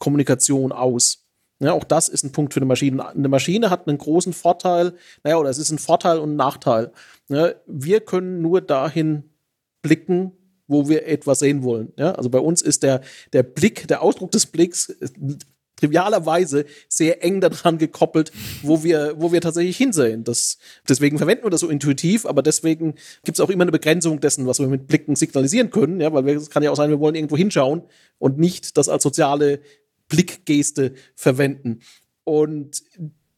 Kommunikation 0.00 0.72
aus? 0.72 1.23
Ja, 1.64 1.72
auch 1.72 1.84
das 1.84 2.10
ist 2.10 2.24
ein 2.24 2.32
Punkt 2.32 2.52
für 2.52 2.60
eine 2.60 2.66
Maschine. 2.66 3.08
Eine 3.08 3.28
Maschine 3.28 3.70
hat 3.70 3.88
einen 3.88 3.96
großen 3.96 4.34
Vorteil, 4.34 4.92
naja, 5.22 5.38
oder 5.38 5.48
es 5.48 5.56
ist 5.56 5.70
ein 5.70 5.78
Vorteil 5.78 6.18
und 6.18 6.32
ein 6.32 6.36
Nachteil. 6.36 6.92
Ja, 7.28 7.52
wir 7.66 8.00
können 8.00 8.42
nur 8.42 8.60
dahin 8.60 9.24
blicken, 9.80 10.32
wo 10.66 10.90
wir 10.90 11.06
etwas 11.06 11.38
sehen 11.38 11.62
wollen. 11.62 11.94
Ja, 11.96 12.12
also 12.12 12.28
bei 12.28 12.38
uns 12.38 12.60
ist 12.60 12.82
der, 12.82 13.00
der 13.32 13.42
Blick, 13.42 13.88
der 13.88 14.02
Ausdruck 14.02 14.30
des 14.30 14.44
Blicks 14.44 14.90
äh, 14.90 15.08
trivialerweise 15.76 16.66
sehr 16.88 17.24
eng 17.24 17.40
daran 17.40 17.78
gekoppelt, 17.78 18.30
wo 18.62 18.84
wir, 18.84 19.14
wo 19.16 19.32
wir 19.32 19.40
tatsächlich 19.40 19.78
hinsehen. 19.78 20.22
Das, 20.22 20.58
deswegen 20.86 21.16
verwenden 21.16 21.44
wir 21.44 21.50
das 21.50 21.60
so 21.60 21.68
intuitiv, 21.68 22.26
aber 22.26 22.42
deswegen 22.42 22.94
gibt 23.24 23.38
es 23.38 23.40
auch 23.40 23.50
immer 23.50 23.64
eine 23.64 23.72
Begrenzung 23.72 24.20
dessen, 24.20 24.46
was 24.46 24.60
wir 24.60 24.68
mit 24.68 24.86
Blicken 24.86 25.16
signalisieren 25.16 25.70
können, 25.70 26.00
ja, 26.00 26.12
weil 26.12 26.28
es 26.28 26.50
kann 26.50 26.62
ja 26.62 26.70
auch 26.70 26.76
sein, 26.76 26.90
wir 26.90 27.00
wollen 27.00 27.14
irgendwo 27.14 27.36
hinschauen 27.36 27.82
und 28.18 28.38
nicht 28.38 28.76
das 28.76 28.88
als 28.88 29.02
soziale 29.02 29.60
Blickgeste 30.08 30.94
verwenden. 31.14 31.80
Und 32.24 32.82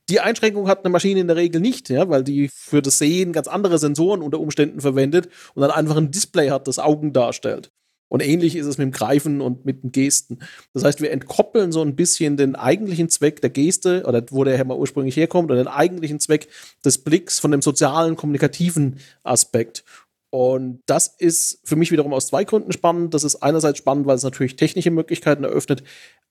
die 0.09 0.21
Einschränkung 0.21 0.69
hat 0.69 0.85
eine 0.85 0.93
Maschine 0.93 1.21
in 1.21 1.27
der 1.27 1.37
Regel 1.37 1.61
nicht, 1.61 1.89
ja, 1.89 2.09
weil 2.09 2.23
die 2.23 2.49
für 2.49 2.81
das 2.81 2.99
Sehen 2.99 3.33
ganz 3.33 3.49
andere 3.49 3.79
Sensoren 3.79 4.23
unter 4.23 4.39
Umständen 4.39 4.81
verwendet 4.81 5.29
und 5.55 5.63
dann 5.63 5.71
einfach 5.71 5.97
ein 5.97 6.13
Display 6.13 6.51
hat, 6.51 6.69
das 6.69 6.79
Augen 6.79 7.13
darstellt. 7.13 7.73
Und 8.09 8.25
ähnlich 8.25 8.55
ist 8.55 8.67
es 8.67 8.79
mit 8.79 8.85
dem 8.85 8.93
Greifen 8.93 9.41
und 9.41 9.65
mit 9.65 9.83
den 9.83 9.91
Gesten. 9.91 10.39
Das 10.73 10.85
heißt, 10.85 11.01
wir 11.01 11.11
entkoppeln 11.11 11.73
so 11.73 11.83
ein 11.83 11.97
bisschen 11.97 12.37
den 12.37 12.55
eigentlichen 12.55 13.09
Zweck 13.09 13.41
der 13.41 13.51
Geste 13.51 14.05
oder 14.07 14.25
wo 14.31 14.45
der 14.45 14.57
Hammer 14.59 14.79
ursprünglich 14.79 15.17
herkommt 15.17 15.51
oder 15.51 15.63
den 15.63 15.69
eigentlichen 15.69 16.21
Zweck 16.21 16.49
des 16.85 16.99
Blicks 16.99 17.41
von 17.41 17.51
dem 17.51 17.63
sozialen, 17.63 18.15
kommunikativen 18.15 19.01
Aspekt. 19.25 19.83
Und 20.31 20.83
das 20.87 21.09
ist 21.19 21.61
für 21.65 21.77
mich 21.77 21.91
wiederum 21.91 22.13
aus 22.13 22.29
zwei 22.29 22.45
Gründen 22.45 22.73
spannend. 22.73 23.13
Das 23.15 23.25
ist 23.25 23.37
einerseits 23.37 23.79
spannend, 23.79 24.07
weil 24.07 24.17
es 24.17 24.23
natürlich 24.23 24.55
technische 24.55 24.91
Möglichkeiten 24.91 25.45
eröffnet, 25.45 25.83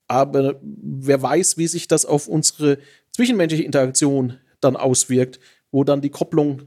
aber 0.08 0.60
wer 0.62 1.20
weiß, 1.20 1.58
wie 1.58 1.66
sich 1.66 1.88
das 1.88 2.04
auf 2.04 2.28
unsere 2.28 2.78
zwischenmenschliche 3.12 3.64
Interaktion 3.64 4.38
dann 4.60 4.76
auswirkt, 4.76 5.40
wo 5.70 5.84
dann 5.84 6.00
die 6.00 6.10
Kopplung 6.10 6.62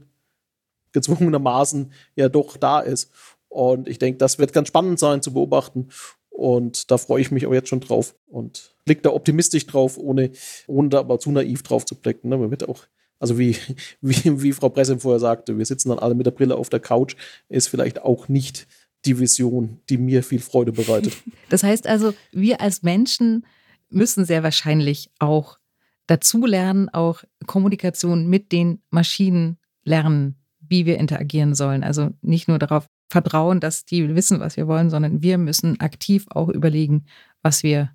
gezwungenermaßen 0.92 1.92
ja 2.16 2.28
doch 2.28 2.56
da 2.56 2.80
ist. 2.80 3.10
Und 3.48 3.88
ich 3.88 3.98
denke, 3.98 4.18
das 4.18 4.38
wird 4.38 4.52
ganz 4.52 4.68
spannend 4.68 4.98
sein 4.98 5.22
zu 5.22 5.32
beobachten. 5.32 5.88
Und 6.30 6.90
da 6.90 6.98
freue 6.98 7.20
ich 7.20 7.30
mich 7.30 7.46
auch 7.46 7.52
jetzt 7.52 7.68
schon 7.68 7.80
drauf 7.80 8.14
und 8.26 8.74
blicke 8.84 9.02
da 9.02 9.10
optimistisch 9.10 9.66
drauf, 9.66 9.98
ohne, 9.98 10.30
ohne 10.66 10.88
da 10.88 11.00
aber 11.00 11.18
zu 11.18 11.30
naiv 11.30 11.62
drauf 11.62 11.84
zu 11.84 11.94
blicken. 11.94 12.28
Ne? 12.28 12.38
Man 12.38 12.50
wird 12.50 12.68
auch, 12.68 12.86
also 13.18 13.38
wie, 13.38 13.56
wie, 14.00 14.42
wie 14.42 14.52
Frau 14.52 14.68
Presse 14.68 14.98
vorher 14.98 15.20
sagte, 15.20 15.58
wir 15.58 15.66
sitzen 15.66 15.90
dann 15.90 15.98
alle 15.98 16.14
mit 16.14 16.26
der 16.26 16.30
Brille 16.30 16.56
auf 16.56 16.70
der 16.70 16.80
Couch, 16.80 17.16
ist 17.48 17.68
vielleicht 17.68 18.02
auch 18.02 18.28
nicht 18.28 18.66
die 19.04 19.18
Vision, 19.18 19.80
die 19.88 19.98
mir 19.98 20.22
viel 20.22 20.40
Freude 20.40 20.72
bereitet. 20.72 21.14
Das 21.48 21.64
heißt 21.64 21.88
also, 21.88 22.14
wir 22.30 22.60
als 22.60 22.84
Menschen 22.84 23.44
müssen 23.88 24.24
sehr 24.24 24.44
wahrscheinlich 24.44 25.10
auch 25.18 25.58
dazulernen, 26.06 26.88
auch 26.88 27.24
Kommunikation 27.46 28.28
mit 28.28 28.52
den 28.52 28.80
Maschinen 28.90 29.58
lernen, 29.82 30.36
wie 30.60 30.86
wir 30.86 30.98
interagieren 30.98 31.54
sollen. 31.54 31.82
Also 31.82 32.10
nicht 32.22 32.46
nur 32.46 32.60
darauf 32.60 32.86
vertrauen, 33.10 33.58
dass 33.58 33.84
die 33.84 34.14
wissen, 34.14 34.38
was 34.38 34.56
wir 34.56 34.68
wollen, 34.68 34.90
sondern 34.90 35.22
wir 35.22 35.38
müssen 35.38 35.80
aktiv 35.80 36.26
auch 36.30 36.48
überlegen, 36.48 37.04
was 37.42 37.64
wir 37.64 37.90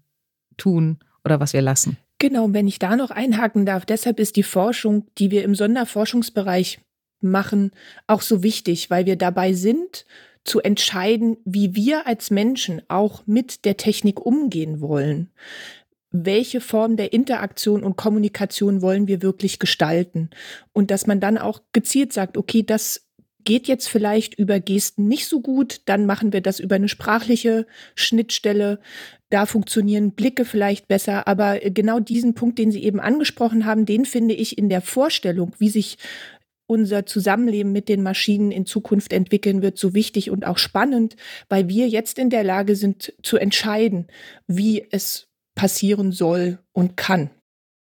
tun 0.58 1.00
oder 1.24 1.40
was 1.40 1.54
wir 1.54 1.62
lassen. 1.62 1.98
Genau, 2.20 2.52
wenn 2.54 2.68
ich 2.68 2.80
da 2.80 2.96
noch 2.96 3.12
einhaken 3.12 3.66
darf, 3.66 3.86
deshalb 3.86 4.20
ist 4.20 4.36
die 4.36 4.44
Forschung, 4.44 5.08
die 5.18 5.32
wir 5.32 5.44
im 5.44 5.56
Sonderforschungsbereich 5.56 6.80
machen, 7.22 7.72
auch 8.08 8.22
so 8.22 8.44
wichtig, 8.44 8.90
weil 8.90 9.06
wir 9.06 9.16
dabei 9.16 9.54
sind, 9.54 10.06
zu 10.46 10.62
entscheiden, 10.62 11.38
wie 11.44 11.76
wir 11.76 12.08
als 12.08 12.32
Menschen 12.32 12.82
auch 12.88 13.24
mit 13.26 13.66
der 13.66 13.78
Technik 13.78 14.26
umgehen 14.26 14.80
wollen. 14.80 15.32
Welche 16.12 16.62
Form 16.62 16.96
der 16.96 17.12
Interaktion 17.12 17.84
und 17.84 17.98
Kommunikation 17.98 18.82
wollen 18.82 19.08
wir 19.08 19.22
wirklich 19.22 19.60
gestalten? 19.60 20.30
Und 20.72 20.92
dass 20.92 21.08
man 21.08 21.20
dann 21.20 21.38
auch 21.38 21.62
gezielt 21.74 22.14
sagt, 22.14 22.38
okay, 22.38 22.64
das 22.64 23.06
geht 23.46 23.68
jetzt 23.68 23.88
vielleicht 23.88 24.34
über 24.34 24.60
Gesten 24.60 25.08
nicht 25.08 25.28
so 25.28 25.40
gut, 25.40 25.82
dann 25.86 26.06
machen 26.06 26.34
wir 26.34 26.42
das 26.42 26.60
über 26.60 26.76
eine 26.76 26.90
sprachliche 26.90 27.68
Schnittstelle. 27.94 28.80
Da 29.30 29.46
funktionieren 29.46 30.12
Blicke 30.12 30.46
vielleicht 30.46 30.88
besser, 30.88 31.28
aber 31.28 31.60
genau 31.60 32.00
diesen 32.00 32.34
Punkt, 32.34 32.58
den 32.58 32.72
Sie 32.72 32.84
eben 32.84 33.00
angesprochen 33.00 33.66
haben, 33.66 33.86
den 33.86 34.06
finde 34.06 34.34
ich 34.34 34.58
in 34.58 34.70
der 34.70 34.82
Vorstellung, 34.82 35.54
wie 35.60 35.70
sich 35.70 35.98
unser 36.68 37.06
Zusammenleben 37.06 37.72
mit 37.72 37.90
den 37.90 38.04
Maschinen 38.04 38.52
in 38.52 38.66
Zukunft 38.66 39.14
entwickeln 39.14 39.62
wird, 39.62 39.78
so 39.78 39.94
wichtig 39.94 40.32
und 40.32 40.46
auch 40.46 40.58
spannend, 40.58 41.16
weil 41.50 41.70
wir 41.70 41.88
jetzt 41.88 42.20
in 42.20 42.30
der 42.30 42.44
Lage 42.44 42.76
sind 42.76 43.14
zu 43.24 43.38
entscheiden, 43.38 44.08
wie 44.48 44.86
es 44.92 45.28
passieren 45.56 46.12
soll 46.12 46.60
und 46.74 46.98
kann. 46.98 47.30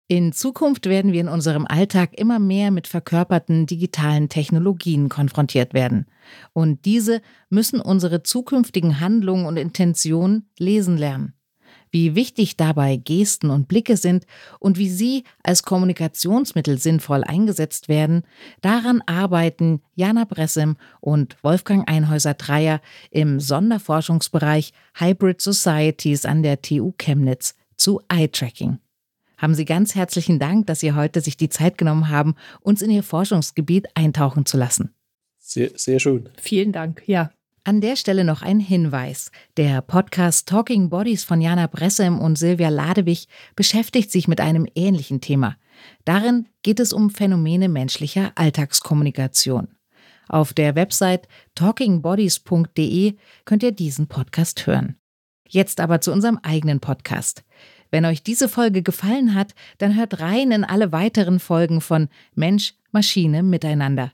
In 0.08 0.32
Zukunft 0.32 0.86
werden 0.86 1.12
wir 1.12 1.20
in 1.20 1.28
unserem 1.28 1.66
Alltag 1.66 2.18
immer 2.18 2.40
mehr 2.40 2.72
mit 2.72 2.88
verkörperten 2.88 3.66
digitalen 3.66 4.28
Technologien 4.28 5.08
konfrontiert 5.08 5.72
werden. 5.72 6.06
Und 6.52 6.84
diese 6.84 7.22
müssen 7.48 7.80
unsere 7.80 8.24
zukünftigen 8.24 8.98
Handlungen 8.98 9.46
und 9.46 9.56
Intentionen 9.56 10.50
lesen 10.58 10.96
lernen 10.96 11.39
wie 11.90 12.14
wichtig 12.14 12.56
dabei 12.56 12.96
Gesten 12.96 13.50
und 13.50 13.68
Blicke 13.68 13.96
sind 13.96 14.26
und 14.58 14.78
wie 14.78 14.88
sie 14.88 15.24
als 15.42 15.62
Kommunikationsmittel 15.62 16.78
sinnvoll 16.78 17.24
eingesetzt 17.24 17.88
werden, 17.88 18.22
daran 18.60 19.02
arbeiten 19.06 19.82
Jana 19.94 20.24
Bressem 20.24 20.76
und 21.00 21.36
Wolfgang 21.42 21.88
Einhäuser-Dreier 21.88 22.80
im 23.10 23.40
Sonderforschungsbereich 23.40 24.72
Hybrid 24.94 25.40
Societies 25.40 26.24
an 26.24 26.42
der 26.42 26.62
TU 26.62 26.92
Chemnitz 26.98 27.54
zu 27.76 28.00
Eye-Tracking. 28.08 28.78
Haben 29.38 29.54
Sie 29.54 29.64
ganz 29.64 29.94
herzlichen 29.94 30.38
Dank, 30.38 30.66
dass 30.66 30.80
Sie 30.80 30.92
heute 30.92 31.22
sich 31.22 31.36
die 31.36 31.48
Zeit 31.48 31.78
genommen 31.78 32.10
haben, 32.10 32.34
uns 32.60 32.82
in 32.82 32.90
Ihr 32.90 33.02
Forschungsgebiet 33.02 33.88
eintauchen 33.94 34.44
zu 34.44 34.58
lassen. 34.58 34.94
Sehr, 35.38 35.70
sehr 35.74 35.98
schön. 35.98 36.28
Vielen 36.38 36.72
Dank, 36.72 37.02
ja. 37.06 37.32
An 37.70 37.80
der 37.80 37.94
Stelle 37.94 38.24
noch 38.24 38.42
ein 38.42 38.58
Hinweis. 38.58 39.30
Der 39.56 39.80
Podcast 39.80 40.48
Talking 40.48 40.90
Bodies 40.90 41.22
von 41.22 41.40
Jana 41.40 41.68
Bressem 41.68 42.18
und 42.18 42.36
Silvia 42.36 42.68
Ladewig 42.68 43.28
beschäftigt 43.54 44.10
sich 44.10 44.26
mit 44.26 44.40
einem 44.40 44.66
ähnlichen 44.74 45.20
Thema. 45.20 45.56
Darin 46.04 46.48
geht 46.64 46.80
es 46.80 46.92
um 46.92 47.10
Phänomene 47.10 47.68
menschlicher 47.68 48.32
Alltagskommunikation. 48.34 49.68
Auf 50.26 50.52
der 50.52 50.74
Website 50.74 51.28
talkingbodies.de 51.54 53.14
könnt 53.44 53.62
ihr 53.62 53.70
diesen 53.70 54.08
Podcast 54.08 54.66
hören. 54.66 54.96
Jetzt 55.48 55.78
aber 55.78 56.00
zu 56.00 56.10
unserem 56.10 56.40
eigenen 56.42 56.80
Podcast. 56.80 57.44
Wenn 57.92 58.04
euch 58.04 58.24
diese 58.24 58.48
Folge 58.48 58.82
gefallen 58.82 59.36
hat, 59.36 59.54
dann 59.78 59.94
hört 59.96 60.18
rein 60.18 60.50
in 60.50 60.64
alle 60.64 60.90
weiteren 60.90 61.38
Folgen 61.38 61.80
von 61.80 62.08
Mensch, 62.34 62.74
Maschine, 62.90 63.44
Miteinander. 63.44 64.10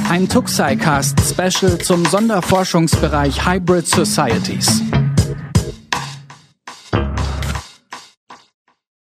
Ein 0.08 0.28
Tuxicast 0.28 1.20
Special 1.20 1.78
zum 1.78 2.04
Sonderforschungsbereich 2.04 3.46
Hybrid 3.46 3.86
Societies. 3.86 4.82